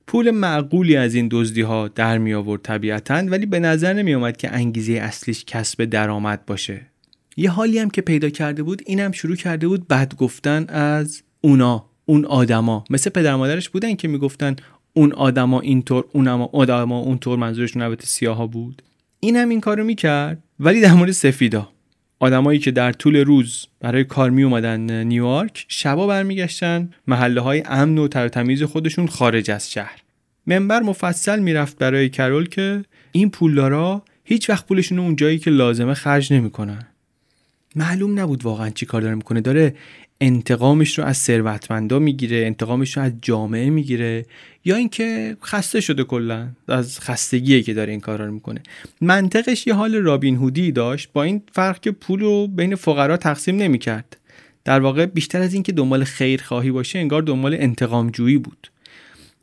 [0.06, 4.36] پول معقولی از این دزدی ها در می آورد طبیعتا ولی به نظر نمی اومد
[4.36, 6.86] که انگیزه اصلیش کسب درآمد باشه.
[7.36, 11.84] یه حالی هم که پیدا کرده بود اینم شروع کرده بود بد گفتن از اونا
[12.04, 12.84] اون آدما.
[12.90, 14.56] مثل پدر مادرش بودن که می‌گفتن
[14.92, 18.82] اون آدما اینطور اون آدما اونطور منظورشون البته سیاها بود.
[19.20, 21.68] این هم این کارو می‌کرد ولی در مورد سفیدا.
[22.18, 27.98] آدمایی که در طول روز برای کار می اومدن نیویورک شبا برمیگشتن محله های امن
[27.98, 30.02] و ترتمیز خودشون خارج از شهر.
[30.46, 35.94] منبر مفصل می‌رفت برای کرول که این پولدارا هیچ وقت پولشون اون جایی که لازمه
[35.94, 36.86] خرج نمی‌کنن.
[37.76, 39.40] معلوم نبود واقعا چی کار داره می‌کنه.
[39.40, 39.74] داره
[40.20, 44.26] انتقامش رو از ثروتمندا می‌گیره انتقامش رو از جامعه می‌گیره
[44.64, 48.62] یا اینکه خسته شده کلا از خستگیه که داره این کارا رو می‌کنه.
[49.00, 53.56] منطقش یه حال رابین هودی داشت با این فرق که پول رو بین فقرا تقسیم
[53.56, 54.16] نمی‌کرد.
[54.64, 58.70] در واقع بیشتر از اینکه دنبال خیر خواهی باشه انگار دنبال انتقام جویی بود.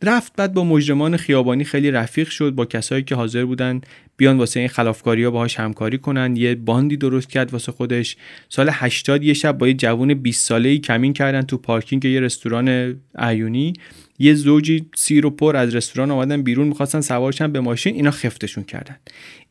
[0.04, 3.82] رفت بعد با مجرمان خیابانی خیلی رفیق شد با کسایی که حاضر بودن
[4.18, 6.36] بیان واسه این خلافکاری ها باهاش همکاری کنن.
[6.36, 8.18] یه باندی درست کرد واسه خودش.
[8.50, 12.20] سال 80 یه شب با یه جوون 20 ساله ای کمین کردن تو پارکینگ یه
[12.20, 13.74] رستوران عیونی.
[14.20, 18.64] یه زوجی سیر و پر از رستوران آمدن بیرون می‌خواستن سوارشن به ماشین اینا خفتشون
[18.64, 18.96] کردن.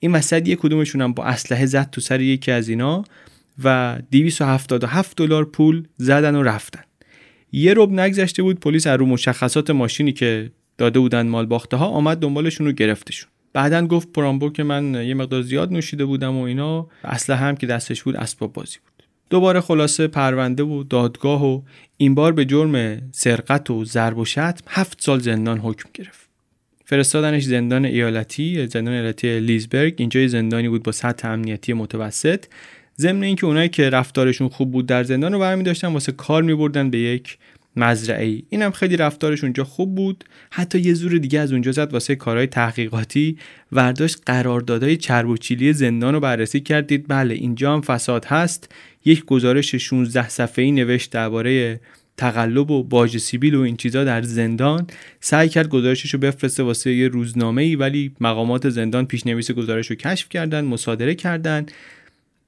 [0.00, 3.04] این وسط یه کدومشون هم با اسلحه زد تو سر یکی از اینا
[3.64, 6.82] و 277 دلار پول زدن و رفتن.
[7.52, 11.86] یه رب نگذشته بود پلیس از رو مشخصات ماشینی که داده بودن مال باخته ها
[11.86, 13.30] آمد دنبالشون رو گرفتشون.
[13.52, 17.66] بعدا گفت پرامبو که من یه مقدار زیاد نوشیده بودم و اینا اصلا هم که
[17.66, 19.06] دستش بود اسباب بازی بود.
[19.30, 21.60] دوباره خلاصه پرونده و دادگاه و
[21.96, 26.30] این بار به جرم سرقت و ضرب و شتم هفت سال زندان حکم گرفت.
[26.84, 32.44] فرستادنش زندان ایالتی زندان ایالتی لیزبرگ اینجا زندانی بود با سطح امنیتی متوسط.
[33.00, 36.54] ضمن اینکه اونایی که رفتارشون خوب بود در زندان رو برمی داشتن واسه کار می
[36.54, 37.38] بردن به یک
[37.76, 38.42] مزرعه ای.
[38.48, 40.24] اینم خیلی رفتارش اونجا خوب بود.
[40.50, 43.36] حتی یه زور دیگه از اونجا زد واسه کارهای تحقیقاتی.
[43.72, 47.04] ورداشت قراردادهای چرب زندان رو بررسی کردید.
[47.08, 48.72] بله اینجا هم فساد هست.
[49.04, 51.80] یک گزارش 16 صفحه‌ای نوشت درباره
[52.16, 54.86] تقلب و باج سیبیل و این چیزا در زندان.
[55.20, 59.96] سعی کرد گزارشش رو بفرسته واسه یه روزنامه ای ولی مقامات زندان پیشنویس گزارش رو
[59.96, 61.66] کشف کردن مصادره کردن.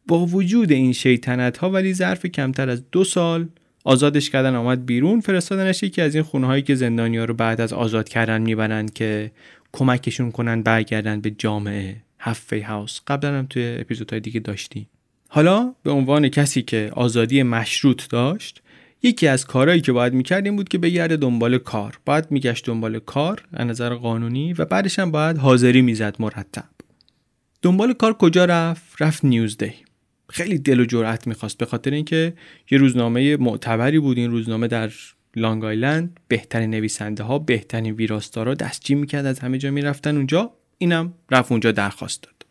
[0.08, 3.48] با وجود این شیطنت ها ولی ظرف کمتر از دو سال
[3.84, 5.20] آزادش کردن آمد بیرون.
[5.20, 8.92] فرستادنش یکی از این خونه هایی که زندانی ها رو بعد از آزاد کردن می‌برند
[8.92, 9.30] که
[9.72, 11.96] کمکشون کنن برگردن به جامعه.
[12.18, 13.00] هفی هاوس.
[13.06, 14.88] قبلا هم توی اپیزودهای دیگه داشتیم.
[15.28, 18.62] حالا به عنوان کسی که آزادی مشروط داشت
[19.02, 21.98] یکی از کارهایی که باید می‌کرد این بود که بگرده دنبال کار.
[22.06, 26.64] باید میگشت دنبال کار از نظر قانونی و بعدش هم باید حاضری می‌زد مرتب.
[27.62, 29.72] دنبال کار کجا رفت؟ رفت نیوزدی.
[30.32, 31.58] خیلی دل و جرأت می‌خواست.
[31.58, 32.32] به خاطر اینکه
[32.70, 34.18] یه روزنامه معتبری بود.
[34.18, 34.90] این روزنامه در
[35.36, 39.26] لانگ آیلند بهترین نویسنده ها بهترین ویراستارا دستجی می‌کرد.
[39.26, 40.50] از همه جا می‌رفتن اونجا.
[40.78, 42.46] اینم رفت اونجا درخواست داد.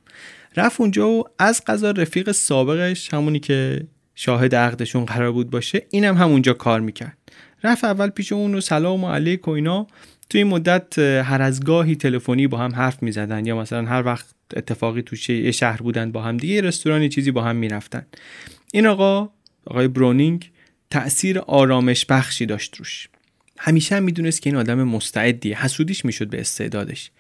[0.58, 6.18] رفت اونجا و از قضا رفیق سابقش همونی که شاهد عقدشون قرار بود باشه اینم
[6.18, 7.18] هم اونجا کار می‌کرد.
[7.64, 9.88] رفت اول پیش اون و سلام و علیک و اینا.
[10.32, 14.26] تو این مدت هر از گاهی تلفنی با هم حرف می‌زدن یا مثلا هر وقت
[14.56, 18.06] اتفاقی تو یه شهر بودن با هم دیگه رستورانی چیزی با هم می‌رفتن.
[18.74, 19.30] این آقا
[19.66, 20.52] آقای برونینگ
[20.90, 23.08] تأثیر آرامش بخشی داشت روش.
[23.58, 27.12] همیشه هم می‌دونست که این آدم مستعدیه حسودیش می‌شد به استعدادش.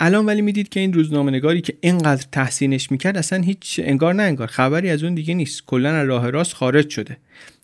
[0.00, 4.22] الان ولی می‌دید که این روزنامه نگاری که اینقدر تحسینش می‌کرد اصلا هیچ انگار نه
[4.22, 5.66] انگار خبری از اون دیگه نیست.
[5.66, 7.16] کلا از راه راست خارج شده.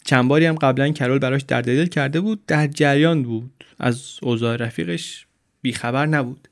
[0.05, 3.65] چند باری هم قبلا کرول براش درد دل کرده بود در جریان بود.
[3.79, 5.27] از اوضاع رفیقش
[5.63, 6.49] بیخبر نبود.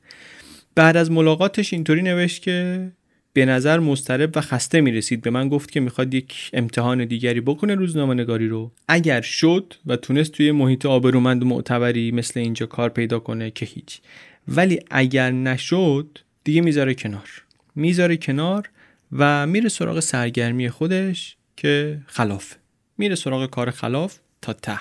[0.75, 2.91] بعد از ملاقاتش اینطوری نوشت که
[3.33, 7.41] به نظر مسترب و خسته می رسید به من گفت که می‌خواد یک امتحان دیگری
[7.41, 8.71] بکنه روزنامه نگاری رو.
[8.87, 13.65] اگر شد و تونست توی محیط آبرومند و معتبری مثل اینجا کار پیدا کنه که
[13.65, 13.99] هیچ.
[14.47, 17.43] ولی اگر نشد دیگه می‌ذاره کنار.
[17.75, 18.69] می‌ذاره کنار
[19.11, 22.53] و میره سراغ سرگرمی خودش که خلاف.
[22.99, 24.79] میره سراغ کار خلاف تا ته.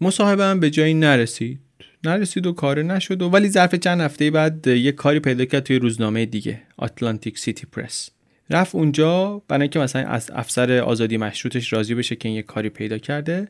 [0.00, 1.60] مصاحبه هم به جایی نرسید.
[2.04, 5.78] نرسید و کار نشد و ولی ظرف چند هفته بعد یه کاری پیدا کرد توی
[5.78, 8.10] روزنامه دیگه آتلانتیک سیتی پرس
[8.50, 12.68] رفت اونجا برای اینکه مثلا از افسر آزادی مشروطش راضی بشه که این یه کاری
[12.68, 13.48] پیدا کرده.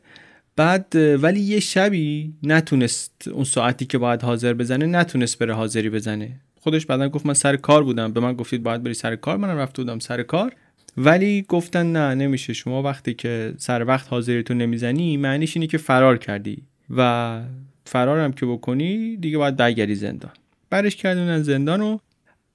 [0.55, 6.39] بعد ولی یه شبی نتونست اون ساعتی که باید حاضر بزنه نتونست بره حاضری بزنه.
[6.59, 8.13] خودش بعدا گفت من سر کار بودم.
[8.13, 9.37] به من گفتید باید بری سر کار.
[9.37, 10.53] منم رفته بودم سر کار.
[10.97, 12.53] ولی گفتن نه نمیشه.
[12.53, 17.41] شما وقتی که سر وقت حاضری نمی‌زنی معنیش اینه که فرار کردی و
[17.85, 20.31] فرارم که بکنی دیگه باید برگردی زندان.
[20.69, 21.97] برش کردن زندان و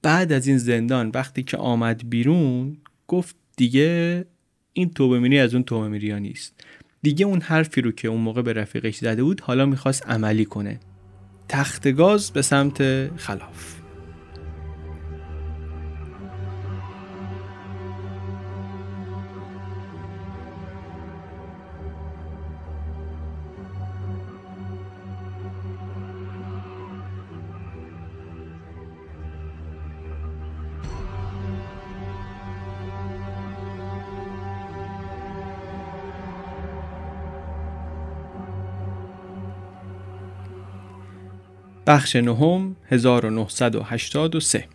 [0.01, 4.25] بعد از این زندان وقتی که آمد بیرون گفت دیگه
[4.73, 6.53] این توبه میری از اون توبه میری نیست.
[7.01, 10.79] دیگه اون حرفی رو که اون موقع به رفیقش زده بود حالا می‌خواست عملی کنه.
[11.49, 13.82] تخت گاز به سمت خلاف.
[41.87, 44.67] بخش نهم 1983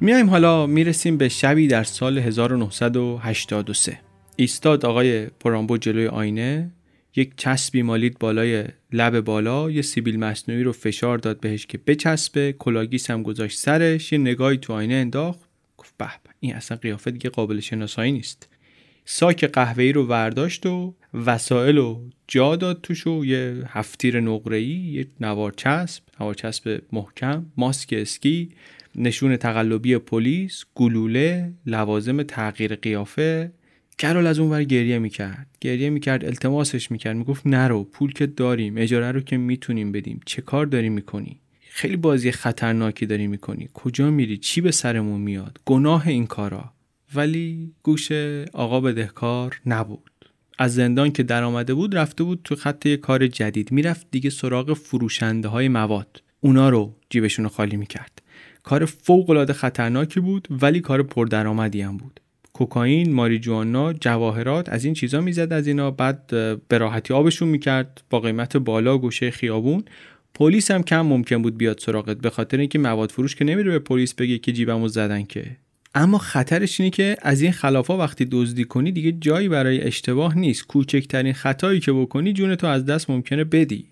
[0.00, 4.00] میایم حالا می‌رسیم به شبی در سال 1983
[4.36, 6.70] ایستاد آقای پرامبو جلوی آینه
[7.16, 12.54] یک چسبی مالید بالای لب بالا یه سیبیل مصنوعی رو فشار داد بهش که بچسبه
[12.58, 15.40] کلاه‌گیس هم گذاشت سرش یه نگاهی تو آینه انداخت.
[15.78, 16.08] گفت به
[16.40, 18.48] این اصلا قیافه دیگه قابل شناسایی نیست.
[19.10, 25.06] ساک قهوه‌ای رو ورداشت و وسایل رو جا داد توش و یه هفتیر نقره‌ای یه
[25.20, 28.48] نوار چسب نوار چسب محکم ماسک اسکی
[28.96, 33.52] نشون تقلبی پلیس گلوله لوازم تغییر قیافه.
[33.98, 35.46] کرول از اون ور گریه می‌کرد.
[35.60, 37.16] گریه می‌کرد التماسش می‌کرد.
[37.16, 40.20] می‌گفت نرو پول که داریم اجاره رو که می‌تونیم بدیم.
[40.26, 43.68] چه کار داری می‌کنی؟ خیلی بازی خطرناکی داری می‌کنی.
[43.74, 46.72] کجا میری؟ چی به سرمون میاد؟ گناه این کارا.
[47.14, 48.12] ولی گوش
[48.52, 50.10] آقا بدهکار نبود.
[50.58, 53.72] از زندان که در آمده بود رفته بود تو خط یه کار جدید.
[53.72, 56.22] می‌رفت دیگه سراغ فروشنده های مواد.
[56.40, 58.22] اونا رو جیبشون رو خالی می‌کرد.
[58.62, 62.20] کار فوق العاده خطرناکی بود ولی کار پردرآمدی هم بود.
[62.52, 66.26] کوکائین، ماریجوانا، جواهرات از این چیزا می‌زد از اینا بعد
[66.68, 68.02] به راحتی آبشون می‌کرد.
[68.10, 69.84] با قیمت بالا گوشه خیابون.
[70.34, 73.78] پلیس هم کم ممکن بود بیاد سراغت به خاطر اینکه مواد فروش که نمیره به
[73.78, 75.56] پلیس بگه که جیبمو زدن که.
[75.94, 80.66] اما خطرش اینه که از این خلافا وقتی دزدی کنی دیگه جایی برای اشتباه نیست.
[80.66, 83.84] کوچکترین خطایی که بکنی جون تو از دست ممکنه بدی.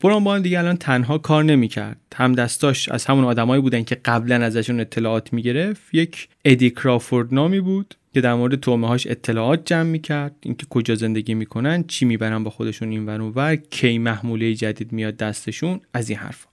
[0.00, 2.00] پرامبو دیگه الان تنها کار نمی‌کرد.
[2.14, 5.82] هم دستاش از همون آدمایی بودن که قبلا ازشون اطلاعات می‌گرفت.
[5.92, 10.34] یک ادی کرافورد نامی بود که در مورد طعمه هاش اطلاعات جمع می‌کرد.
[10.42, 15.16] اینکه کجا زندگی می‌کنن چی می‌برن با خودشون این ور ور کی محموله جدید میاد
[15.16, 16.48] دستشون از این حرفا.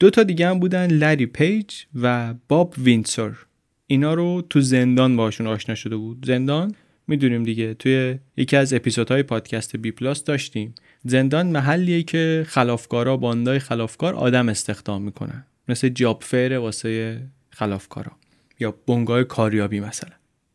[0.00, 3.46] دو تا دیگه هم بودن لری پیج و باب وینسور.
[3.92, 6.26] اینا رو تو زندان باشون آشنا شده بود.
[6.26, 6.74] زندان
[7.06, 10.74] می‌دونیم دیگه توی یکی از اپیزودهای پادکست بی پلاس داشتیم.
[11.04, 15.46] زندان محلیه که خلافکارا باندای خلافکار آدم استخدام می‌کنن.
[15.68, 18.12] مثل جاب فیر واسه خلافکارا.
[18.60, 20.12] یا بنگاه کاریابی مثلا.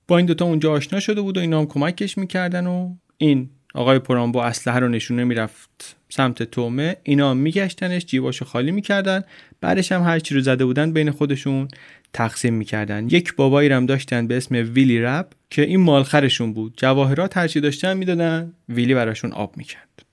[0.08, 4.00] با این دوتا اونجا آشنا شده بود و اینا هم کمکش می‌کردن و این آقای
[4.00, 6.98] پرامبو اسلحه رو نشونه می‌رفت سمت تومه.
[7.04, 9.24] اینا میگشتنش جیباشو خالی می‌کردن.
[9.62, 11.68] بعدش هم هر چی رو زده بودن بین خودشون.
[12.18, 13.08] تقسیم می‌کردن.
[13.10, 16.74] یک بابایی هم داشتن به اسم ویلی رب که این مالخرشون بود.
[16.78, 20.06] جواهرات هرچی داشتن می‌دادن ویلی براشون آب می‌کرد.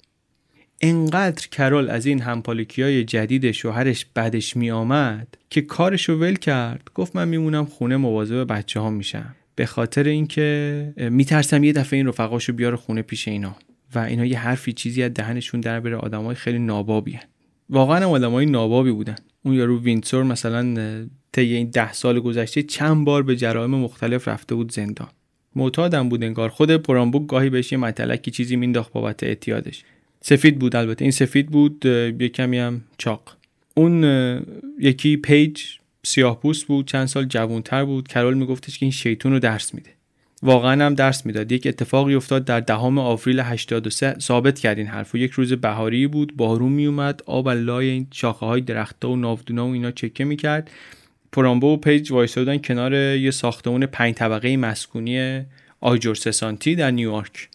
[0.81, 6.90] انقدر کرول از این همپالکی های جدید شوهرش بعدش میآمد که کارشو ول کرد.
[6.94, 9.35] گفت من میمونم خونه مواظب بچه ها میشم.
[9.55, 13.56] به خاطر اینکه میترسم یه دفعه این رفقاشو بیاره خونه پیش اینا.
[13.94, 15.97] و اینا یه حرفی چیزی از دهنشون در بره.
[15.97, 17.34] آدمای خیلی نابابی هن.
[17.70, 19.16] واقعا آدمای نابابی بودن.
[19.43, 24.55] اون یارو وینتسور مثلا طی این ده سال گذشته چند بار به جرایم مختلف رفته
[24.55, 25.09] بود زندان.
[25.57, 26.49] معتادم بود انگار.
[26.49, 29.85] خود پرامبوک گاهی بهش یه متلکی چیزی مینداخت بابت اعتیادش.
[30.20, 31.05] سفید بود البته.
[31.05, 31.86] این سفید بود
[32.20, 33.36] یه کمی هم چاق.
[33.74, 34.05] اون
[34.78, 35.62] یکی پیج
[36.03, 38.09] سیاه پوست بود چند سال جوانتر بود.
[38.09, 39.91] کرول میگفتش که این شیطون رو درس میده.
[40.45, 41.53] واقعا هم درس می‌داد.
[41.53, 46.07] یک اتفاقی افتاد در دهم آوریل 83 ثابت کرد این حرف و یک روز بهاری
[46.07, 46.37] بود.
[46.37, 50.71] بارون میومد آب لای این شاخه های درختها و ناودونا و اینا چکه می‌کرد.
[51.33, 55.43] پرامبو و پیج وایسادن کنار یه ساختمون پنج طبقه مسکونی
[55.81, 57.49] آجر سانتی در نیویورک.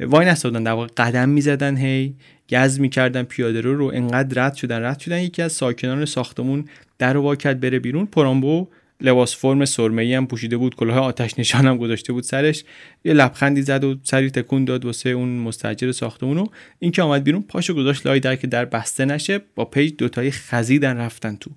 [0.00, 2.14] وای نستادن در واقع قدم می‌زدن هی
[2.50, 5.18] گز می‌کردن پیاده رو رو انقدر رد شدن رد شدن.
[5.18, 6.64] یکی از ساکنان ساختمون
[6.98, 8.06] در رو کرد بره بیرون.
[8.06, 8.68] پرامبو
[9.04, 10.76] لباس فرم سرمه‌ای هم پوشیده بود.
[10.76, 12.64] کلاه آتش نشان هم گذاشته بود سرش.
[13.04, 17.24] یه لبخندی زد و سری تکون داد واسه اون مستاجر ساختمون رو این که آمد
[17.24, 19.40] بیرون پاشو گذاشت لای در که در بسته نشه.
[19.54, 21.50] با پیج دوتایی خزیدن رفتن تو.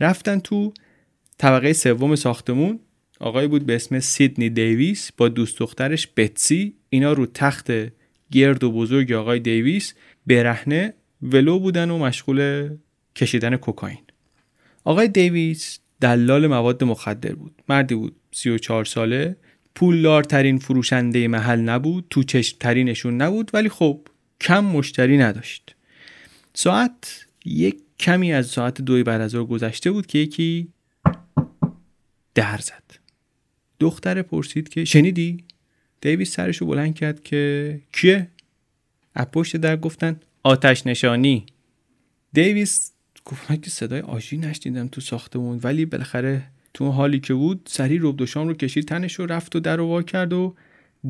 [0.00, 0.72] رفتن تو
[1.38, 2.80] طبقه سوم ساختمون.
[3.20, 6.74] آقای بود به اسم سیدنی دیویس با دوست دخترش بتسی.
[6.88, 7.70] اینا رو تخت
[8.32, 9.94] گرد و بزرگ آقای دیویس
[10.26, 12.70] برهنه ولو بودن و مشغول
[13.16, 13.98] کشیدن کوکائین.
[14.84, 17.62] آقای دیویس دلال مواد مخدر بود.
[17.68, 19.36] مردی بود 34 ساله.
[19.74, 22.22] پولدارترین فروشنده محل نبود تو
[22.60, 24.00] ترینشون نبود ولی خب
[24.40, 25.76] کم مشتری نداشت.
[26.54, 30.68] ساعت یک کمی از ساعت دوی بعد از گذشته بود که یکی
[32.34, 32.82] در زد.
[33.80, 35.44] دختر پرسید که شنیدی؟
[36.00, 38.30] دیویس سرشو بلند کرد که کیه؟
[39.14, 41.46] از پشت در گفتن آتش نشانی.
[42.32, 42.92] دیویس
[43.26, 45.60] گفت که صدای آژی نشنیدم تو ساختمون.
[45.62, 46.42] ولی بالاخره
[46.74, 49.86] تو حالی که بود سری روب شام رو کشید تنش رو رفت و در رو
[49.86, 50.54] وا کرد و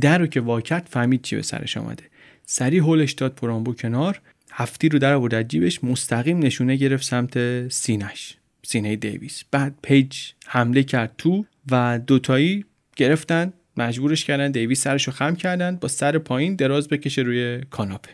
[0.00, 2.04] در رو که وا کرد فهمید چی به سرش آمده.
[2.46, 4.20] سریع هولش داد پرامبو کنار
[4.52, 9.44] هفتیر رو در آورد از جیبش مستقیم نشونه گرفت سمت سینش سینه دیویس.
[9.50, 10.16] بعد پیج
[10.46, 12.64] حمله کرد تو و دوتایی
[12.96, 18.10] گرفتن مجبورش کردن دیویس سرش رو خم کردن با سر پایین دراز بکشه روی کاناپه.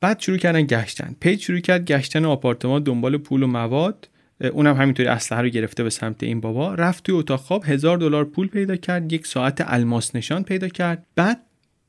[0.00, 1.16] بعد شروع کردن گشتن.
[1.20, 4.08] پیج شروع کرد گشتن آپارتمان دنبال پول و مواد.
[4.52, 6.74] اونم همینطوری اسلحه رو گرفته به سمت این بابا.
[6.74, 11.06] رفت توی اتاق خواب هزار دلار پول پیدا کرد یک ساعت الماس نشان پیدا کرد.
[11.14, 11.40] بعد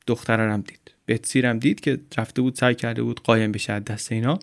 [0.06, 0.94] دخترم دید.
[1.08, 4.38] بتسیرم دید که رفته بود سعی کرده بود قایم بشه دست اینا.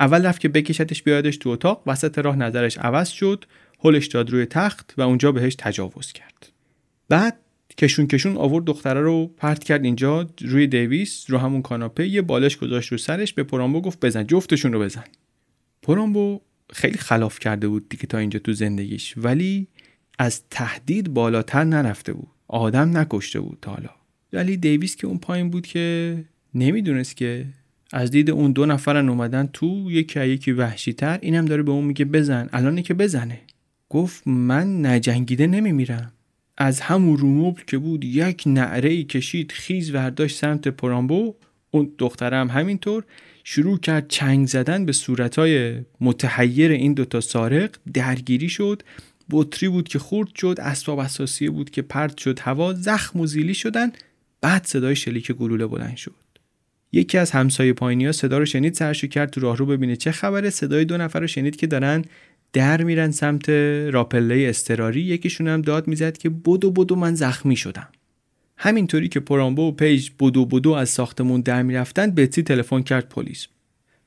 [0.00, 1.82] اول رفت که بکشتش بیادش تو اتاق.
[1.86, 3.44] وسط راه نظرش عوض شد.
[3.84, 6.52] هلش داد روی تخت و اونجا بهش تجاوز کرد.
[7.08, 7.36] بعد
[7.76, 12.56] کشون کشون آورد دختره رو پرت کرد اینجا روی دیویس رو همون کاناپه یه بالش
[12.56, 15.04] گذاشت رو سرش به پرامبو گفت بزن جفتشون رو بزن.
[15.82, 16.40] پرامبو
[16.72, 19.68] خیلی خلاف کرده بود دیگه تا اینجا تو زندگیش ولی
[20.18, 23.90] از تهدید بالاتر نرفته بود آدم نکشته بود تا حالا.
[24.32, 26.16] ولی دیویس که اون پایین بود که
[26.54, 27.46] نمی‌دونست که
[27.92, 31.84] از دید اون دو نفرن اومدن تو یکی یکی وحشی تر اینم داره به اون
[31.84, 33.40] میگه بزن الان که بزنه.
[33.88, 36.12] گفت من نجنگیده نمیمیرم.
[36.60, 41.34] از همون روموبل که بود یک نعره ای کشید خیز ورداشت سمت پرامبو.
[41.70, 43.04] اون دخترم همینطور
[43.44, 47.70] شروع کرد چنگ زدن به صورتهای متحیر این دوتا سارق.
[47.94, 48.82] درگیری شد
[49.30, 53.54] بطری بود که خورد شد اسباب اساسی بود که پرت شد هوا زخم و زیلی
[53.54, 53.92] شدن.
[54.40, 56.14] بعد صدای شلیک گلوله بلند شد.
[56.92, 60.50] یکی از همسایه پایینی ها صدا رو شنید سرشو کرد تو راهرو ببینه چه خبره.
[60.50, 62.04] صدای دو نفر رو شنید که دارن
[62.52, 63.48] در میرن سمت
[63.90, 67.88] راه‌پله اضطراری یکیشون هم داد می‌زد که بدو بدو من زخمی شدم.
[68.56, 73.46] همینطوری که پرامبو و پیج بدو بدو از ساختمون در می‌رفتن بتسی تلفن کرد پلیس.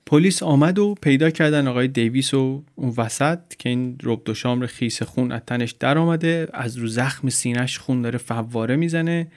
[0.06, 5.32] پلیس آمد و پیدا کردن آقای دیویس و اون وسط که این روبدوشامبر خیس خون
[5.32, 9.28] از تنش در آمده از رو زخم سینش خون داره فواره می‌زنه.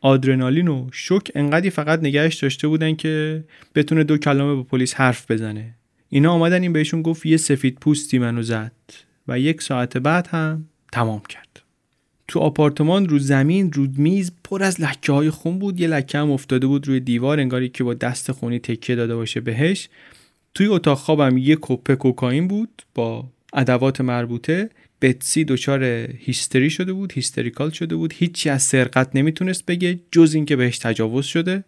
[0.00, 3.44] آدرنالین و شک انقدی فقط نگهش داشته بودن که
[3.74, 5.74] بتونه دو کلمه با پلیس حرف بزنه.
[6.14, 8.72] اینا آمدن این بهشون گفت یه سفید پوستی منو زد
[9.28, 11.62] و یک ساعت بعد هم تمام کرد.
[12.28, 15.80] تو آپارتمان رو زمین رو میز پر از لکه های خون بود.
[15.80, 19.40] یه لکه هم افتاده بود روی دیوار انگاری که با دست خونی تکیه داده باشه
[19.40, 19.88] بهش.
[20.54, 24.70] توی اتاق خوابم یه کپه کوکائین بود با ادوات مربوطه.
[25.00, 25.84] بتسی دچار
[26.18, 28.14] هیستری شده بود hysterical شده بود.
[28.16, 31.64] هیچی از سرقت نمی‌تونست بگه جز اینکه بهش تجاوز شده.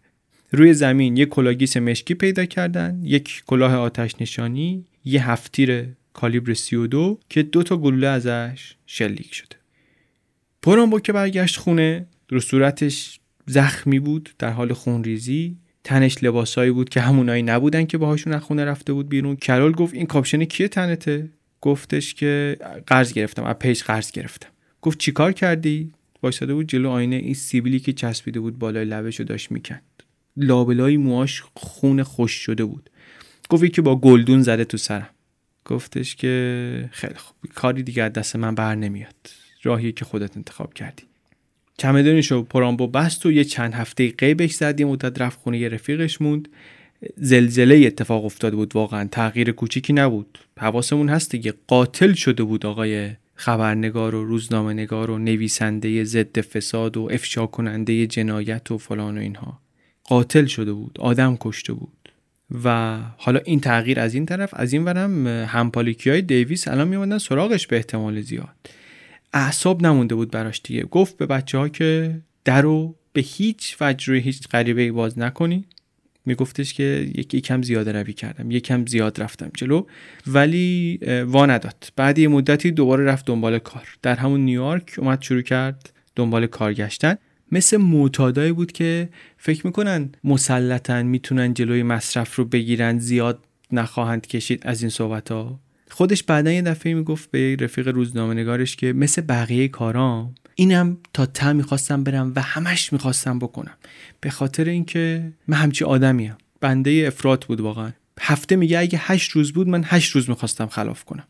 [0.55, 7.19] روی زمین یک کلاه‌گیس مشکی پیدا کردن یک کلاه آتش نشانی یه هفت‌تیر کالیبر 32
[7.29, 9.57] که دو تا گلوله ازش شلیک شده.
[10.63, 15.57] پرامبو که برگشت خونه رو صورتش زخمی بود در حال خونریزی.
[15.85, 19.37] تنش لباسایی بود که همونایی نبودن که باهاشون از خونه رفته بود بیرون.
[19.37, 21.29] کرول گفت این کاپشن کیه تنته؟
[21.61, 22.57] گفتش که
[22.87, 24.49] قرض گرفتم از پیج قرض گرفتم.
[24.83, 29.25] گفت چیکار کردی؟ وایساده بود جلو آینه این سیبیلی که چسبیده بود بالای لبش رو
[29.25, 29.94] داشت می‌کند.
[30.37, 32.91] لابلای موهاش خون خشک شده بود.
[33.49, 35.11] گفت که با گلدون زده تو سرم.
[35.65, 37.37] گفتش که خیلی خوب.
[37.55, 39.15] کاری دیگه از دست من بر نمیاد.
[39.63, 41.03] راهی که خودت انتخاب کردی.
[41.77, 46.21] چمدونشو پرامبو بست و یه چند هفته غیبش زد یه مدت رفت خونه یه رفیقش
[46.21, 46.49] موند.
[47.17, 48.77] زلزله اتفاق افتاده بود.
[48.77, 50.39] واقعا تغییر کوچیکی نبود.
[50.59, 51.55] حواسمون هست دیگه.
[51.67, 58.07] قاتل شده بود آقای خبرنگار و روزنامه نگار و نویسنده ضد فساد و افشا کننده
[58.07, 59.64] جنایت و فلان و اینها.
[60.05, 62.13] قاتل شده بود آدم کشته بود.
[62.65, 67.19] و حالا این تغییر از این طرف از این ورم همپالیکی های دیویس الان میموندن
[67.19, 68.55] سراغش به احتمال زیاد.
[69.33, 70.83] اعصاب نمونده بود براش دیگه.
[70.83, 75.65] گفت به بچه ها که در رو به هیچ وجه هیچ غریبه باز نکنی.
[76.27, 79.87] میگفتش که یکی کم زیاده روی کردم یکم زیاد رفتم جلو.
[80.27, 81.93] ولی وا نداد.
[81.97, 83.89] بعد یه مدتی دوباره رفت دنبال کار.
[84.03, 87.17] در همون نیویورک اومد شروع کرد دنبال کار گشتن
[87.55, 89.09] مثل معتادایی بود که
[89.39, 95.61] فکر می‌کنن مسلطن می‌تونن جلوی مصرف رو بگیرن زیاد نخواهند کشید از این صحبت ها
[95.91, 101.27] خودش بعدا یه دفعه می‌گفت به رفیق روزنامه نگارش که مثل بقیه کارام اینم تا
[101.27, 103.75] ته می‌خواستم برم و همش می‌خواستم بکنم.
[104.21, 106.35] به خاطر اینکه من همچی آدمیم.
[106.61, 107.93] بنده افراد بود واقعا.
[108.21, 111.25] هفته میگه اگه هشت روز بود من هشت روز می‌خواستم خلاف کنم.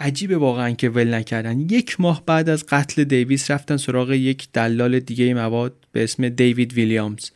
[0.00, 1.60] عجیبه واقعا که ول نکردن.
[1.60, 6.72] یک ماه بعد از قتل دیویس رفتن سراغ یک دلال دیگه مواد به اسم دیوید
[6.72, 7.30] ویلیامز.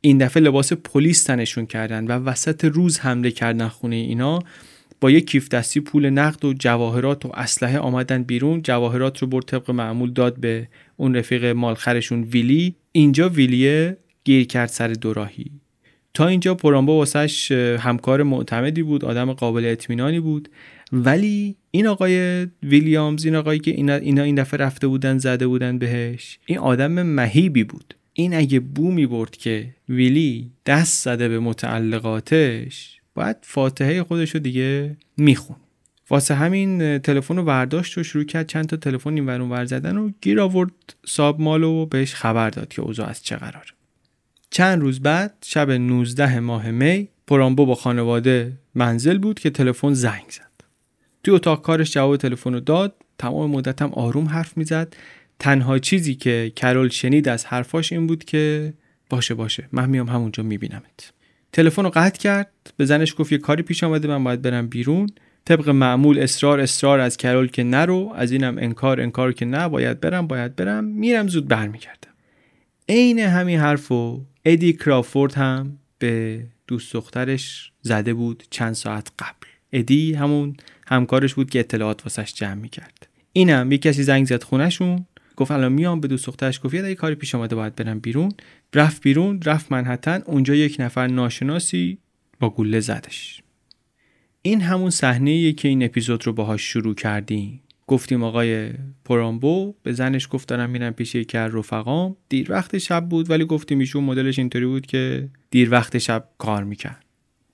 [0.00, 4.38] این دفعه لباس پلیس تنشون کردن و وسط روز حمله کردن خونه اینا.
[5.00, 8.62] با یک کیف دستی پول نقد و جواهرات و اسلحه آمدن بیرون.
[8.62, 12.74] جواهرات رو برد طبق معمول داد به اون رفیق مالخرشون ویلی.
[12.92, 15.50] اینجا ویلیه گیر کرد سر دوراهی
[16.14, 20.48] تا اینجا پرامبا واسش همکار معتمدی بود آدم قابل اطمینانی بود.
[20.92, 25.78] ولی این آقای ویلیامز این آقایی که اینا, اینا این دفعه رفته بودن زده بودن
[25.78, 27.94] بهش این آدم مهیبی بود.
[28.12, 34.40] این اگه بو می برد که ویلی دست زده به متعلقاتش باید فاتحه خودش رو
[34.40, 35.56] دیگه میخون
[36.10, 39.96] واسه همین تلفن رو برداشت و شروع کرد چند تا تلفن این ور ور زدن
[39.96, 40.72] و گیر آورد
[41.06, 43.74] ساب مالو بهش خبر داد که اوضاع از چه قرار
[44.50, 50.24] چند روز بعد شب 19 ماه می پرامبو با خانواده منزل بود که تلفن زنگ
[50.28, 50.47] زد.
[51.24, 52.94] توی اتاق کارش جواب تلفن رو داد.
[53.18, 54.96] تمام مدت هم آروم حرف می‌زد.
[55.38, 58.72] تنها چیزی که کرول شنید از حرفاش این بود که
[59.10, 59.68] باشه باشه.
[59.72, 61.12] من میام همونجا میبینمت.
[61.52, 62.50] تلفن رو قطع کرد.
[62.76, 65.10] به زنش گفت یه کاری پیش آمده من باید برم بیرون.
[65.44, 68.12] طبق معمول اصرار اصرار از کرول که نرو.
[68.16, 70.84] از اینم انکار انکار که نه باید برم باید برم.
[70.84, 72.12] میرم زود برمیگردم.
[72.88, 79.48] عین همین حرفو ادی کرافورد هم به دوست دخترش زده بود چند ساعت قبل.
[79.72, 80.56] ادی همون
[80.88, 83.08] همکارش بود که اطلاعات واسش جمع می‌کرد.
[83.32, 85.06] اینم یه کسی زنگ زد خونشون
[85.36, 88.32] گفت الان میام به دوست دخترش گفت یه کاری پیش آمده باید برم بیرون.
[88.74, 90.22] رفت بیرون رفت منحتن.
[90.26, 91.98] اونجا یک نفر ناشناسی
[92.40, 93.42] با گله زدش.
[94.42, 97.60] این همون صحنه که این اپیزود رو باهاش شروع کردیم.
[97.86, 98.70] گفتیم آقای
[99.04, 102.16] پرامبو به زنش گفت دارم میرم پیش یکی از رفقام.
[102.28, 106.64] دیر وقت شب بود ولی گفتیم ایشون مدلش اینطوری بود که دیر وقت شب کار
[106.64, 107.04] می‌کرد.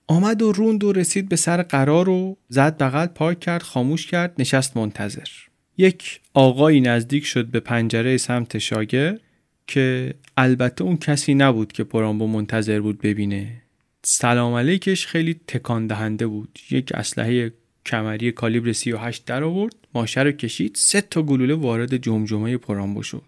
[0.07, 4.35] آمد و روند و رسید به سر قرار و زد بغل پارک کرد خاموش کرد
[4.39, 5.29] نشست منتظر.
[5.79, 9.19] یک آقایی نزدیک شد به پنجره سمت شاگر
[9.67, 13.63] که البته اون کسی نبود که پرامبو منتظر بود ببینه.
[14.03, 16.59] سلام علیکش خیلی تکان دهنده بود.
[16.71, 17.53] یک اسلحه
[17.87, 23.23] کمری کالیبر 38 در آورد ماشه رو کشید سه تا گلوله وارد جمجمه پرامبو شد.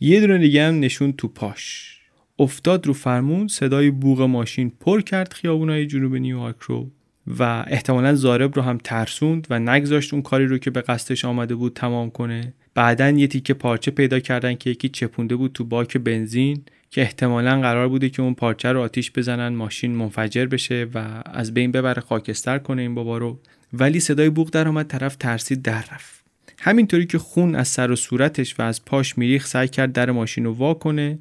[0.00, 1.93] یه دونه دیگه هم نشون تو پاش.
[2.38, 6.90] افتاد رو فرمون صدای بوغ ماشین پر کرد خیابونای جنوب نیویورک رو
[7.38, 11.54] و احتمالا زارب رو هم ترسوند و نگذاشت اون کاری رو که به قصدش آمده
[11.54, 12.54] بود تمام کنه.
[12.74, 17.60] بعدا یه تیکه پارچه پیدا کردن که یکی چپونده بود تو باک بنزین که احتمالا
[17.60, 22.02] قرار بوده که اون پارچه رو آتیش بزنن ماشین منفجر بشه و از بین ببره
[22.02, 23.38] خاکستر کنه این بابا رو.
[23.72, 26.24] ولی صدای بوق در آمد طرف ترسید در رفت.
[26.58, 30.44] همینطوری که خون از سر و صورتش و از پاش میریخ سعی کرد در ماشین
[30.44, 31.18] رو وا کنه.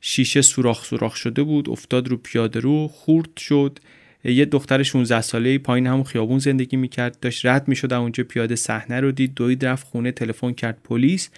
[0.00, 3.78] شیشه سوراخ سوراخ شده بود افتاد رو پیاده رو خورد شد.
[4.24, 9.00] یه دختر 16 ساله پایین همون خیابون زندگی می‌کرد داشت رد می‌شد اونجا پیاده صحنه
[9.00, 11.30] رو دید دوید رفت خونه تلفن کرد پلیس.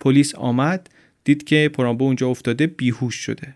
[0.00, 0.90] پلیس آمد
[1.24, 3.54] دید که پرامبو اونجا افتاده بیهوش شده.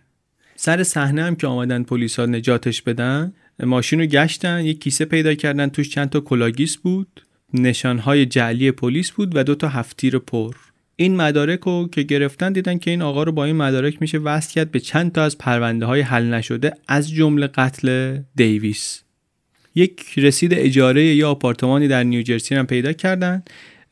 [0.57, 3.33] سر صحنه هم که آمدن پلیس ها نجاتش بدن
[3.63, 7.23] ماشین رو گشتن یه کیسه پیدا کردن توش چند تا کلاه‌گیس بود.
[7.55, 10.55] نشان‌های جعلی پلیس بود و دو تا هفت‌تیر پر.
[11.01, 14.53] این مدارک رو که گرفتن دیدن که این آقا رو با این مدارک میشه وصل
[14.53, 19.03] کرد به چند تا از پرونده های حل نشده از جمله قتل دیویس.
[19.75, 23.43] یک رسید اجاره‌ی آپارتمانی در نیوجرسی هم پیدا کردن.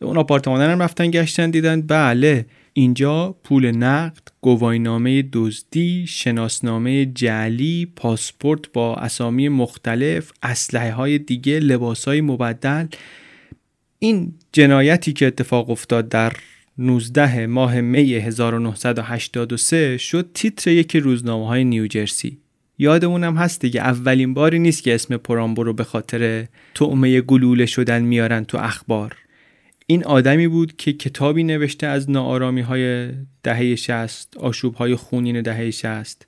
[0.01, 1.83] اون آپارتمان هم رفتن گشتن دیدن.
[1.83, 11.59] بله اینجا پول نقد، گواهینامه دزدی، شناسنامه جعلی، پاسپورت با اسامی مختلف، اسلحه های دیگه،
[11.59, 12.87] لباس های مبدل.
[13.99, 16.33] این جنایتی که اتفاق افتاد در
[16.79, 22.39] 19 ماه می 1983 شد تیتر یکی روزنامه های نیوجرسی
[22.79, 28.03] یادمونم هست دیگه اولین باری نیست که اسم پرامبو رو به خاطر تعمه گلوله شدن
[28.03, 29.17] میارن تو اخبار.
[29.87, 33.09] این آدمی بود که کتابی نوشته از ناآرامی های
[33.43, 36.27] دهه 60 آشوب های خونین دهه 60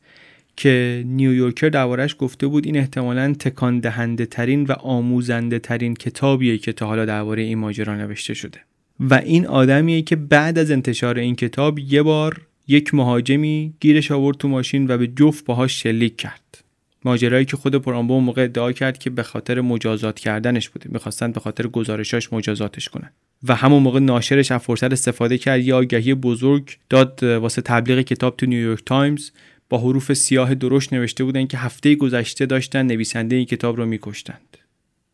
[0.57, 6.73] که نیویورکر دربارش گفته بود این احتمالا تکان دهنده ترین و آموزنده ترین کتابیه که
[6.73, 8.68] تا حالا درباره این ماجرا نوشته شده.
[9.01, 14.37] و این آدمیه که بعد از انتشار این کتاب یه بار یک مهاجمی گیرش آورد
[14.37, 16.65] تو ماشین و به جفت باهاش شلیک کرد.
[17.05, 20.91] ماجرایی که خود پرامبو موقع ادعا کرد که به خاطر مجازات کردنش بوده.
[20.93, 23.11] می‌خواستن به خاطر گزارشاش مجازاتش کنن.
[23.49, 25.65] و همون موقع ناشرش از فرصت استفاده کرد.
[25.65, 29.31] یه آگهی بزرگ داد واسه تبلیغ کتاب تو نیویورک تایمز.
[29.71, 34.59] با حروف سیاه درشت نوشته بودن که هفته گذشته داشتن نویسنده این کتاب رو میکشتند.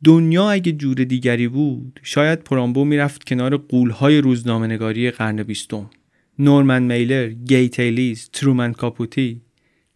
[0.04, 5.90] دنیا اگه جور دیگری بود شاید پرامبو می‌رفت کنار غول‌های روزنامه‌نگاری قرن بیستم.
[6.38, 9.40] نورمن میلر، گی تیلیز، ترومن کاپوتی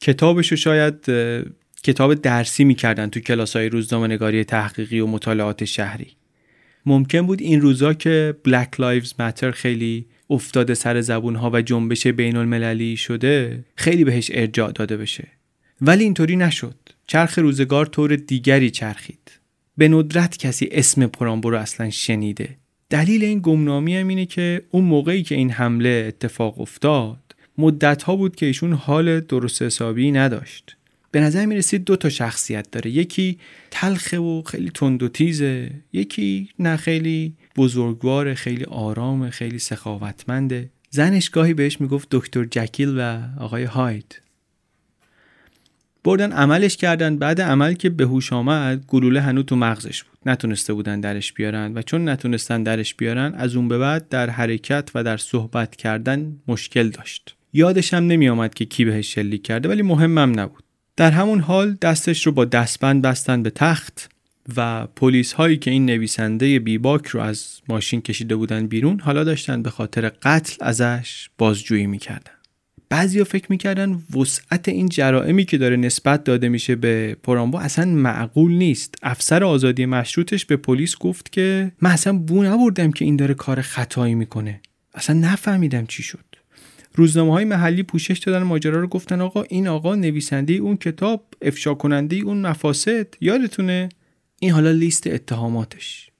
[0.01, 0.95] کتابشو شاید
[1.83, 6.13] کتاب درسی می‌کردن تو کلاس های روزنامه نگاری تحقیقی و مطالعات شهری.
[6.87, 12.07] ممکن بود این روزا که Black Lives Matter خیلی افتاده سر زبون ها و جنبش
[12.07, 15.29] بین المللی شده خیلی بهش ارجاع داده بشه.
[15.81, 16.77] ولی اینطوری نشد.
[17.07, 19.18] چرخ روزگار طور دیگری چرخید.
[19.79, 22.57] به ندرت کسی اسم پرامبو رو اصلا شنیده.
[22.91, 28.17] دلیل این گمنامی هم اینه که اون موقعی که این حمله اتفاق افتاد مدت ها
[28.17, 30.77] بود که ایشون حال درست حسابی نداشت.
[31.11, 32.91] به نظر می رسید دو تا شخصیت داره.
[32.91, 33.39] یکی
[33.71, 40.71] تلخه و خیلی تند و تیزه یکی نه خیلی بزرگوار خیلی آرام خیلی سخاوتمنده.
[40.91, 44.21] زنش گاهی بهش می‌گفت دکتر جکیل و آقای هاید
[46.05, 47.17] بردن عملش کردن.
[47.17, 50.19] بعد عمل که به هوش آمد گلوله هنوز تو مغزش بود.
[50.27, 54.91] نتونسته بودن درش بیارن و چون نتونستن درش بیارن از اون به بعد در حرکت
[54.95, 57.37] و در صحبت کردن مشکل داشت.
[57.53, 60.65] یادش هم نمی آمد که کی بهش شلیک کرده ولی مهمم نبود.
[60.97, 64.11] در همون حال دستش رو با دستبند بستن به تخت
[64.57, 69.63] و پلیس هایی که این نویسنده بیباک رو از ماشین کشیده بودن بیرون حالا داشتن
[69.63, 72.38] به خاطر قتل ازش بازجویی می‌کردن.
[72.89, 78.53] بعضیا فکر می‌کردن وسعت این جرائمی که داره نسبت داده میشه به پرامبو اصلا معقول
[78.53, 78.95] نیست.
[79.03, 83.61] افسر آزادی مشروطش به پلیس گفت که من اصلا بو نبردم که این داره کار
[83.61, 84.61] خطایی می‌کنه.
[84.95, 86.25] اصلا نفهمیدم چی شد.
[86.95, 91.75] روزنامه های محلی پوشش دادن ماجرا رو گفتن آقا این آقا نویسنده اون کتاب افشا
[91.75, 93.89] کننده اون مفاسد یادتونه؟
[94.41, 96.11] این حالا لیست اتهاماتش.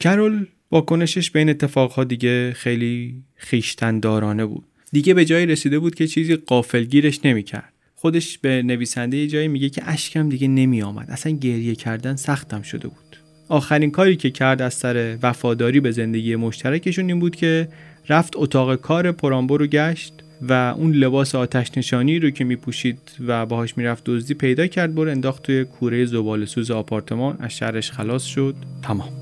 [0.00, 4.64] کرول واکنشش به این اتفاقها دیگه خیلی خیشتندارانه بود.
[4.92, 7.72] دیگه به جایی رسیده بود که چیزی قافلگیرش نمی‌کرد.
[7.94, 12.88] خودش به نویسنده جایی میگه که اشکم دیگه نمی آمد اصلا گریه کردن سختم شده
[12.88, 13.16] بود.
[13.48, 17.68] آخرین کاری که کرد از سر وفاداری به زندگی مشترکشون این بود که
[18.08, 23.46] رفت اتاق کار پرامبو رو گشت و اون لباس آتش نشانی رو که میپوشید و
[23.46, 27.36] باهاش می‌رفت دزدی پیدا کرد بر انداخت توی کوره زبال سوز آپارتمان.
[27.40, 28.54] از شرش خلاص شد.
[28.82, 29.19] تمام.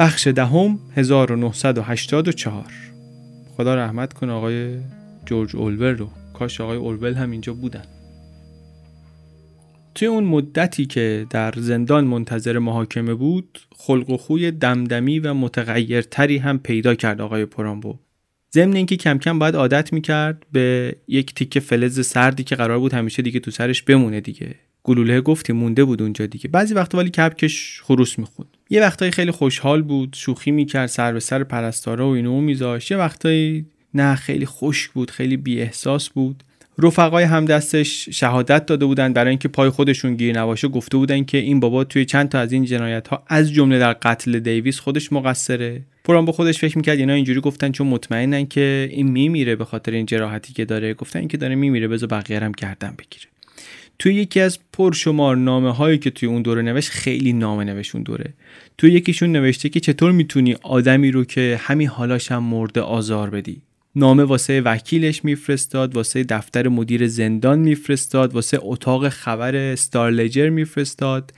[0.00, 2.72] بخش دهم 1984
[3.56, 4.76] خدا رحمت کنه آقای
[5.26, 6.10] جورج اولور رو.
[6.34, 7.84] کاش آقای اولول هم اینجا بودن.
[9.94, 16.38] توی اون مدتی که در زندان منتظر محاکمه بود خلق و خوی دمدمی و متغیرتری
[16.38, 17.98] هم پیدا کرد آقای پرامبو.
[18.54, 22.94] ضمن اینکه کم کم باید عادت می‌کرد به یک تیکه فلز سردی که قرار بود
[22.94, 24.54] همیشه دیگه تو سرش بمونه دیگه.
[24.82, 26.48] گلوله گفتی مونده بود اونجا دیگه.
[26.48, 28.56] بعضی وقتا ولی کپکش خروس می‌خوند.
[28.72, 32.90] یه وقتایی خیلی خوشحال بود شوخی می‌کرد سر به سر پرستارا و اینو میذاشت.
[32.90, 33.64] یه وقتایی
[33.94, 36.44] نه خیلی خشک بود خیلی بی احساس بود.
[36.78, 40.68] رفقای همدستش شهادت داده بودن برای اینکه پای خودشون گیر نباشه.
[40.68, 43.92] گفته بودن که این بابا توی چند تا از این جنایت ها از جمله در
[43.92, 45.82] قتل دیویس خودش مقصره.
[46.04, 49.92] پرام با خودش فکر می‌کرد اینا اینجوری گفتن چون مطمئنن که این میمیره به خاطر
[49.92, 50.94] این جراحتی که داره.
[50.94, 53.26] گفتن اینکه داره میمیره بذار بقیه هم گردن بگیره.
[54.00, 58.04] توی یکی از پرشمار نامه هایی که توی اون دوره نوشت خیلی نامه نوشت اون
[58.04, 58.34] دوره.
[58.78, 63.62] توی یکیشون نوشته که چطور می‌تونی آدمی رو که همین حالاش هم مرده آزار بدی؟
[63.96, 71.32] نامه واسه وکیلش میفرستاد واسه دفتر مدیر زندان میفرستاد واسه اتاق خبر استارلجر میفرستاد.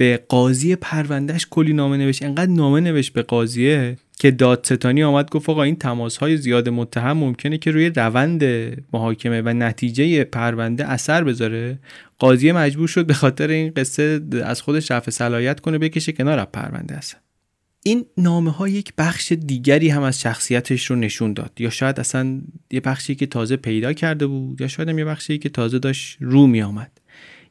[0.00, 2.22] به قاضی پروندهش کلی نامه نوشت.
[2.22, 7.12] انقدر نامه نوشت به قاضیه که دادستانی آمد گفت آقا این تماس های زیاد متهم
[7.12, 8.44] ممکنه که روی روند
[8.92, 11.78] محاکمه و نتیجه پرونده اثر بذاره.
[12.18, 16.96] قاضی مجبور شد به خاطر این قصه از خودش رفع صلاحیت کنه بکشه کنار پرونده
[16.96, 17.20] اصلا.
[17.82, 21.52] این نامه ها یک بخش دیگری هم از شخصیتش رو نشون داد.
[21.58, 22.40] یا شاید اصلا
[22.70, 26.16] یه بخشی که تازه پیدا کرده بود یا شاید هم یه بخشی که تازه داشت
[26.20, 26.99] رو می آمد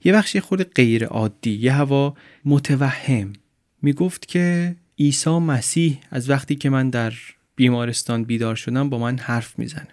[0.03, 2.15] یه بخشی خود غیر عادی یه هوا
[2.45, 3.33] متوهم.
[3.81, 7.13] می گفت که عیسی مسیح از وقتی که من در
[7.55, 9.87] بیمارستان بیدار شدم با من حرف می‌زنه.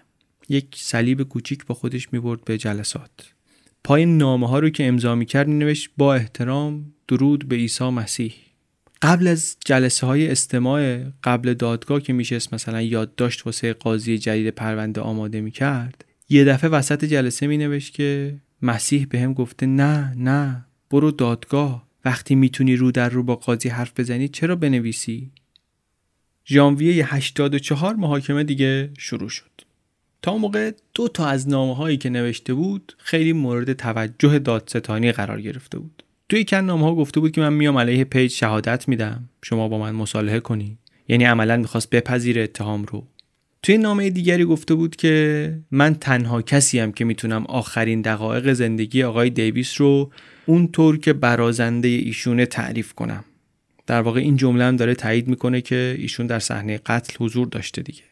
[0.49, 3.11] یک صلیب کوچیک با خودش می برد به جلسات.
[3.85, 8.35] پای نامه ها رو که امضا می کرد نوشت با احترام درود به عیسی مسیح.
[9.03, 15.01] قبل از جلسه های استماع قبل دادگاه که میشه مثلا یادداشت واسه قاضی جدید پرونده
[15.01, 20.65] آماده می‌کرد یه دفعه وسط جلسه می نوشت که مسیح به هم گفته نه نه
[20.91, 25.31] برو دادگاه وقتی می‌تونی رو در رو با قاضی حرف بزنی چرا بنویسی؟
[26.47, 29.51] ژانویه 84 محاکمه دیگه شروع شد.
[30.23, 35.41] تا موقع دو تا از نامه هایی که نوشته بود خیلی مورد توجه دادستانی قرار
[35.41, 36.03] گرفته بود.
[36.29, 39.79] توی کن نامه ها گفته بود که من میام علیه پیج شهادت میدم شما با
[39.79, 40.79] من مصالحه کنی
[41.09, 43.07] یعنی عملا می‌خواست بپذیر اتهام رو
[43.67, 49.03] توی نامه دیگری گفته بود که من تنها کسی هم که می‌تونم آخرین دقایق زندگی
[49.03, 50.13] آقای دیویس رو
[50.47, 53.25] اونطور که برازنده ایشونه تعریف کنم.
[53.87, 57.83] در واقع این جمله هم داره تایید می‌کنه که ایشون در صحنه قتل حضور داشته
[57.83, 58.03] دیگه.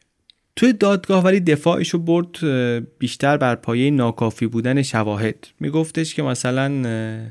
[0.57, 2.45] توی دادگاه ولی دفاعش رو برد
[2.99, 5.47] بیشتر بر پایه ناکافی بودن شواهد.
[5.61, 6.67] میگفتش که مثلا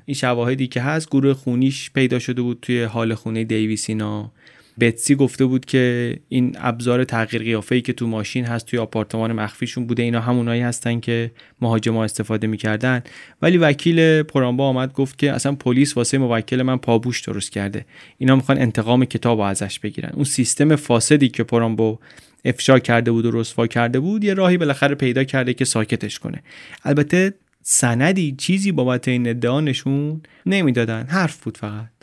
[0.06, 4.32] این شواهدی که هست گروه خونیش پیدا شده بود توی حال خونه دیویسینا
[4.80, 9.88] بتسی گفته بود که این ابزار تغییر قیافه‌ای که تو ماشین هست توی آپارتمان مخفیشون
[9.88, 11.32] بوده اینا همونایی هستن که
[11.62, 13.02] مهاجما استفاده می‌کردن.
[13.42, 17.86] ولی وکیل پرامبا آمد گفت که اصلا پلیس واسه موکل من پابوش درست کرده.
[18.18, 20.12] اینا می‌خوان انتقام کتاب ازش بگیرن.
[20.14, 22.00] اون سیستم فاسدی که پرامبو
[22.46, 26.44] افشا کرده بود و رسوا کرده بود یه راهی بالاخره پیدا کرده که ساکتش کنه.
[26.84, 31.06] البته سندی چیزی بابت این ادعا نشون نمی‌دادن.
[31.10, 32.03] حرف بود فقط.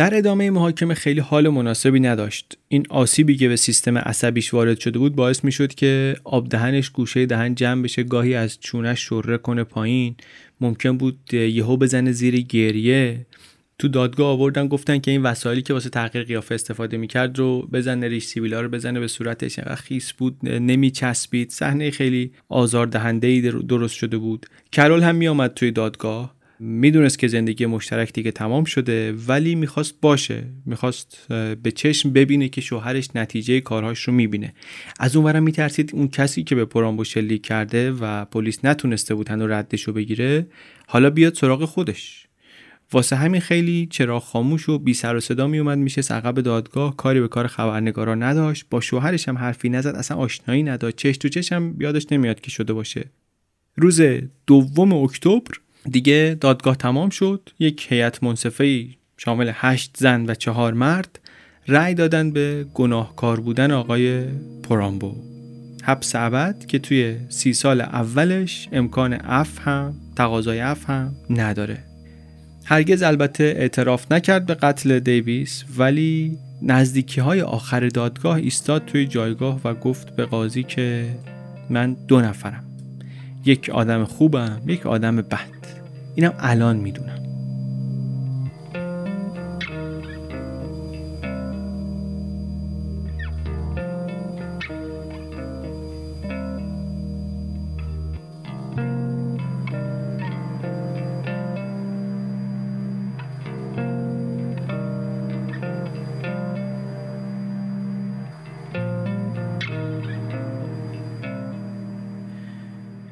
[0.00, 2.58] در ادامه محاکمه خیلی حال مناسبی نداشت.
[2.68, 6.90] این آسیبی که به سیستم عصبیش وارد شده بود باعث می شد که آب دهنش
[6.90, 10.14] گوشه دهن جمع بشه گاهی از چونش شره کنه پایین.
[10.60, 13.26] ممکن بود یهو بزنه زیر گریه.
[13.78, 18.08] تو دادگاه آوردن گفتن که این وسایلی که واسه تغییر قیافه استفاده می‌کرد رو بزنه
[18.08, 21.50] ریش سیبیلا رو بزنه به صورتش انقدر خیس بود نمیچسبید.
[21.50, 24.46] صحنه خیلی آزاردهنده ای درست شده بود.
[24.72, 26.39] کرول هم میآمد توی دادگاه.
[26.62, 30.44] می‌دونست که زندگی مشترک دیگه تمام شده ولی می‌خواست باشه.
[30.66, 31.26] می‌خواست
[31.62, 34.54] به چشم ببینه که شوهرش نتیجه کارهاش رو می‌بینه.
[34.98, 39.46] از اونورم میترسید اون کسی که به پرامبو شلیک کرده و پلیس نتونسته بود هنو
[39.46, 40.46] ردش رو بگیره
[40.86, 42.26] حالا بیاد سراغ خودش.
[42.92, 46.96] واسه همین خیلی چرا خاموش و بی سر و صدا می اومد میشه عقب دادگاه
[46.96, 48.66] کاری به کار خبرنگارا نداشت.
[48.70, 50.96] با شوهرش هم حرفی نزد اصلا آشنایی نداشت.
[50.96, 53.10] چش تو چش هم یادش نمیاد که شده باشه.
[53.76, 54.02] روز
[54.46, 55.54] دوم اکتبر
[55.90, 57.50] دیگه دادگاه تمام شد.
[57.58, 58.86] یک هیئت منصفه
[59.16, 61.18] شامل هشت زن و چهار مرد
[61.68, 64.24] رأی دادن به گناهکار بودن آقای
[64.62, 65.14] پرامبو.
[65.84, 71.78] حبس ابد که توی سی سال اولش امکان اف هم تقاضای اف هم نداره.
[72.64, 79.60] هرگز البته اعتراف نکرد به قتل دیویس ولی نزدیکی های آخر دادگاه ایستاد توی جایگاه
[79.64, 81.16] و گفت به قاضی که
[81.70, 82.64] من دو نفرم.
[83.44, 85.59] یک آدم خوبم یک آدم بد.
[86.14, 87.20] اینم الان می‌دونم.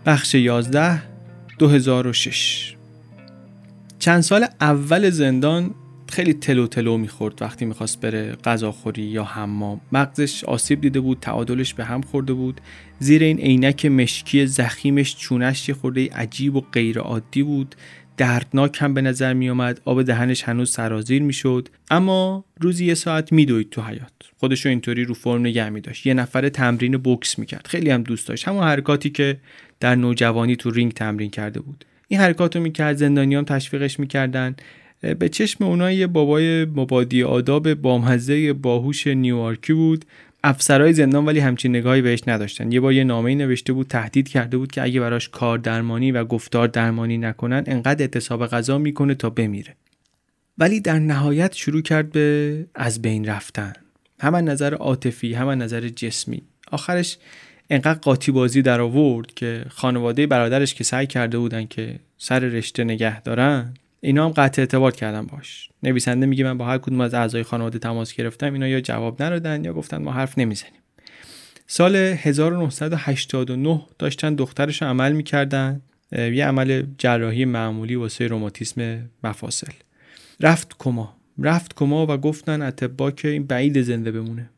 [0.07, 1.03] بخش 11
[1.59, 2.78] 2006
[3.99, 5.75] چند سال اول زندان
[6.09, 9.81] خیلی تلو تلو می‌خورد وقتی می‌خواست بره غذاخوری یا حمام.
[9.93, 12.61] مغزش آسیب دیده بود تعادلش به هم خورده بود.
[12.99, 17.75] زیر این عینک مشکی زخیمش چونش یه خورده عجیب و غیر عادی بود.
[18.17, 22.95] دردناک هم به نظر می آمد آب دهنش هنوز سرازیر می شد اما روزی یه
[22.95, 27.39] ساعت میدوید تو حیات خودش رو اینطوری رو فرم نگه داشت یه نفر تمرین بوکس
[27.39, 28.49] می کرد خیلی هم دوست داشت.
[28.49, 29.41] همون حرکاتی که
[29.81, 31.85] در نوجوانی تو رینگ تمرین کرده بود.
[32.09, 34.57] این حرکات رو می‌کرد زندانیان تشویقش می‌کردن.
[35.19, 40.05] به چشم اونها یه بابای مبادی آداب بامزه باهوش نیویورکی بود.
[40.45, 42.73] افسرهای زندان ولی همچین نگاهی بهش نداشتن.
[42.73, 46.25] یه بار یه نامه نوشته بود تهدید کرده بود که اگه براش کار درمانی و
[46.25, 49.75] گفتار درمانی نکنن انقدر اعتصاب غذا می‌کنه تا بمیره.
[50.59, 53.73] ولی در نهایت شروع کرد به از بین رفتن.
[54.21, 56.43] هم نظر عاطفی هم نظر جسمی.
[56.71, 57.19] آخرش
[57.71, 62.85] انقدر قاطی بازی در آورد که خانواده برادرش که سعی کرده بودن که سر رشته
[62.85, 65.69] نگه دارن اینا هم قطع اعتبار کردن باش.
[65.83, 69.65] نویسنده میگه من با هر کدوم از اعضای خانواده تماس گرفتم اینا یا جواب ندادن
[69.65, 70.81] یا گفتن ما حرف نمی‌زنیم.
[71.67, 75.81] سال 1989 داشتن دخترش عمل می‌کردن
[76.13, 79.73] یه عمل جراحی معمولی واسه روماتیسم مفاصل.
[80.41, 81.17] رفت کما.
[81.39, 84.51] رفت کما و گفتن اتبا که این بعید زنده بمونه.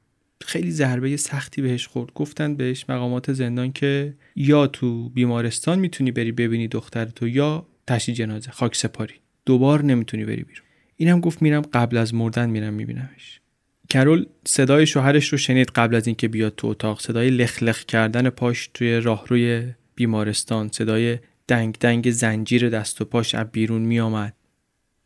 [0.46, 2.12] خیلی ضربه سختی بهش خورد.
[2.14, 8.12] گفتن بهش مقامات زندان که یا تو بیمارستان می‌تونی بری ببینی دختر تو یا تشی
[8.12, 9.14] جنازه خاک سپاری.
[9.46, 10.66] دوبار نمی‌تونی بری بیرون.
[10.96, 13.40] اینم گفت میرم قبل از مردن میرم میبینمش.
[13.88, 17.00] کرول صدای شوهرش رو شنید قبل از اینکه بیاد تو اتاق.
[17.00, 21.18] صدای لخ کردن پاش توی راهروی بیمارستان صدای
[21.48, 24.34] دنگ دنگ زنجیر دست و پاش از بیرون میآمد.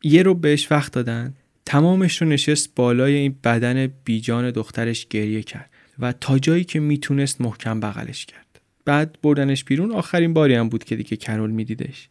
[0.03, 1.33] یه رو بهش وقت دادن.
[1.65, 5.69] تمامش رو نشست بالای این بدن بیجان دخترش گریه کرد
[5.99, 8.45] و تا جایی که می‌تونست محکم بغلش کرد.
[8.85, 12.09] بعد بردنش بیرون آخرین باری هم بود که دیگه کرول میدیدش.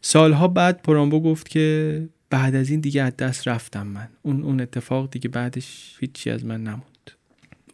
[0.00, 4.08] سالها بعد پرامبو گفت که بعد از این دیگه از دست رفتم من.
[4.22, 7.10] اون اون اتفاق دیگه بعدش هیچی از من نموند.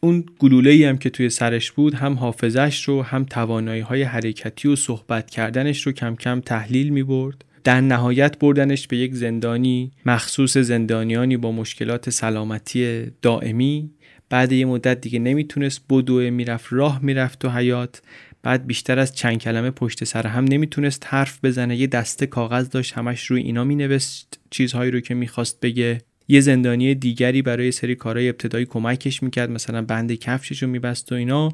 [0.01, 4.68] اون گلوله ای هم که توی سرش بود هم حافظش رو هم توانایی های حرکتی
[4.68, 9.92] و صحبت کردنش رو کم کم تحلیل می برد در نهایت بردنش به یک زندانی
[10.06, 13.90] مخصوص زندانیانی با مشکلات سلامتی دائمی.
[14.30, 18.02] بعد یه مدت دیگه نمی‌تونست بدوه می‌رفت راه می‌رفت تو حیات
[18.42, 21.76] بعد بیشتر از چند کلمه پشت سر هم نمی‌تونست حرف بزنه.
[21.76, 26.00] یه دسته کاغذ داشت همش روی اینا مینوشت چیزهایی رو که می‌خواست بگه.
[26.28, 31.14] یه زندانی دیگری برای سری کارهای ابتدایی کمکش می‌کرد مثلا بند کفشش رو میبست و
[31.14, 31.48] اینا.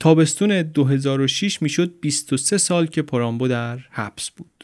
[0.00, 4.57] تابستون 2006 می‌شد 23 سال که پرامبو در حبس بود.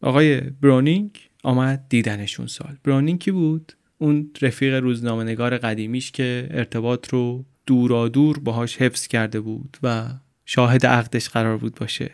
[0.00, 1.10] آقای برونینگ
[1.42, 2.76] آمد دیدنشون سال.
[2.84, 9.40] برونینگ کی بود؟ اون رفیق روزنامه‌نگار قدیمیش که ارتباط رو دورا دور باهاش حفظ کرده
[9.40, 10.08] بود و
[10.46, 12.10] شاهد عقدش قرار بود باشه.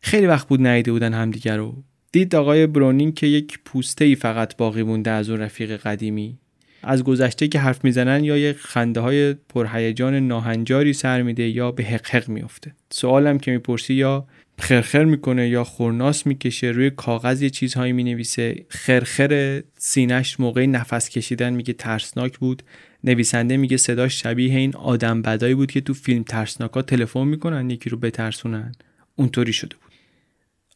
[0.00, 1.84] خیلی وقت بود نیده بودن همدیگر رو.
[2.12, 6.38] دید آقای برونینگ که یک پوسته ای فقط باقی مونده از اون رفیق قدیمی.
[6.82, 11.84] از گذشته که حرف می‌زنن یا یک خنده های پرهیجان ناهنجاری سر میده یا به
[11.84, 14.26] حق میفته سوالم که می‌پرسی یا
[14.60, 18.64] خرخر می‌کنه یا خورناس می‌کشه روی کاغذ یه چیزهایی می‌نویسه.
[18.68, 22.62] خرخر سینش موقع نفس کشیدن میگه ترسناک بود.
[23.04, 27.90] نویسنده میگه صداش شبیه این آدم بدایی بود که تو فیلم ترسناکا تلفن می‌کنن یکی
[27.90, 28.72] رو بترسونن.
[29.16, 29.92] اونطوری شده بود.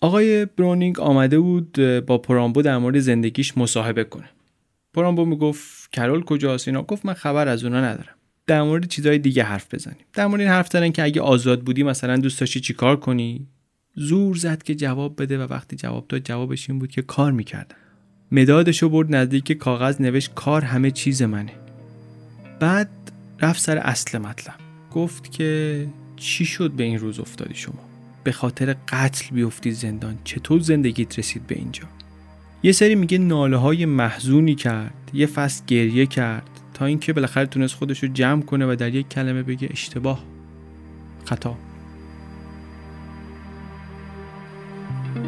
[0.01, 1.73] آقای برونینگ آمده بود
[2.06, 4.28] با پرامبو در مورد زندگیش مصاحبه کنه.
[4.94, 8.15] پرامبو می‌گفت کرول کجاست اینا؟ گفت من خبر از اونا ندارم.
[8.47, 10.05] در مورد چیزهای دیگه حرف بزنیم.
[10.12, 13.47] در مورد این حرف زدن که اگه آزاد بودی مثلا دوست داشتی چیکار کنی؟
[13.95, 17.77] زور زد که جواب بده و وقتی جواب داد جوابش این بود که کار می‌کردن
[18.33, 21.53] مدادشو برد نزدیک کاغذ نوشت کار همه چیز منه.
[22.61, 22.91] بعد
[23.41, 24.55] رفت سر اصل مطلب.
[24.91, 27.81] گفت که چی شد به این روز افتادی شما؟
[28.25, 30.19] به خاطر قتل بیفتی زندان.
[30.25, 31.83] چطور زندگیت رسید به اینجا؟
[32.62, 37.75] یه سری میگه ناله های محزونی کرد یه فصل گریه کرد تا اینکه بالاخره تونست
[37.75, 40.25] خودش رو جمع کنه و در یک کلمه بگه اشتباه.
[41.25, 41.57] خطا.
[45.15, 45.20] سه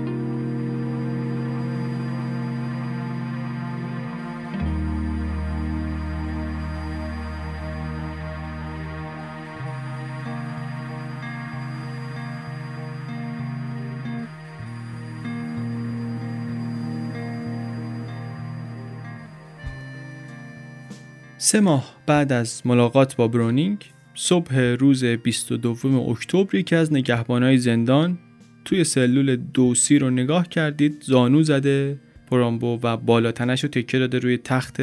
[21.60, 23.84] ماه بعد از ملاقات با برونینگ
[24.14, 28.18] صبح روز 22 اکتبر یکی از نگهبانای زندان
[28.66, 31.98] توی سلول دوسی رو نگاه کردید زانو زده
[32.30, 34.80] پرامبو و بالا تنش رو تکه داده روی تخت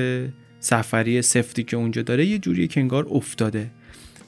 [0.59, 2.25] سفری سفتی که اونجا داره.
[2.25, 3.71] یه جوری انگار افتاده.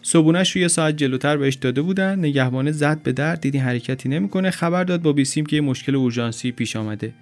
[0.02, 2.20] صبونش رو یه ساعت جلوتر بهش داده بودن.
[2.20, 4.52] نگهبانه زد به در دیدی حرکتی نمی‌کنه.
[4.52, 7.14] خبر داد با بیسیم که یه مشکل اورژانسی پیش آمده.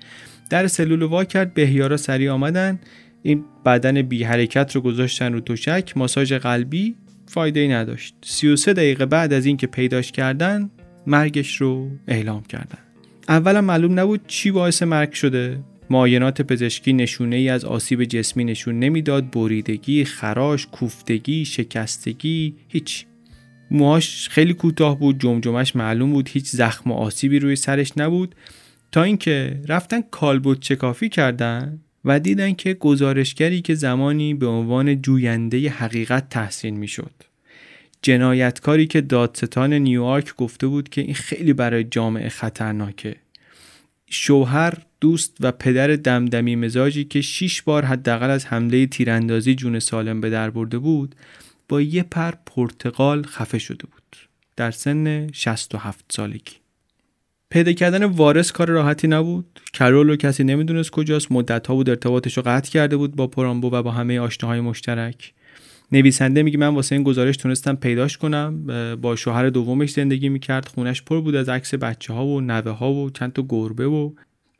[0.50, 2.80] در سلول وا کرد بهیارا سریع آمدن.
[3.24, 5.94] این بدن بی حرکت رو گذاشتن رو تشک.
[5.96, 6.96] ماساژ قلبی
[7.28, 10.70] فایده ای نداشت 33 دقیقه بعد از اینکه پیداش کردن
[11.08, 12.80] مرگش رو اعلام کردن.
[13.30, 15.60] اولا معلوم نبود چی باعث مرگ شده.
[15.90, 19.32] معاینات پزشکی نشونه ای از آسیب جسمی نشون نمی‌داد.
[19.32, 23.06] بریدگی خراش کوفتگی شکستگی هیچ.
[23.72, 28.36] موهاش خیلی کوتاه بود جمجمش معلوم بود هیچ زخم و آسیبی روی سرش نبود.
[28.92, 35.70] تا اینکه رفتن کالبوت چکافی کردن و دیدن که گزارشگری که زمانی به عنوان جوینده
[35.70, 37.12] حقیقت تحسین می‌شد.
[38.04, 43.16] جنایتکاری که دادستان نیویورک گفته بود که این خیلی برای جامعه خطرناکه.
[44.10, 50.22] شوهر دوست و پدر دمدمی مزاجی که شیش بار حداقل از حمله تیراندازی جون سالم
[50.22, 51.16] به در برده بود
[51.70, 54.18] با یه پر پرتقال خفه شده بود
[54.56, 56.54] در سن 67 سالگی.
[57.50, 59.60] پیدا کردن وارث کار راحتی نبود.
[59.74, 61.32] کرول رو کسی نمی‌دونست کجاست.
[61.32, 65.34] مدت ها بود ارتباطش رو قطع کرده بود با پرامبو و با همه آشناهای مشترک.
[65.94, 68.66] نویسنده میگه من واسه این گزارش تونستم پیداش کنم
[69.02, 72.94] با شوهر دومش زندگی می‌کرد خونش پر بود از عکس بچه ها و نوه ها
[72.94, 74.12] و چند تا گربه و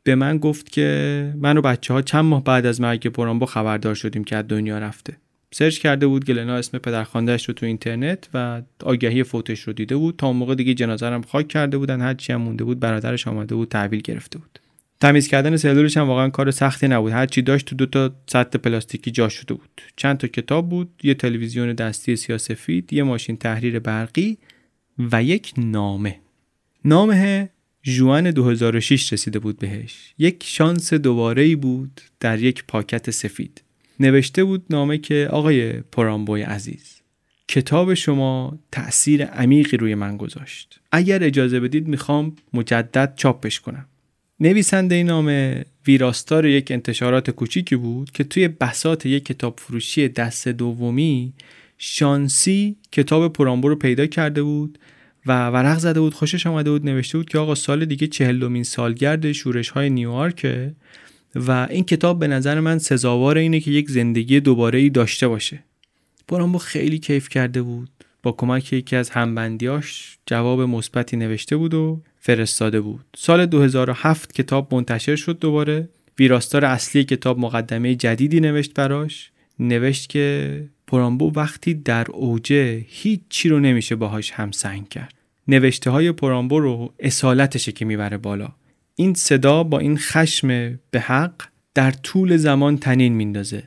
[0.02, 3.94] به من گفت که من و بچه ها چند ماه بعد از مرگ پرامبو خبردار
[3.94, 5.16] شدیم که از دنیا رفته.
[5.50, 10.16] سرچ کرده بود گلنا اسم پدرخواندهش رو تو اینترنت و آگهی فوتش رو دیده بود.
[10.16, 13.54] تا اون موقع دیگه جنازه خاک کرده بودن هر چی هم مونده بود برادرش آمده
[13.54, 14.58] بود تحویل گرفته بود.
[15.00, 17.12] تمیز کردن سلولش هم واقعا کار سختی نبود.
[17.12, 19.82] هر چی داشت تو دو تا سطح پلاستیکی جا شده بود.
[19.96, 24.38] چند تا کتاب بود یه تلویزیون دستی سیاسفید یه ماشین تحریر برقی
[24.98, 26.20] و یک نامه.
[26.84, 27.50] نامه
[27.82, 30.14] جوان 2006 رسیده بود بهش.
[30.18, 33.62] یک شانس دوباره ای بود در یک پاکت سفید.
[34.00, 37.00] نوشته بود نامه که آقای پرامبوی عزیز
[37.48, 40.80] کتاب شما تأثیر عمیقی روی من گذاشت.
[40.92, 43.86] اگر اجازه بدید می‌خوام مجدد چاپش کنم.
[44.40, 50.48] نویسنده این نامه ویراستار یک انتشارات کوچیکی بود که توی بسات یک کتاب فروشی دست
[50.48, 51.32] دومی
[51.78, 54.78] شانسی کتاب پرامبو رو پیدا کرده بود
[55.26, 59.32] و ورق زده بود خوشش آمده بود نوشته بود که آقا سال دیگه چهلمین سالگرد
[59.32, 60.46] شورش های نیویورک
[61.34, 65.64] و این کتاب به نظر من سزاوار اینه که یک زندگی دوباره ای داشته باشه.
[66.28, 67.90] پرامبو خیلی کیف کرده بود
[68.22, 73.04] با کمک یکی از همبندیاش جواب مثبتی نوشته بود و فرستاده بود.
[73.16, 75.88] سال 2007 کتاب منتشر شد دوباره.
[76.18, 79.30] ویراستار اصلی کتاب مقدمه جدیدی نوشت براش.
[79.58, 85.14] نوشت که پرامبو وقتی در اوجه هیچ چی رو نمیشه باهاش همسنگ کرد.
[85.48, 88.48] نوشته های پرامبو رو اصالتشه که می‌بره بالا.
[88.96, 90.48] این صدا با این خشم
[90.90, 91.42] به حق
[91.74, 93.62] در طول زمان تنین میندازه.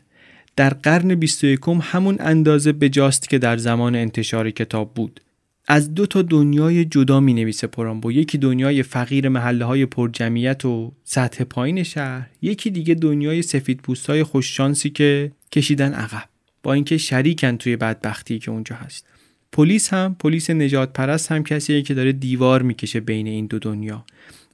[0.55, 5.21] در قرن 21 همون اندازه بجاست که در زمان انتشار کتاب بود.
[5.69, 8.11] از دو تا دنیای جدا می نویسه پرامبو.
[8.11, 14.09] یکی دنیای فقیر محله های پرجمعیت و سطح پایین شهر یکی دیگه دنیای سفید پوست
[14.09, 16.29] های خوششانسی که کشیدن عقب
[16.63, 19.05] با اینکه شریکن توی بدبختی که اونجا هست.
[19.51, 24.05] پلیس هم پلیس نجات پرست هم کسیه که داره دیوار می‌کشه بین این دو دنیا.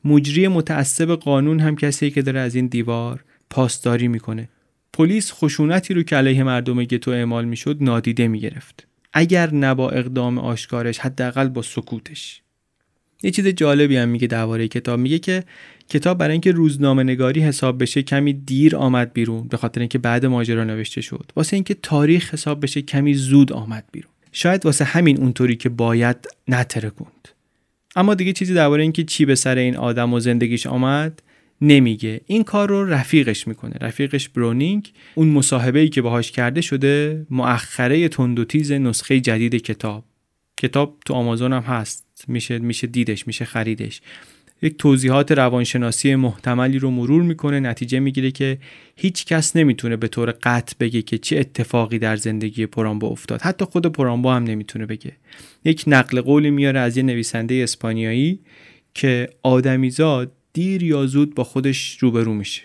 [0.06, 4.50] مجری متعصب قانون هم کسیه که داره از این دیوار پاسداری می‌کنه.
[4.94, 8.88] پلیس خشونتی رو که علیه مردم گتو اعمال می‌شد نادیده می‌گرفت.
[9.14, 12.42] اگر نه با اقدام آشکارش حداقل با سکوتش.
[13.24, 15.00] یه چیز جالبی هم میگه درباره کتاب.
[15.00, 15.44] میگه که
[15.90, 20.26] کتاب برای اینکه روزنامه نگاری حساب بشه کمی دیر آمد بیرون به خاطر اینکه بعد
[20.26, 21.32] ماجرا نوشته شد.
[21.36, 24.12] واسه اینکه تاریخ حساب بشه کمی زود آمد بیرون.
[24.32, 26.18] شاید واسه همین اونطوری که باید
[26.48, 27.28] نترکوند.
[27.96, 31.22] اما دیگه چیزی درباره اینکه چی به سر این آدم و زندگیش آمد
[31.64, 32.22] نمیگه.
[32.26, 33.76] این کار رو رفیقش می‌کنه.
[33.82, 39.56] رفیقش برونینگ اون مصاحبه ای که باهاش کرده شده مؤخره تند و تیز نسخه جدید
[39.56, 40.06] کتاب.
[40.58, 42.26] کتاب تو آمازون هم هست.
[42.28, 44.02] میشه میشه دیدش میشه خریدش.
[44.62, 47.60] یک توضیحات روانشناسی محتملی رو مرور می‌کنه.
[47.60, 48.58] نتیجه می‌گیره که
[48.96, 53.42] هیچ کس نمی‌تونه به طور قطع بگه که چه اتفاقی در زندگی پرامبو افتاد.
[53.42, 55.12] حتی خود پرامبو هم نمی‌تونه بگه.
[55.66, 58.40] یک نقل قولی میاره از یه نویسنده اسپانیایی
[58.94, 62.62] که آدمیزاد دیر یا زود با خودش روبرو میشه.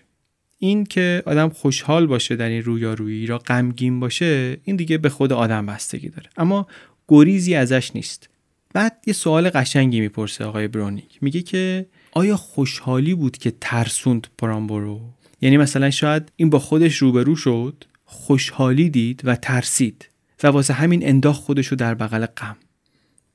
[0.59, 5.33] این که آدم خوشحال باشه در این رویارویی را غمگین باشه این دیگه به خود
[5.33, 6.31] آدم بستگی داره.
[6.37, 6.67] اما
[7.09, 8.29] گریزی ازش نیست.
[8.75, 11.19] بعد یه سوال قشنگی می‌پرسه آقای برونیک.
[11.21, 15.01] میگه که آیا خوشحالی بود که ترسوند پرامبورو
[15.41, 20.09] یعنی مثلا شاید این با خودش روبرو شد خوشحالی دید و ترسید
[20.43, 22.57] و واسه همین انداخت خودشو در بغل غم.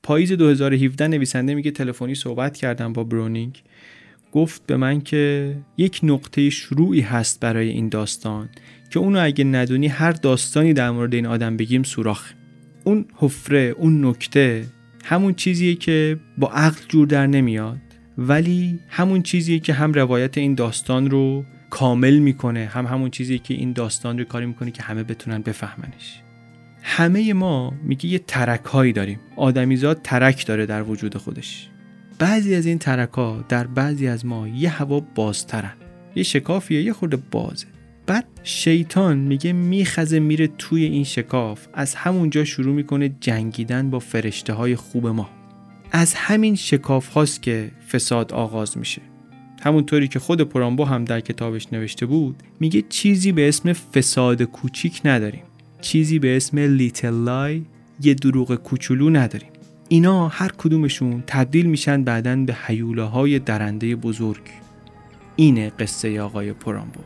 [0.02, 3.62] پاییز 2017 نویسنده میگه تلفنی صحبت کردم با برونینگ
[4.34, 8.48] گفت به من که یک نقطه شروعی هست برای این داستان
[8.90, 12.32] که اونو اگه ندونی هر داستانی در مورد این آدم بگیم سوراخ.
[12.84, 14.64] اون حفره اون نکته
[15.04, 17.78] همون چیزیه که با عقل جور در نمیاد
[18.18, 23.54] ولی همون چیزیه که هم روایت این داستان رو کامل می‌کنه هم همون چیزیه که
[23.54, 26.20] این داستان رو کاری می‌کنه که همه بتونن بفهمنش.
[26.82, 29.20] همه ما میگه یه ترک هایی داریم.
[29.36, 31.68] آدمیزاد ترک داره در وجود خودش.
[32.18, 35.72] بعضی از این ترکا در بعضی از ما یه هوا بازترن.
[36.14, 37.66] یه شکافیه یه خورده بازه.
[38.06, 41.66] بعد شیطان میگه میخزه میره توی این شکاف.
[41.74, 45.30] از همونجا شروع می‌کنه جنگیدن با فرشته های خوب ما.
[45.92, 49.02] از همین شکاف هاست که فساد آغاز میشه.
[49.62, 55.00] همونطوری که خود پرامبو هم در کتابش نوشته بود میگه چیزی به اسم فساد کوچیک
[55.04, 55.42] نداریم.
[55.80, 57.62] چیزی به اسم لیتل لای
[58.02, 59.53] یه دروغ کوچولو نداریم.
[59.88, 64.42] اینا هر کدومشون تبدیل میشن بعدا به حیوله درنده بزرگ.
[65.36, 67.00] اینه قصه آقای پرامبو.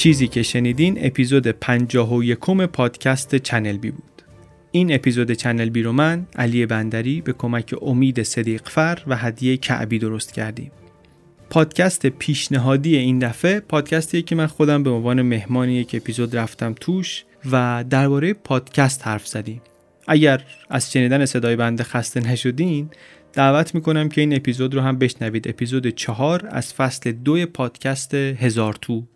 [0.00, 2.38] چیزی که شنیدین اپیزود 51
[2.72, 4.22] پادکست چنل بی بود.
[4.70, 9.98] این اپیزود چنل بی رو من علی بندری به کمک امید صدیق‌فر و هدیه کعبی
[9.98, 10.70] درست کردیم.
[11.50, 17.24] پادکست پیشنهادی این دفعه پادکستیه که من خودم به عنوان مهمان یک اپیزود رفتم توش
[17.52, 19.60] و درباره پادکست حرف زدیم.
[20.08, 22.90] اگر از شنیدن صدای بنده خسته نشدین
[23.32, 25.48] دعوت می‌کنم که این اپیزود رو هم بشنوید.
[25.48, 29.06] اپیزود چهار از فصل دو پادکست هزار تو.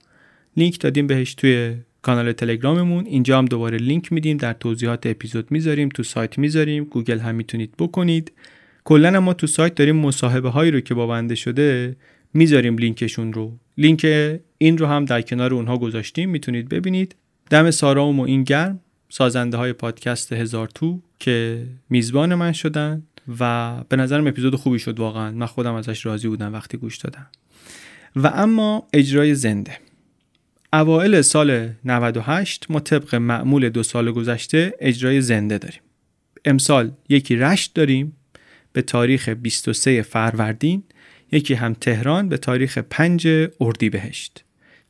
[0.56, 3.06] لینک دادیم بهش توی کانال تلگراممون.
[3.06, 7.74] اینجا هم دوباره لینک میدیم در توضیحات اپیزود می‌ذاریم تو سایت می‌ذاریم گوگل هم می‌تونید
[7.78, 8.32] بکنید.
[8.84, 11.96] کلا ما تو سایت داریم مصاحبه هایی رو که با بنده شده
[12.34, 13.52] می‌ذاریم لینکشون رو.
[13.78, 14.06] لینک
[14.58, 17.14] این رو هم در کنار اونها گذاشتیم می‌تونید ببینید.
[17.50, 18.80] دم سارا و این گرم.
[19.08, 23.02] سازنده های پادکست هزار تو که میزبان من شدن
[23.40, 25.30] و به نظرم اپیزود خوبی شد واقعا.
[25.30, 27.26] من خودم ازش راضی بودم وقتی گوش دادم.
[28.16, 29.78] و اما اجرای زنده.
[30.74, 35.80] اوائل سال 98 ما طبق معمول دو سال گذشته اجرای زنده داریم.
[36.44, 38.16] امسال یکی رشت داریم
[38.72, 40.82] به تاریخ 23 فروردین
[41.32, 43.28] یکی هم تهران به تاریخ 5
[43.60, 44.44] اردیبهشت.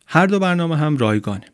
[0.07, 1.47] هر دو برنامه هم رایگانه.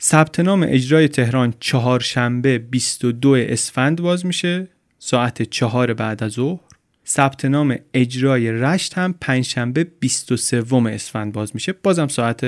[0.00, 4.68] ثبت نام اجرای تهران چهارشنبه 22 اسفند باز میشه
[4.98, 6.60] ساعت چهار بعد از ظهر.
[7.06, 12.44] ثبت نام اجرای رشت هم پنجشنبه 23 اسفند باز میشه بازم ساعت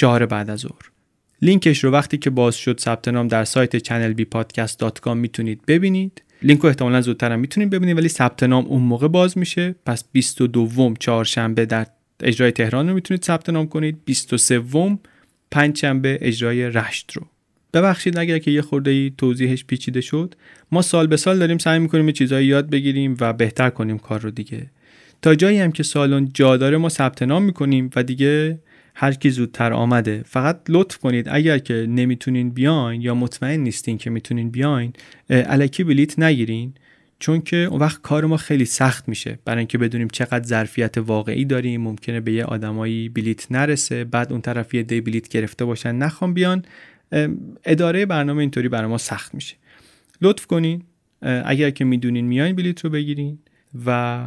[0.00, 0.90] چهار بعد از ظهر.
[1.42, 6.22] لینکش رو وقتی که باز شد ثبت نام در سایت channelbpodcast.com می‌تونید ببینید.
[6.42, 9.74] لینک رو احتمالا زودتر هم می‌تونید ببینید ولی ثبت نام اون موقع باز میشه.
[9.86, 11.86] پس 22 چهارشنبه در
[12.20, 13.98] اجرای تهران رو می‌تونید ثبت نام کنید.
[14.04, 14.62] 23
[15.50, 17.26] پنجشنبه اجرای رشت رو.
[17.74, 20.34] ببخشید اگر که یه خورده ای توضیحش پیچیده شد.
[20.72, 24.20] ما سال به سال داریم سعی می‌کنیم یه چیزایی یاد بگیریم و بهتر کنیم کار
[24.20, 24.66] رو دیگه.
[25.22, 28.58] تا جایی هم که سالن جا داره ما ثبت نام می‌کنیم و دیگه
[29.02, 31.26] هر کی زودتر آمده فقط لطف کنید.
[31.30, 34.92] اگر که نمی‌تونین بیاین یا مطمئن نیستین که می‌تونین بیاین
[35.30, 36.74] الکی بلیت نگیرین
[37.18, 39.38] چون که اون وقت کار ما خیلی سخت میشه.
[39.44, 44.40] برای اینکه بدونیم چقدر ظرفیت واقعی داریم ممکنه به یه آدمایی بلیت نرسه بعد اون
[44.40, 46.64] طرف یه دی بلیت گرفته باشن نخوام بیان.
[47.64, 49.56] اداره برنامه اینطوری برای ما سخت میشه.
[50.22, 50.82] لطف کنین.
[51.22, 53.38] اگر که می‌دونین میاین بلیت رو بگیرین
[53.86, 54.20] و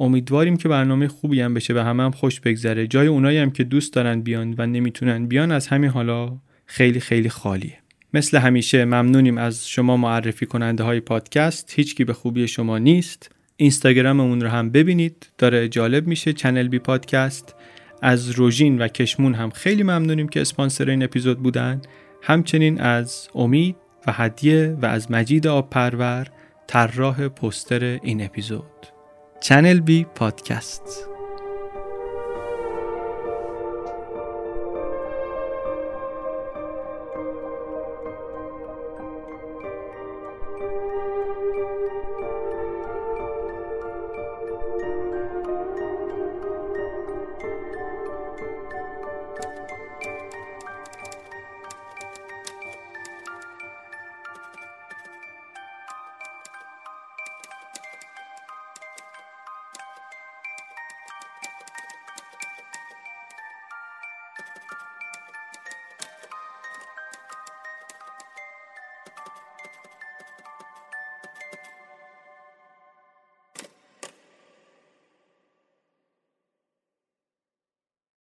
[0.00, 2.86] امیدواریم که برنامه خوبی هم بشه و همه هم خوش بگذره.
[2.86, 7.28] جای اونایی هم که دوست دارن بیان و نمی‌تونن بیان از همین حالا خیلی خیلی
[7.28, 7.78] خالیه.
[8.14, 11.72] مثل همیشه ممنونیم از شما معرفی کننده های پادکست.
[11.76, 13.30] هیچکی به خوبی شما نیست.
[13.56, 15.26] اینستاگراممون رو هم ببینید.
[15.38, 16.32] داره جالب میشه.
[16.32, 17.54] چنل بی پادکست.
[18.02, 21.80] از روژین و کشمون هم خیلی ممنونیم که اسپانسر این اپیزود بودن.
[22.22, 23.76] همچنین از امید
[24.06, 26.26] و هدیه و از مجید آب پرور
[26.66, 28.77] طراح پستر این اپیزود.
[29.40, 31.08] چنل بی پادکست